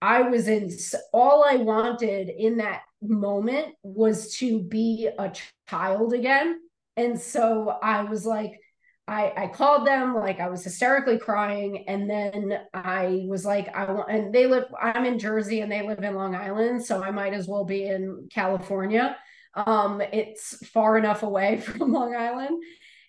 I 0.01 0.23
was 0.23 0.49
in 0.49 0.71
all 1.13 1.45
I 1.45 1.57
wanted 1.57 2.29
in 2.29 2.59
that 2.59 2.83
moment 3.03 3.75
was 3.83 4.37
to 4.37 4.61
be 4.63 5.09
a 5.19 5.33
child 5.69 6.13
again. 6.13 6.61
And 6.97 7.21
so 7.21 7.69
I 7.83 8.05
was 8.05 8.25
like, 8.25 8.61
I, 9.07 9.33
I 9.37 9.47
called 9.49 9.87
them 9.87 10.15
like 10.15 10.41
I 10.41 10.49
was 10.49 10.65
hysterically 10.65 11.19
crying 11.19 11.85
and 11.89 12.09
then 12.09 12.59
I 12.73 13.27
was 13.29 13.45
like 13.45 13.69
I 13.77 13.93
want 13.93 14.11
and 14.11 14.35
they 14.35 14.47
live 14.47 14.65
I'm 14.81 15.05
in 15.05 15.19
Jersey 15.19 15.61
and 15.61 15.71
they 15.71 15.87
live 15.87 16.03
in 16.03 16.15
Long 16.15 16.35
Island 16.35 16.83
so 16.83 17.03
I 17.03 17.11
might 17.11 17.35
as 17.35 17.47
well 17.47 17.67
be 17.67 17.85
in 17.85 18.29
California 18.33 19.15
um, 19.55 20.01
it's 20.01 20.67
far 20.69 20.99
enough 20.99 21.23
away 21.23 21.57
from 21.61 21.93
Long 21.93 22.15
Island. 22.15 22.63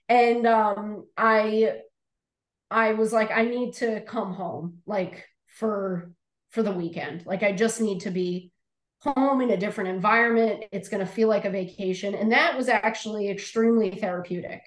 And 0.07 0.45
um, 0.45 1.07
I 1.17 1.79
I 2.69 2.93
was 2.93 3.13
like, 3.13 3.31
I 3.31 3.43
need 3.43 3.73
to 3.75 4.01
come 4.01 4.33
home, 4.33 4.79
like 4.85 5.25
for 5.47 6.11
for 6.51 6.63
the 6.63 6.71
weekend. 6.71 7.25
Like 7.25 7.43
I 7.43 7.51
just 7.51 7.81
need 7.81 8.01
to 8.01 8.11
be 8.11 8.51
home 9.05 9.41
in 9.41 9.51
a 9.51 9.57
different 9.57 9.89
environment. 9.89 10.65
It's 10.71 10.89
going 10.89 11.05
to 11.05 11.11
feel 11.11 11.27
like 11.27 11.45
a 11.45 11.49
vacation. 11.49 12.15
And 12.15 12.31
that 12.31 12.57
was 12.57 12.67
actually 12.67 13.29
extremely 13.29 13.91
therapeutic. 13.91 14.61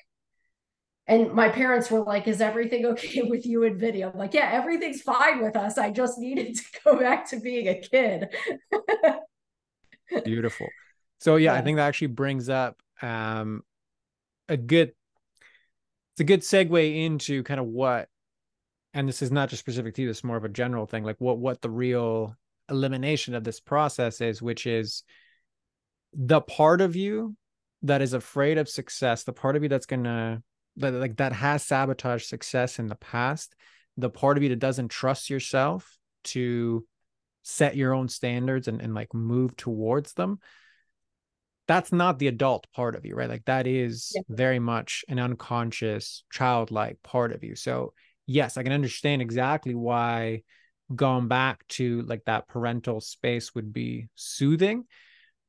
And 1.06 1.32
my 1.32 1.48
parents 1.48 1.90
were 1.90 2.02
like, 2.02 2.28
Is 2.28 2.40
everything 2.40 2.86
okay 2.86 3.22
with 3.28 3.46
you 3.46 3.64
and 3.64 3.78
Vinny? 3.78 4.02
I'm 4.02 4.16
like, 4.16 4.34
yeah, 4.34 4.50
everything's 4.52 5.02
fine 5.02 5.42
with 5.42 5.56
us. 5.56 5.78
I 5.78 5.90
just 5.90 6.18
needed 6.18 6.54
to 6.54 6.62
go 6.84 6.98
back 6.98 7.28
to 7.30 7.40
being 7.40 7.68
a 7.68 7.80
kid. 7.80 8.28
Beautiful. 10.24 10.68
So 11.20 11.36
yeah, 11.36 11.52
yeah, 11.52 11.58
I 11.58 11.62
think 11.62 11.76
that 11.76 11.88
actually 11.88 12.08
brings 12.08 12.48
up 12.48 12.80
um, 13.02 13.62
a 14.48 14.56
good 14.56 14.92
it's 16.12 16.20
a 16.20 16.24
good 16.24 16.40
segue 16.40 17.04
into 17.04 17.42
kind 17.42 17.60
of 17.60 17.66
what 17.66 18.08
and 18.94 19.08
this 19.08 19.22
is 19.22 19.30
not 19.30 19.48
just 19.48 19.60
specific 19.60 19.94
to 19.94 20.02
you, 20.02 20.08
this 20.08 20.18
is 20.18 20.24
more 20.24 20.36
of 20.36 20.44
a 20.44 20.48
general 20.48 20.86
thing, 20.86 21.04
like 21.04 21.16
what 21.18 21.38
what 21.38 21.60
the 21.60 21.70
real 21.70 22.34
elimination 22.70 23.34
of 23.34 23.44
this 23.44 23.60
process 23.60 24.20
is, 24.20 24.42
which 24.42 24.66
is 24.66 25.02
the 26.12 26.40
part 26.40 26.80
of 26.80 26.96
you 26.96 27.36
that 27.82 28.02
is 28.02 28.12
afraid 28.12 28.58
of 28.58 28.68
success, 28.68 29.24
the 29.24 29.32
part 29.32 29.56
of 29.56 29.62
you 29.62 29.68
that's 29.68 29.86
gonna 29.86 30.42
that 30.76 30.92
like 30.92 31.16
that 31.16 31.32
has 31.32 31.64
sabotaged 31.64 32.26
success 32.26 32.78
in 32.78 32.86
the 32.86 32.94
past, 32.94 33.54
the 33.96 34.10
part 34.10 34.36
of 34.36 34.42
you 34.42 34.48
that 34.50 34.58
doesn't 34.58 34.88
trust 34.88 35.28
yourself 35.28 35.98
to 36.24 36.86
set 37.42 37.76
your 37.76 37.94
own 37.94 38.08
standards 38.08 38.68
and, 38.68 38.80
and 38.80 38.94
like 38.94 39.14
move 39.14 39.56
towards 39.56 40.12
them 40.14 40.38
that's 41.68 41.92
not 41.92 42.18
the 42.18 42.26
adult 42.26 42.66
part 42.74 42.96
of 42.96 43.06
you 43.06 43.14
right 43.14 43.28
like 43.28 43.44
that 43.44 43.66
is 43.66 44.12
yeah. 44.14 44.22
very 44.28 44.58
much 44.58 45.04
an 45.08 45.18
unconscious 45.18 46.24
childlike 46.30 46.98
part 47.02 47.30
of 47.30 47.44
you 47.44 47.54
so 47.54 47.92
yes 48.26 48.56
i 48.56 48.62
can 48.62 48.72
understand 48.72 49.22
exactly 49.22 49.74
why 49.74 50.42
going 50.94 51.28
back 51.28 51.66
to 51.68 52.02
like 52.02 52.24
that 52.24 52.48
parental 52.48 53.00
space 53.00 53.54
would 53.54 53.72
be 53.72 54.08
soothing 54.14 54.84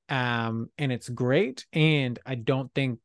um 0.09 0.69
and 0.77 0.91
it's 0.91 1.07
great 1.07 1.65
and 1.71 2.19
i 2.25 2.35
don't 2.35 2.73
think 2.73 2.99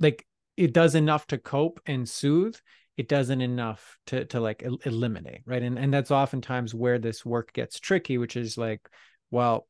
like 0.00 0.26
it 0.56 0.72
does 0.72 0.94
enough 0.94 1.26
to 1.26 1.38
cope 1.38 1.80
and 1.86 2.08
soothe 2.08 2.56
it 2.96 3.08
doesn't 3.08 3.40
enough 3.40 3.98
to 4.06 4.24
to 4.26 4.40
like 4.40 4.62
el- 4.62 4.78
eliminate 4.84 5.42
right? 5.46 5.62
And 5.62 5.78
and 5.78 5.92
that's 5.92 6.10
oftentimes 6.10 6.74
where 6.74 6.98
this 6.98 7.24
work 7.24 7.52
gets 7.52 7.80
tricky 7.80 8.18
which 8.18 8.36
is 8.36 8.56
like 8.56 8.88
well 9.30 9.66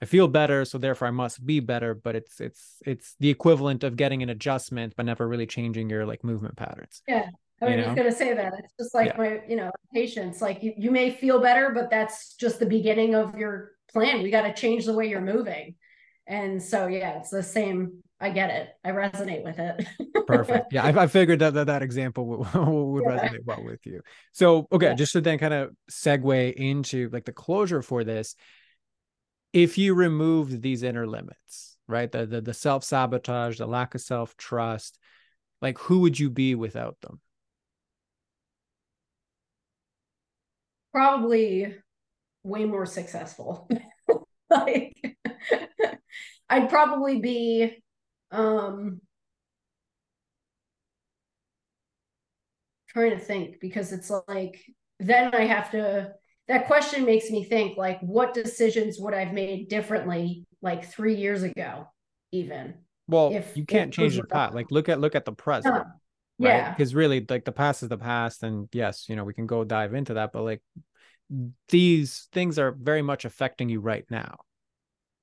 i 0.00 0.06
feel 0.06 0.28
better 0.28 0.64
so 0.64 0.78
therefore 0.78 1.08
i 1.08 1.10
must 1.10 1.44
be 1.44 1.60
better 1.60 1.94
but 1.94 2.16
it's 2.16 2.40
it's 2.40 2.76
it's 2.86 3.16
the 3.20 3.28
equivalent 3.30 3.84
of 3.84 3.96
getting 3.96 4.22
an 4.22 4.30
adjustment 4.30 4.94
but 4.96 5.06
never 5.06 5.28
really 5.28 5.46
changing 5.46 5.90
your 5.90 6.06
like 6.06 6.24
movement 6.24 6.56
patterns. 6.56 7.02
Yeah 7.06 7.28
I 7.68 7.86
was 7.86 7.96
to 7.96 8.12
say 8.12 8.34
that. 8.34 8.52
It's 8.58 8.74
just 8.78 8.94
like 8.94 9.08
yeah. 9.08 9.16
my, 9.16 9.40
you 9.48 9.56
know, 9.56 9.70
patients, 9.92 10.40
like 10.40 10.62
you, 10.62 10.72
you 10.76 10.90
may 10.90 11.10
feel 11.10 11.40
better, 11.40 11.70
but 11.70 11.90
that's 11.90 12.34
just 12.34 12.58
the 12.58 12.66
beginning 12.66 13.14
of 13.14 13.36
your 13.36 13.72
plan. 13.92 14.22
We 14.22 14.30
got 14.30 14.42
to 14.42 14.52
change 14.52 14.86
the 14.86 14.94
way 14.94 15.08
you're 15.08 15.20
moving. 15.20 15.76
And 16.26 16.62
so, 16.62 16.86
yeah, 16.86 17.18
it's 17.18 17.30
the 17.30 17.42
same. 17.42 18.02
I 18.20 18.30
get 18.30 18.50
it. 18.50 18.68
I 18.84 18.90
resonate 18.90 19.44
with 19.44 19.58
it. 19.58 19.86
Perfect. 20.26 20.72
Yeah. 20.72 20.84
I, 20.84 21.02
I, 21.02 21.06
figured 21.06 21.40
that 21.40 21.54
that, 21.54 21.66
that 21.66 21.82
example 21.82 22.26
would, 22.26 22.38
would 22.54 23.04
yeah. 23.04 23.28
resonate 23.28 23.44
well 23.44 23.62
with 23.64 23.84
you. 23.84 24.00
So, 24.32 24.66
okay, 24.72 24.88
yeah. 24.88 24.94
just 24.94 25.12
to 25.12 25.20
then 25.20 25.38
kind 25.38 25.52
of 25.52 25.70
segue 25.90 26.54
into 26.54 27.10
like 27.12 27.24
the 27.24 27.32
closure 27.32 27.82
for 27.82 28.04
this, 28.04 28.34
if 29.52 29.78
you 29.78 29.94
remove 29.94 30.62
these 30.62 30.82
inner 30.82 31.06
limits, 31.06 31.76
right? 31.86 32.10
The, 32.10 32.26
the, 32.26 32.40
the 32.40 32.54
self 32.54 32.84
sabotage, 32.84 33.58
the 33.58 33.66
lack 33.66 33.94
of 33.94 34.00
self 34.00 34.36
trust, 34.36 34.98
like 35.60 35.78
who 35.78 36.00
would 36.00 36.18
you 36.18 36.30
be 36.30 36.54
without 36.54 37.00
them? 37.00 37.20
Probably 40.94 41.74
way 42.44 42.64
more 42.64 42.86
successful. 42.86 43.68
like 44.50 45.18
I'd 46.48 46.70
probably 46.70 47.18
be 47.18 47.82
um 48.30 49.00
trying 52.88 53.10
to 53.10 53.18
think 53.18 53.56
because 53.60 53.92
it's 53.92 54.10
like 54.28 54.64
then 55.00 55.34
I 55.34 55.42
have 55.42 55.72
to 55.72 56.12
that 56.46 56.66
question 56.68 57.04
makes 57.04 57.28
me 57.30 57.42
think 57.42 57.76
like 57.76 57.98
what 58.00 58.32
decisions 58.32 58.98
would 59.00 59.14
I've 59.14 59.32
made 59.32 59.68
differently 59.68 60.46
like 60.62 60.90
3 60.90 61.16
years 61.16 61.42
ago 61.42 61.88
even. 62.30 62.74
Well, 63.08 63.32
if, 63.32 63.56
you 63.56 63.66
can't 63.66 63.92
change 63.92 64.16
the 64.16 64.24
past. 64.24 64.54
Like 64.54 64.70
look 64.70 64.88
at 64.88 65.00
look 65.00 65.14
at 65.14 65.24
the 65.24 65.32
present. 65.32 65.86
Right? 66.38 66.56
Yeah. 66.56 66.70
Because 66.72 66.94
really, 66.94 67.24
like 67.28 67.44
the 67.44 67.52
past 67.52 67.82
is 67.82 67.88
the 67.88 67.98
past, 67.98 68.42
and 68.42 68.68
yes, 68.72 69.08
you 69.08 69.16
know, 69.16 69.24
we 69.24 69.34
can 69.34 69.46
go 69.46 69.64
dive 69.64 69.94
into 69.94 70.14
that, 70.14 70.32
but 70.32 70.42
like 70.42 70.62
these 71.68 72.28
things 72.32 72.58
are 72.58 72.72
very 72.72 73.02
much 73.02 73.24
affecting 73.24 73.68
you 73.68 73.80
right 73.80 74.04
now. 74.10 74.38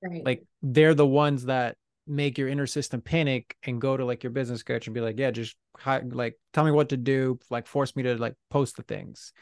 Right. 0.02 0.24
Like 0.24 0.44
they're 0.62 0.94
the 0.94 1.06
ones 1.06 1.44
that 1.44 1.76
make 2.06 2.36
your 2.36 2.48
inner 2.48 2.66
system 2.66 3.00
panic 3.00 3.56
and 3.62 3.80
go 3.80 3.96
to 3.96 4.04
like 4.04 4.24
your 4.24 4.32
business 4.32 4.62
coach 4.62 4.86
and 4.86 4.94
be 4.94 5.00
like, 5.00 5.18
yeah, 5.18 5.30
just 5.30 5.56
like 5.86 6.38
tell 6.52 6.64
me 6.64 6.72
what 6.72 6.88
to 6.88 6.96
do, 6.96 7.38
like 7.50 7.66
force 7.66 7.94
me 7.94 8.02
to 8.02 8.16
like 8.16 8.34
post 8.50 8.76
the 8.76 8.82
things. 8.82 9.32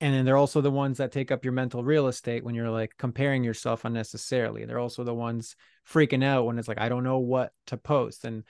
And 0.00 0.12
then 0.12 0.24
they're 0.24 0.36
also 0.36 0.60
the 0.60 0.70
ones 0.70 0.98
that 0.98 1.12
take 1.12 1.30
up 1.30 1.44
your 1.44 1.52
mental 1.52 1.84
real 1.84 2.08
estate 2.08 2.42
when 2.42 2.56
you're 2.56 2.70
like 2.70 2.94
comparing 2.98 3.44
yourself 3.44 3.84
unnecessarily. 3.84 4.64
They're 4.64 4.80
also 4.80 5.04
the 5.04 5.14
ones 5.14 5.54
freaking 5.88 6.24
out 6.24 6.44
when 6.44 6.58
it's 6.58 6.66
like, 6.66 6.80
I 6.80 6.88
don't 6.88 7.04
know 7.04 7.18
what 7.18 7.52
to 7.66 7.76
post. 7.76 8.24
And 8.24 8.42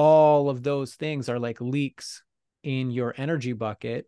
all 0.00 0.48
of 0.48 0.62
those 0.62 0.94
things 0.94 1.28
are 1.28 1.40
like 1.40 1.60
leaks 1.60 2.22
in 2.62 2.92
your 2.92 3.12
energy 3.16 3.52
bucket 3.52 4.06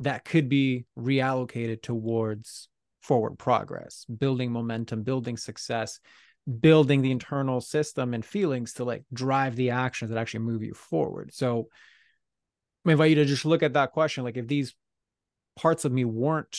that 0.00 0.22
could 0.22 0.50
be 0.50 0.84
reallocated 0.98 1.80
towards 1.80 2.68
forward 3.00 3.38
progress, 3.38 4.04
building 4.04 4.52
momentum, 4.52 5.02
building 5.02 5.38
success, 5.38 5.98
building 6.60 7.00
the 7.00 7.10
internal 7.10 7.62
system 7.62 8.12
and 8.12 8.22
feelings 8.22 8.74
to 8.74 8.84
like 8.84 9.02
drive 9.14 9.56
the 9.56 9.70
actions 9.70 10.10
that 10.10 10.18
actually 10.18 10.40
move 10.40 10.62
you 10.62 10.74
forward. 10.74 11.32
So 11.32 11.68
I 12.86 12.92
invite 12.92 13.08
you 13.08 13.16
to 13.16 13.24
just 13.24 13.46
look 13.46 13.62
at 13.62 13.72
that 13.72 13.92
question. 13.92 14.24
Like 14.24 14.36
if 14.36 14.46
these 14.46 14.74
parts 15.56 15.86
of 15.86 15.92
me 15.92 16.04
weren't 16.04 16.58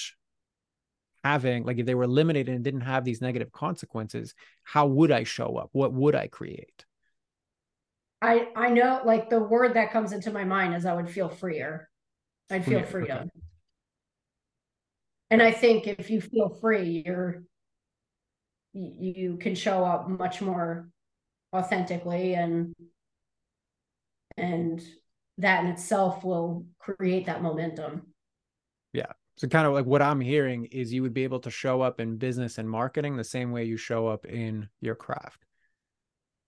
having, 1.24 1.66
like 1.66 1.78
if 1.78 1.86
they 1.86 1.94
were 1.94 2.06
eliminated 2.06 2.56
and 2.56 2.64
didn't 2.64 2.82
have 2.82 3.06
these 3.06 3.22
negative 3.22 3.52
consequences, 3.52 4.34
how 4.64 4.88
would 4.88 5.12
I 5.12 5.24
show 5.24 5.56
up? 5.56 5.70
What 5.72 5.94
would 5.94 6.16
I 6.16 6.26
create? 6.26 6.84
I 8.22 8.48
I 8.56 8.70
know 8.70 9.02
like 9.06 9.30
the 9.30 9.40
word 9.40 9.76
that 9.76 9.92
comes 9.92 10.12
into 10.14 10.32
my 10.32 10.44
mind 10.44 10.76
is 10.76 10.86
I 10.86 10.94
would 10.94 11.10
feel 11.10 11.30
freer. 11.30 11.90
I'd 12.50 12.66
feel 12.66 12.84
freedom. 12.84 13.18
Okay. 13.18 13.30
And 15.32 15.42
I 15.42 15.52
think 15.52 15.88
if 15.88 16.10
you 16.10 16.22
feel 16.22 16.50
free, 16.62 17.04
you're 17.06 17.44
you 18.74 19.38
can 19.38 19.56
show 19.56 19.84
up 19.84 20.10
much 20.10 20.42
more 20.42 20.90
authentically 21.54 22.34
and 22.34 22.74
and 24.38 24.84
that 25.38 25.64
in 25.64 25.72
itself 25.72 26.24
will 26.24 26.66
create 26.80 27.26
that 27.26 27.42
momentum. 27.42 28.08
Yeah. 28.94 29.12
So 29.38 29.48
kind 29.48 29.68
of 29.68 29.74
like 29.74 29.86
what 29.86 30.02
I'm 30.02 30.22
hearing 30.22 30.66
is 30.66 30.94
you 30.94 31.02
would 31.02 31.14
be 31.14 31.24
able 31.24 31.40
to 31.42 31.52
show 31.52 31.82
up 31.82 32.00
in 32.00 32.18
business 32.18 32.58
and 32.58 32.70
marketing 32.70 33.18
the 33.18 33.24
same 33.24 33.52
way 33.52 33.66
you 33.66 33.78
show 33.78 34.08
up 34.08 34.26
in 34.26 34.70
your 34.82 34.96
craft. 34.96 35.46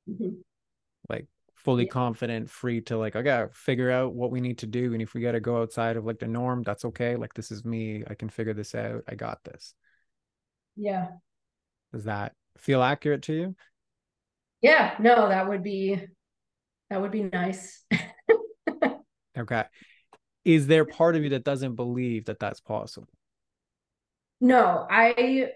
Mm-hmm. 0.09 0.35
Like 1.09 1.27
fully 1.67 1.83
yeah. 1.83 1.89
confident, 1.89 2.49
free 2.49 2.79
to 2.79 2.97
like, 2.97 3.17
I 3.17 3.21
gotta 3.21 3.49
figure 3.49 3.91
out 3.91 4.13
what 4.13 4.31
we 4.31 4.39
need 4.39 4.59
to 4.59 4.65
do. 4.65 4.93
And 4.93 5.01
if 5.01 5.13
we 5.13 5.19
gotta 5.19 5.41
go 5.41 5.61
outside 5.61 5.97
of 5.97 6.05
like 6.05 6.17
the 6.17 6.25
norm, 6.25 6.63
that's 6.63 6.85
okay. 6.85 7.17
Like 7.17 7.33
this 7.33 7.51
is 7.51 7.65
me. 7.65 8.05
I 8.07 8.13
can 8.13 8.29
figure 8.29 8.53
this 8.53 8.73
out. 8.73 9.03
I 9.05 9.15
got 9.15 9.43
this. 9.43 9.73
Yeah. 10.77 11.07
Does 11.91 12.05
that 12.05 12.31
feel 12.57 12.81
accurate 12.81 13.23
to 13.23 13.33
you? 13.33 13.55
Yeah, 14.61 14.95
no, 14.99 15.27
that 15.27 15.49
would 15.49 15.61
be 15.61 16.01
that 16.89 17.01
would 17.01 17.11
be 17.11 17.23
nice. 17.23 17.83
okay. 19.37 19.65
Is 20.45 20.67
there 20.67 20.85
part 20.85 21.17
of 21.17 21.23
you 21.25 21.31
that 21.31 21.43
doesn't 21.43 21.75
believe 21.75 22.25
that 22.25 22.39
that's 22.39 22.61
possible? 22.61 23.09
No, 24.39 24.87
I 24.89 25.49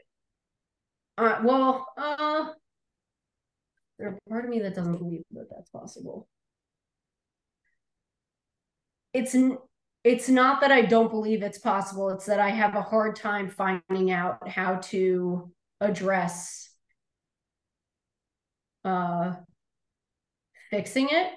uh 1.18 1.40
well, 1.42 1.88
uh 1.96 2.50
there's 4.02 4.18
a 4.18 4.30
part 4.30 4.46
of 4.46 4.50
me 4.50 4.60
that 4.60 4.76
doesn't 4.76 4.98
believe 4.98 5.24
that 5.32 5.48
that's 5.50 5.70
possible. 5.70 6.28
It's 9.14 9.36
it's 10.04 10.28
not 10.28 10.62
that 10.62 10.72
I 10.72 10.82
don't 10.82 11.12
believe 11.12 11.44
it's 11.44 11.60
possible. 11.60 12.10
It's 12.10 12.26
that 12.26 12.40
I 12.40 12.50
have 12.50 12.76
a 12.76 12.82
hard 12.82 13.16
time 13.16 13.50
finding 13.50 14.10
out 14.10 14.48
how 14.48 14.78
to 14.86 15.52
address 15.80 16.70
uh, 18.84 19.36
fixing 20.72 21.10
it 21.12 21.32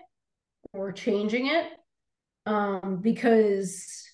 or 0.72 0.92
changing 0.92 1.48
it 1.48 1.66
um, 2.46 3.00
because 3.02 4.08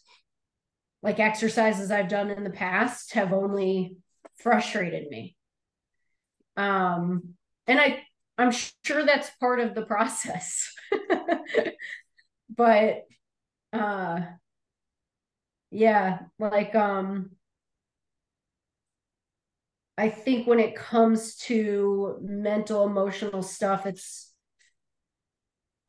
like 1.03 1.21
exercises 1.21 1.93
I've 1.93 2.09
done 2.09 2.31
in 2.31 2.43
the 2.43 2.51
past 2.51 3.15
have 3.15 3.33
only 3.33 3.97
frustrated 4.39 5.09
me. 5.09 5.37
Um, 6.57 7.35
and 7.69 7.81
I 7.81 8.03
I'm 8.41 8.53
sure 8.85 9.05
that's 9.05 9.31
part 9.39 9.61
of 9.61 9.75
the 9.75 9.83
process. 9.83 10.73
but 12.57 13.05
uh 13.73 14.21
yeah, 15.71 16.21
like 16.39 16.75
um 16.75 17.31
I 19.99 20.09
think 20.09 20.47
when 20.47 20.61
it 20.61 20.75
comes 20.77 21.37
to 21.49 22.19
mental 22.23 22.87
emotional 22.87 23.43
stuff 23.43 23.85
it's 23.87 24.33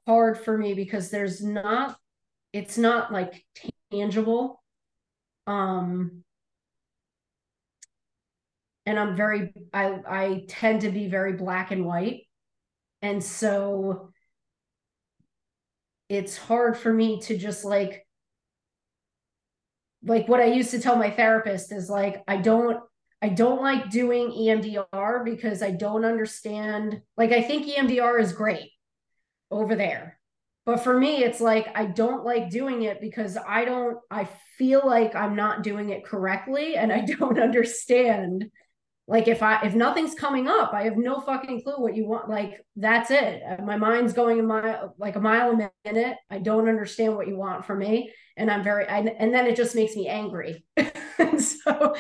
hard 0.08 0.38
for 0.38 0.58
me 0.58 0.74
because 0.74 1.10
there's 1.10 1.42
not 1.44 1.98
it's 2.54 2.78
not 2.78 3.14
like 3.14 3.46
tangible 3.92 4.62
um 5.48 6.24
and 8.86 9.00
I'm 9.00 9.16
very 9.16 9.54
I 9.74 10.00
I 10.08 10.46
tend 10.48 10.82
to 10.82 10.90
be 10.90 11.08
very 11.08 11.34
black 11.34 11.72
and 11.72 11.86
white 11.86 12.24
and 13.02 13.24
so 13.24 14.12
it's 16.10 16.38
hard 16.38 16.78
for 16.78 16.92
me 16.92 17.20
to 17.22 17.38
just 17.38 17.64
like 17.64 18.06
like 20.04 20.28
what 20.28 20.40
I 20.42 20.46
used 20.46 20.72
to 20.72 20.80
tell 20.82 20.96
my 20.96 21.12
therapist 21.12 21.72
is 21.72 21.90
like 21.90 22.24
I 22.28 22.38
don't 22.38 22.80
I 23.22 23.30
don't 23.30 23.62
like 23.62 23.92
doing 23.92 24.32
EMDR 24.32 25.24
because 25.24 25.62
I 25.62 25.72
don't 25.72 26.06
understand 26.06 27.02
like 27.18 27.32
I 27.32 27.42
think 27.42 27.68
EMDR 27.68 28.20
is 28.20 28.34
great 28.34 28.72
over 29.52 29.76
there. 29.76 30.18
but 30.66 30.78
for 30.78 30.98
me 30.98 31.24
it's 31.24 31.42
like 31.42 31.68
i 31.76 31.86
don't 31.86 32.24
like 32.26 32.50
doing 32.50 32.84
it 32.84 33.02
because 33.02 33.38
i 33.48 33.66
don't 33.66 33.98
i 34.12 34.28
feel 34.58 34.82
like 34.86 35.16
i'm 35.16 35.36
not 35.36 35.64
doing 35.64 35.90
it 35.90 36.06
correctly 36.06 36.76
and 36.76 36.92
i 36.92 37.02
don't 37.20 37.40
understand 37.40 38.50
like 39.08 39.28
if 39.28 39.42
i 39.42 39.62
if 39.64 39.74
nothing's 39.74 40.14
coming 40.14 40.48
up 40.48 40.74
i 40.74 40.84
have 40.84 40.98
no 40.98 41.20
fucking 41.20 41.62
clue 41.62 41.76
what 41.78 41.96
you 41.96 42.08
want 42.08 42.30
like 42.30 42.64
that's 42.76 43.12
it. 43.12 43.42
My 43.64 43.76
mind's 43.78 44.14
going 44.14 44.40
a 44.40 44.44
mile 44.44 44.96
like 44.98 45.16
a 45.16 45.20
mile 45.20 45.52
a 45.52 45.72
minute. 45.86 46.18
I 46.30 46.40
don't 46.40 46.70
understand 46.70 47.16
what 47.16 47.28
you 47.28 47.38
want 47.38 47.66
from 47.66 47.80
me 47.80 48.12
and 48.38 48.50
i'm 48.50 48.64
very 48.64 48.88
I, 48.88 49.00
and 49.00 49.34
then 49.34 49.48
it 49.48 49.56
just 49.56 49.76
makes 49.76 49.96
me 49.96 50.08
angry. 50.08 50.64
So 51.40 51.96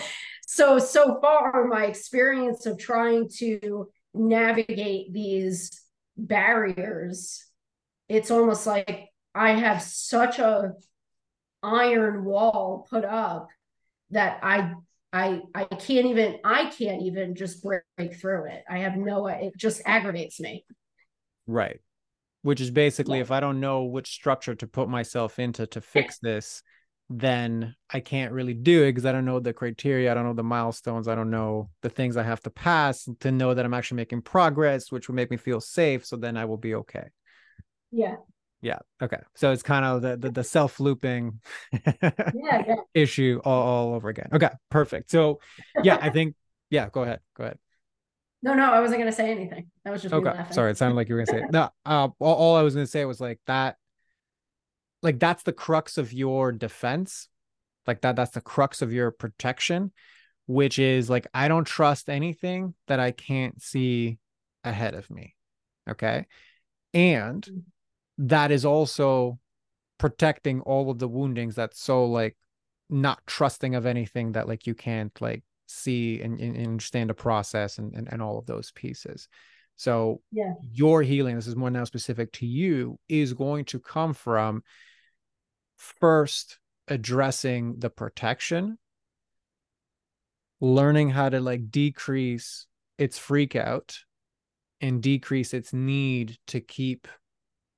so 0.46 0.80
so 0.80 1.20
far 1.22 1.66
my 1.66 1.86
experience 1.86 2.66
of 2.66 2.78
trying 2.78 3.30
to 3.38 3.90
navigate 4.14 5.14
these 5.14 5.72
barriers 6.18 7.46
it's 8.10 8.30
almost 8.30 8.68
like 8.68 9.08
I 9.34 9.52
have 9.52 9.82
such 9.82 10.40
a 10.40 10.74
iron 11.64 12.26
wall 12.26 12.86
put 12.90 13.06
up 13.06 13.48
that 14.10 14.40
I 14.44 14.74
I 15.14 15.42
I 15.54 15.66
can't 15.66 16.08
even 16.08 16.38
I 16.44 16.70
can't 16.70 17.02
even 17.04 17.36
just 17.36 17.64
break, 17.64 17.82
break 17.98 18.16
through 18.16 18.46
it. 18.46 18.64
I 18.70 18.80
have 18.80 18.96
no 18.96 19.28
it 19.28 19.54
just 19.58 19.82
aggravates 19.86 20.40
me. 20.40 20.66
Right. 21.48 21.80
Which 22.44 22.62
is 22.62 22.72
basically 22.72 23.18
yeah. 23.18 23.24
if 23.24 23.32
I 23.32 23.40
don't 23.40 23.60
know 23.60 23.84
which 23.84 24.12
structure 24.12 24.56
to 24.56 24.68
put 24.68 24.90
myself 24.90 25.38
into 25.38 25.68
to 25.68 25.82
fix 25.82 26.18
this, 26.20 26.64
then 27.10 27.76
I 27.90 28.00
can't 28.00 28.32
really 28.32 28.54
do 28.54 28.84
it 28.84 28.94
because 28.94 29.06
I 29.06 29.12
don't 29.12 29.26
know 29.26 29.40
the 29.40 29.54
criteria, 29.54 30.10
I 30.10 30.14
don't 30.14 30.24
know 30.26 30.34
the 30.34 30.44
milestones, 30.44 31.08
I 31.08 31.16
don't 31.16 31.30
know 31.30 31.70
the 31.82 31.90
things 31.90 32.16
I 32.16 32.24
have 32.24 32.42
to 32.44 32.50
pass 32.50 33.08
to 33.20 33.32
know 33.32 33.54
that 33.54 33.66
I'm 33.66 33.74
actually 33.74 33.98
making 33.98 34.22
progress, 34.22 34.92
which 34.92 35.08
will 35.08 35.16
make 35.16 35.30
me 35.30 35.38
feel 35.38 35.60
safe. 35.60 36.06
So 36.06 36.16
then 36.16 36.38
I 36.38 36.46
will 36.46 36.58
be 36.58 36.76
okay. 36.76 37.10
Yeah. 37.92 38.16
Yeah. 38.62 38.80
Okay. 39.02 39.18
So 39.36 39.52
it's 39.52 39.64
kind 39.64 39.84
of 39.84 40.02
the 40.02 40.18
the, 40.18 40.32
the 40.32 40.44
self 40.44 40.80
looping 40.80 41.40
yeah, 41.72 41.92
yeah. 42.34 42.76
issue 42.94 43.42
all, 43.44 43.64
all 43.64 43.94
over 43.96 44.10
again. 44.10 44.30
Okay. 44.34 44.50
Perfect. 44.70 45.10
So 45.10 45.40
yeah, 45.84 45.98
I 46.00 46.10
think 46.10 46.36
yeah. 46.70 46.90
Go 46.90 47.04
ahead. 47.04 47.20
Go 47.36 47.44
ahead. 47.46 47.58
No, 48.44 48.56
no, 48.56 48.74
I 48.74 48.80
wasn't 48.80 49.00
gonna 49.00 49.12
say 49.12 49.30
anything. 49.30 49.70
That 49.86 49.92
was 49.92 50.02
just 50.02 50.16
okay. 50.16 50.34
Sorry, 50.50 50.72
it 50.72 50.78
sounded 50.80 50.96
like 50.96 51.08
you 51.08 51.14
were 51.14 51.24
gonna 51.24 51.40
say 51.40 51.46
it. 51.46 51.52
no. 51.52 51.70
Uh, 51.86 52.08
all, 52.20 52.34
all 52.34 52.56
I 52.56 52.64
was 52.64 52.74
gonna 52.74 52.88
say 52.88 53.06
was 53.06 53.22
like 53.22 53.40
that. 53.46 53.76
Like 55.04 55.20
that's 55.20 55.44
the 55.44 55.54
crux 55.54 56.00
of 56.00 56.12
your 56.12 56.52
defense. 56.52 57.28
Like 57.86 58.02
that. 58.02 58.16
That's 58.16 58.32
the 58.32 58.42
crux 58.42 58.82
of 58.82 58.92
your 58.92 59.12
protection, 59.12 59.92
which 60.48 60.80
is 60.80 61.08
like 61.08 61.28
I 61.36 61.50
don't 61.50 61.68
trust 61.68 62.10
anything 62.10 62.74
that 62.88 63.00
I 63.00 63.12
can't 63.12 63.62
see 63.62 64.18
ahead 64.64 64.96
of 64.96 65.08
me. 65.12 65.36
Okay. 65.88 66.26
And 66.96 67.44
mm 67.44 67.62
that 68.22 68.52
is 68.52 68.66
also 68.66 69.40
protecting 69.98 70.62
all 70.62 70.90
of 70.90 71.00
the 71.00 71.08
woundings 71.08 71.56
that's 71.56 71.82
so 71.82 72.06
like 72.06 72.38
not 72.90 73.20
trusting 73.26 73.76
of 73.76 73.86
anything 73.86 74.34
that 74.34 74.48
like 74.48 74.68
you 74.68 74.76
can't 74.76 75.20
like 75.22 75.44
see 75.68 76.22
and, 76.22 76.40
and 76.40 76.58
understand 76.58 77.10
the 77.10 77.14
process 77.14 77.78
and, 77.78 77.94
and 77.94 78.12
and 78.12 78.22
all 78.22 78.38
of 78.38 78.46
those 78.46 78.72
pieces. 78.72 79.28
So 79.76 80.22
yeah. 80.32 80.54
your 80.72 81.02
healing 81.02 81.36
this 81.36 81.48
is 81.48 81.56
more 81.56 81.72
now 81.72 81.84
specific 81.84 82.32
to 82.34 82.46
you 82.46 83.00
is 83.10 83.34
going 83.34 83.66
to 83.66 83.80
come 83.80 84.14
from 84.14 84.64
first 85.78 86.60
addressing 86.88 87.80
the 87.80 87.90
protection 87.90 88.78
learning 90.60 91.10
how 91.10 91.30
to 91.30 91.40
like 91.40 91.72
decrease 91.72 92.68
its 93.00 93.18
freak 93.18 93.56
out 93.56 93.98
and 94.80 95.02
decrease 95.02 95.54
its 95.54 95.74
need 95.74 96.38
to 96.48 96.60
keep 96.60 97.08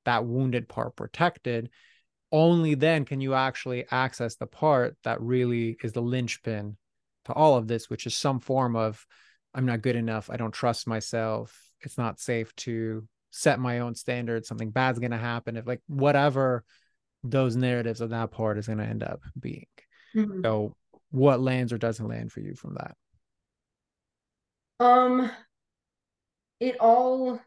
that 0.06 0.26
wounded 0.26 0.68
part 0.68 0.96
protected 0.96 1.70
only 2.32 2.74
then 2.74 3.06
can 3.06 3.22
you 3.22 3.34
actually 3.34 3.86
access 3.92 4.36
the 4.36 4.48
part 4.48 4.98
that 5.04 5.22
really 5.22 5.78
is 5.84 5.94
the 5.94 6.02
linchpin 6.02 6.76
to 7.26 7.34
all 7.34 7.56
of 7.56 7.68
this 7.68 7.90
which 7.90 8.06
is 8.06 8.16
some 8.16 8.40
form 8.40 8.76
of 8.76 9.06
i'm 9.54 9.66
not 9.66 9.82
good 9.82 9.96
enough. 9.96 10.30
I 10.30 10.38
don't 10.38 10.54
trust 10.54 10.88
myself. 10.88 11.58
It's 11.82 11.98
not 11.98 12.20
safe 12.20 12.56
to 12.58 13.08
set 13.32 13.60
my 13.60 13.80
own 13.80 13.96
standards. 13.96 14.48
Something 14.48 14.70
bad's 14.70 15.00
going 15.00 15.12
to 15.12 15.18
happen. 15.18 15.58
If 15.58 15.68
like 15.68 15.82
whatever 15.88 16.64
those 17.24 17.56
narratives 17.56 18.02
of 18.02 18.12
that 18.12 18.32
part 18.32 18.58
is 18.58 18.68
going 18.68 18.80
to 18.80 18.86
end 18.86 19.04
up 19.04 19.22
being. 19.40 19.68
Mm-hmm. 20.16 20.42
so 20.44 20.76
what 21.10 21.42
lands 21.42 21.74
or 21.74 21.80
doesn't 21.80 22.08
land 22.08 22.32
for 22.32 22.40
you 22.40 22.54
from 22.54 22.76
that? 22.76 22.96
Um 24.80 25.32
it 26.60 26.78
all 26.80 27.40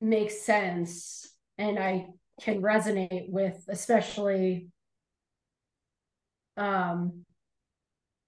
makes 0.00 0.42
sense 0.42 1.30
and 1.58 1.78
I 1.78 2.06
can 2.40 2.62
resonate 2.62 3.28
with, 3.28 3.64
especially 3.68 4.68
um 6.56 7.24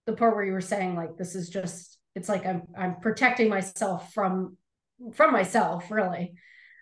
the 0.07 0.13
part 0.13 0.35
where 0.35 0.45
you 0.45 0.53
were 0.53 0.61
saying 0.61 0.95
like 0.95 1.17
this 1.17 1.35
is 1.35 1.49
just 1.49 1.99
it's 2.15 2.29
like 2.29 2.47
I'm 2.47 2.63
I'm 2.77 2.97
protecting 3.01 3.49
myself 3.49 4.13
from 4.13 4.57
from 5.15 5.33
myself 5.33 5.91
really. 5.91 6.35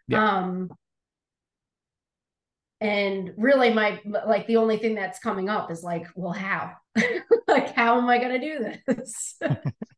Yeah. 0.09 0.39
Um 0.39 0.71
and 2.81 3.33
really 3.37 3.73
my 3.73 4.01
like 4.05 4.47
the 4.47 4.57
only 4.57 4.77
thing 4.77 4.95
that's 4.95 5.19
coming 5.19 5.49
up 5.49 5.71
is 5.71 5.83
like 5.83 6.07
well 6.15 6.33
how 6.33 6.73
like 7.49 7.75
how 7.75 7.99
am 7.99 8.09
i 8.09 8.19
going 8.19 8.39
to 8.39 8.47
do 8.47 8.73
this 8.87 9.39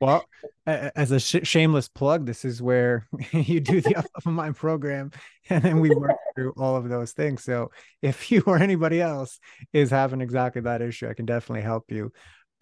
well 0.00 0.24
as 0.66 1.10
a 1.10 1.20
sh- 1.20 1.36
shameless 1.44 1.88
plug 1.88 2.26
this 2.26 2.44
is 2.44 2.60
where 2.60 3.06
you 3.32 3.60
do 3.60 3.80
the 3.80 3.96
up 3.96 4.06
of 4.14 4.26
mind 4.26 4.56
program 4.56 5.10
and 5.50 5.62
then 5.62 5.80
we 5.80 5.90
work 5.90 6.16
through 6.34 6.52
all 6.56 6.76
of 6.76 6.88
those 6.88 7.12
things 7.12 7.42
so 7.42 7.70
if 8.02 8.30
you 8.30 8.42
or 8.46 8.58
anybody 8.58 9.00
else 9.00 9.38
is 9.72 9.90
having 9.90 10.20
exactly 10.20 10.62
that 10.62 10.82
issue 10.82 11.08
i 11.08 11.14
can 11.14 11.26
definitely 11.26 11.62
help 11.62 11.84
you 11.90 12.12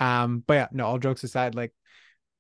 um 0.01 0.43
but 0.47 0.55
yeah 0.55 0.68
no 0.72 0.85
all 0.87 0.99
jokes 0.99 1.24
aside 1.24 1.55
like 1.55 1.72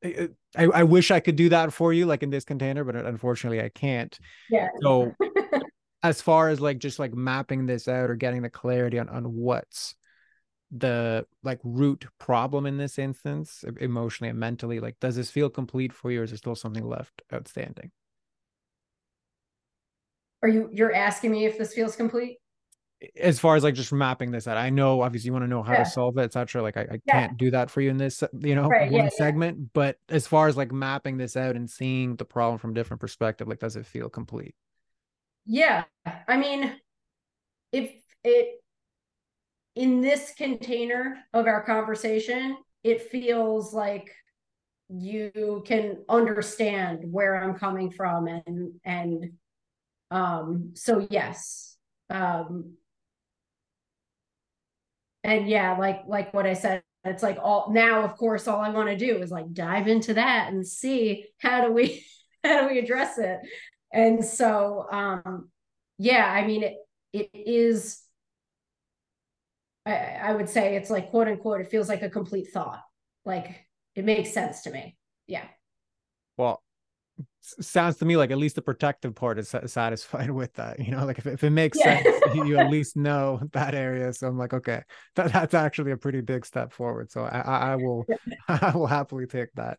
I, 0.04 0.28
I 0.56 0.82
wish 0.82 1.10
I 1.10 1.20
could 1.20 1.36
do 1.36 1.48
that 1.48 1.72
for 1.72 1.90
you, 1.92 2.04
like 2.04 2.22
in 2.22 2.28
this 2.28 2.44
container, 2.44 2.84
but 2.84 2.94
unfortunately 2.94 3.62
I 3.62 3.70
can't. 3.70 4.16
Yeah. 4.50 4.68
So 4.82 5.14
as 6.02 6.20
far 6.20 6.50
as 6.50 6.60
like 6.60 6.78
just 6.78 6.98
like 6.98 7.14
mapping 7.14 7.66
this 7.66 7.88
out 7.88 8.10
or 8.10 8.14
getting 8.14 8.42
the 8.42 8.50
clarity 8.50 8.98
on 8.98 9.08
on 9.08 9.24
what's 9.24 9.94
the 10.76 11.24
like 11.44 11.60
root 11.62 12.06
problem 12.18 12.66
in 12.66 12.78
this 12.78 12.98
instance 12.98 13.64
emotionally 13.80 14.28
and 14.28 14.38
mentally 14.38 14.80
like 14.80 14.98
does 14.98 15.14
this 15.14 15.30
feel 15.30 15.48
complete 15.48 15.92
for 15.92 16.10
you 16.10 16.20
or 16.20 16.24
is 16.24 16.30
there 16.30 16.36
still 16.36 16.56
something 16.56 16.86
left 16.86 17.22
outstanding 17.32 17.92
are 20.42 20.48
you 20.48 20.68
you're 20.72 20.92
asking 20.92 21.30
me 21.30 21.44
if 21.44 21.56
this 21.56 21.72
feels 21.72 21.94
complete 21.94 22.38
as 23.20 23.38
far 23.38 23.54
as 23.54 23.62
like 23.62 23.74
just 23.74 23.92
mapping 23.92 24.32
this 24.32 24.48
out 24.48 24.56
i 24.56 24.68
know 24.68 25.00
obviously 25.02 25.28
you 25.28 25.32
want 25.32 25.44
to 25.44 25.48
know 25.48 25.62
how 25.62 25.74
yeah. 25.74 25.84
to 25.84 25.90
solve 25.90 26.18
it 26.18 26.22
etc 26.22 26.60
like 26.60 26.76
i, 26.76 26.82
I 26.82 27.00
yeah. 27.06 27.20
can't 27.20 27.36
do 27.36 27.52
that 27.52 27.70
for 27.70 27.80
you 27.80 27.90
in 27.90 27.96
this 27.96 28.24
you 28.40 28.56
know 28.56 28.66
right, 28.66 28.90
one 28.90 29.04
yeah, 29.04 29.10
segment 29.10 29.72
but 29.74 29.96
as 30.08 30.26
far 30.26 30.48
as 30.48 30.56
like 30.56 30.72
mapping 30.72 31.18
this 31.18 31.36
out 31.36 31.54
and 31.54 31.70
seeing 31.70 32.16
the 32.16 32.24
problem 32.24 32.58
from 32.58 32.74
different 32.74 33.00
perspective 33.00 33.46
like 33.46 33.60
does 33.60 33.76
it 33.76 33.86
feel 33.86 34.08
complete 34.08 34.56
yeah 35.46 35.84
i 36.26 36.36
mean 36.36 36.74
if 37.70 37.92
it 38.24 38.63
in 39.76 40.00
this 40.00 40.32
container 40.36 41.18
of 41.32 41.46
our 41.46 41.62
conversation 41.64 42.56
it 42.82 43.10
feels 43.10 43.72
like 43.72 44.10
you 44.88 45.62
can 45.66 46.04
understand 46.08 47.00
where 47.10 47.42
i'm 47.42 47.54
coming 47.54 47.90
from 47.90 48.26
and 48.26 48.72
and 48.84 49.32
um 50.10 50.70
so 50.74 51.06
yes 51.10 51.76
um 52.10 52.74
and 55.24 55.48
yeah 55.48 55.76
like 55.78 56.02
like 56.06 56.32
what 56.34 56.46
i 56.46 56.52
said 56.52 56.82
it's 57.04 57.22
like 57.22 57.38
all 57.42 57.70
now 57.72 58.02
of 58.02 58.16
course 58.16 58.48
all 58.48 58.60
i 58.60 58.70
want 58.70 58.88
to 58.88 58.96
do 58.96 59.18
is 59.18 59.30
like 59.30 59.52
dive 59.52 59.88
into 59.88 60.14
that 60.14 60.52
and 60.52 60.66
see 60.66 61.26
how 61.38 61.64
do 61.66 61.72
we 61.72 62.04
how 62.44 62.62
do 62.62 62.74
we 62.74 62.78
address 62.78 63.16
it? 63.18 63.38
And 63.92 64.24
so 64.24 64.86
um 64.92 65.48
yeah 65.98 66.26
i 66.30 66.46
mean 66.46 66.62
it 66.62 66.74
it 67.12 67.30
is 67.32 68.00
I, 69.86 69.94
I 70.22 70.34
would 70.34 70.48
say 70.48 70.76
it's 70.76 70.90
like 70.90 71.10
quote 71.10 71.28
unquote 71.28 71.60
it 71.60 71.70
feels 71.70 71.88
like 71.88 72.02
a 72.02 72.10
complete 72.10 72.50
thought. 72.52 72.82
Like 73.24 73.66
it 73.94 74.04
makes 74.04 74.32
sense 74.32 74.62
to 74.62 74.70
me. 74.70 74.96
Yeah. 75.26 75.44
Well 76.36 76.62
sounds 77.40 77.98
to 77.98 78.04
me 78.04 78.16
like 78.16 78.30
at 78.30 78.38
least 78.38 78.56
the 78.56 78.62
protective 78.62 79.14
part 79.14 79.38
is 79.38 79.54
satisfied 79.66 80.30
with 80.32 80.52
that 80.54 80.80
you 80.80 80.90
know 80.90 81.04
like 81.04 81.18
if, 81.18 81.26
if 81.26 81.44
it 81.44 81.50
makes 81.50 81.78
yeah. 81.78 82.02
sense 82.02 82.20
you 82.34 82.56
at 82.56 82.70
least 82.70 82.96
know 82.96 83.38
that 83.52 83.74
area. 83.74 84.12
So 84.12 84.26
i'm 84.26 84.38
like 84.38 84.54
okay 84.54 84.82
that, 85.14 85.32
that's 85.32 85.54
actually 85.54 85.92
a 85.92 85.96
pretty 85.96 86.20
big 86.22 86.44
step 86.44 86.72
forward. 86.72 87.10
So 87.10 87.24
i 87.24 87.40
i 87.40 87.76
will 87.76 88.06
i 88.48 88.72
will 88.74 88.86
happily 88.86 89.26
take 89.26 89.52
that. 89.54 89.78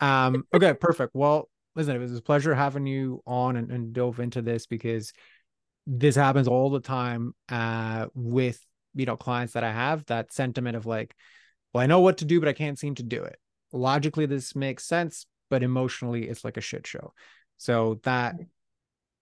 Um 0.00 0.44
okay 0.54 0.74
perfect. 0.74 1.14
Well 1.14 1.48
listen, 1.76 1.96
it 1.96 1.98
was 1.98 2.16
a 2.16 2.22
pleasure 2.22 2.54
having 2.54 2.86
you 2.86 3.22
on 3.26 3.56
and, 3.56 3.70
and 3.70 3.92
dove 3.92 4.20
into 4.20 4.42
this 4.42 4.66
because 4.66 5.12
this 5.86 6.16
happens 6.16 6.48
all 6.48 6.70
the 6.70 6.80
time 6.80 7.34
uh, 7.48 8.06
with 8.14 8.64
you 8.94 9.06
know 9.06 9.16
clients 9.16 9.54
that 9.54 9.64
I 9.64 9.72
have. 9.72 10.04
That 10.06 10.32
sentiment 10.32 10.76
of 10.76 10.86
like, 10.86 11.14
well, 11.72 11.82
I 11.82 11.86
know 11.86 12.00
what 12.00 12.18
to 12.18 12.24
do, 12.24 12.40
but 12.40 12.48
I 12.48 12.52
can't 12.52 12.78
seem 12.78 12.94
to 12.96 13.02
do 13.02 13.22
it. 13.22 13.36
Logically, 13.72 14.26
this 14.26 14.54
makes 14.54 14.86
sense, 14.86 15.26
but 15.50 15.62
emotionally, 15.62 16.28
it's 16.28 16.44
like 16.44 16.56
a 16.56 16.62
shit 16.62 16.86
show. 16.86 17.12
So 17.56 18.00
that 18.04 18.36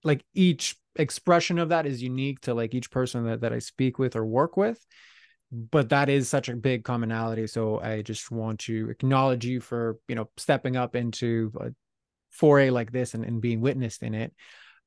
like 0.05 0.25
each 0.35 0.77
expression 0.97 1.59
of 1.59 1.71
that 1.71 1.87
is 1.87 2.03
unique 2.03 2.41
to 2.43 2.55
like 2.55 2.75
each 2.75 2.91
person 2.91 3.25
that, 3.25 3.41
that 3.43 3.53
I 3.53 3.59
speak 3.61 3.99
with 3.99 4.17
or 4.17 4.25
work 4.25 4.57
with. 4.57 4.85
But 5.51 5.91
that 5.91 6.09
is 6.09 6.29
such 6.29 6.49
a 6.49 6.57
big 6.57 6.83
commonality. 6.83 7.47
So 7.47 7.79
I 7.79 8.03
just 8.03 8.31
want 8.31 8.61
to 8.61 8.89
acknowledge 8.91 9.45
you 9.45 9.61
for, 9.61 9.99
you 10.09 10.15
know, 10.15 10.31
stepping 10.39 10.77
up 10.77 10.97
into 10.97 11.53
a 11.61 11.71
foray 12.31 12.71
like 12.71 12.91
this 12.91 13.13
and, 13.13 13.25
and 13.25 13.41
being 13.41 13.61
witnessed 13.61 14.03
in 14.03 14.15
it. 14.15 14.33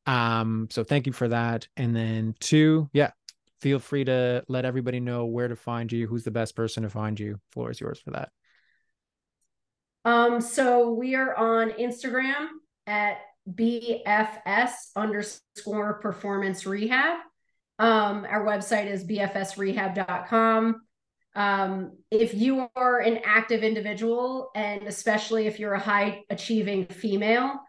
Um, 0.07 0.67
so 0.71 0.83
thank 0.83 1.05
you 1.05 1.13
for 1.13 1.27
that. 1.27 1.67
And 1.77 1.95
then 1.95 2.35
two, 2.39 2.89
yeah, 2.93 3.11
feel 3.61 3.79
free 3.79 4.03
to 4.05 4.43
let 4.47 4.65
everybody 4.65 4.99
know 4.99 5.25
where 5.25 5.47
to 5.47 5.55
find 5.55 5.91
you, 5.91 6.07
who's 6.07 6.23
the 6.23 6.31
best 6.31 6.55
person 6.55 6.83
to 6.83 6.89
find 6.89 7.19
you. 7.19 7.39
Floor 7.51 7.71
is 7.71 7.79
yours 7.79 7.99
for 7.99 8.11
that. 8.11 8.29
Um, 10.03 10.39
so 10.39 10.91
we 10.91 11.15
are 11.15 11.35
on 11.35 11.71
Instagram 11.71 12.47
at 12.85 13.17
BFS 13.49 14.69
underscore 14.95 15.99
performance 15.99 16.65
rehab. 16.65 17.17
Um, 17.79 18.25
our 18.29 18.45
website 18.45 18.87
is 18.87 19.03
bfsrehab.com. 19.03 20.81
Um, 21.35 21.97
if 22.11 22.33
you 22.33 22.69
are 22.75 22.99
an 22.99 23.19
active 23.25 23.63
individual, 23.63 24.51
and 24.55 24.83
especially 24.83 25.47
if 25.47 25.59
you're 25.59 25.73
a 25.73 25.79
high 25.79 26.21
achieving 26.29 26.85
female, 26.85 27.59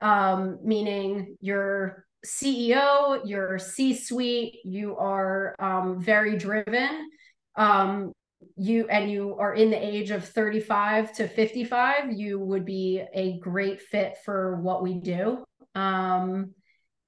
um, 0.00 0.58
meaning 0.64 1.36
you're 1.40 2.04
CEO, 2.24 3.20
you're 3.24 3.58
C 3.58 3.94
suite, 3.94 4.58
you 4.64 4.96
are 4.96 5.56
um, 5.58 6.00
very 6.00 6.36
driven, 6.36 7.10
um, 7.56 8.12
you 8.56 8.86
and 8.88 9.10
you 9.10 9.36
are 9.38 9.54
in 9.54 9.70
the 9.70 9.76
age 9.76 10.10
of 10.10 10.24
35 10.24 11.12
to 11.14 11.28
55 11.28 12.12
you 12.12 12.38
would 12.38 12.64
be 12.64 13.02
a 13.14 13.38
great 13.38 13.80
fit 13.80 14.18
for 14.24 14.56
what 14.60 14.82
we 14.82 14.94
do. 14.94 15.44
Um, 15.74 16.52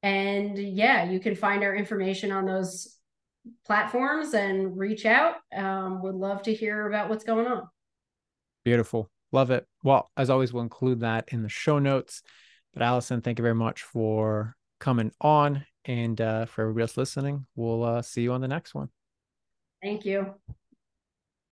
and 0.03 0.59
yeah 0.59 1.11
you 1.11 1.19
can 1.21 1.35
find 1.35 1.62
our 1.62 1.75
information 1.75 2.31
on 2.31 2.47
those 2.47 2.97
platforms 3.67 4.33
and 4.35 4.77
reach 4.77 5.05
out. 5.07 5.37
Um, 5.55 6.03
would 6.03 6.15
love 6.15 6.43
to 6.43 6.55
hear 6.55 6.87
about 6.87 7.09
what's 7.09 7.25
going 7.25 7.47
on. 7.47 7.69
Beautiful. 8.65 9.11
Love 9.33 9.51
it. 9.51 9.67
Well 9.83 10.11
as 10.17 10.31
always 10.31 10.53
we'll 10.53 10.62
include 10.62 11.01
that 11.01 11.29
in 11.29 11.43
the 11.43 11.49
show 11.49 11.79
notes. 11.79 12.23
But 12.73 12.83
allison 12.83 13.21
thank 13.21 13.39
you 13.39 13.43
very 13.43 13.55
much 13.55 13.83
for 13.83 14.57
coming 14.85 15.11
on 15.22 15.64
and 15.87 16.20
uh, 16.20 16.45
for 16.45 16.61
everybody 16.61 16.82
else 16.82 16.99
listening 16.99 17.47
we'll 17.57 17.82
uh, 17.82 18.03
see 18.03 18.20
you 18.20 18.32
on 18.35 18.43
the 18.43 18.49
next 18.49 18.74
one. 18.74 18.91
Thank 19.82 20.05
you 20.05 20.35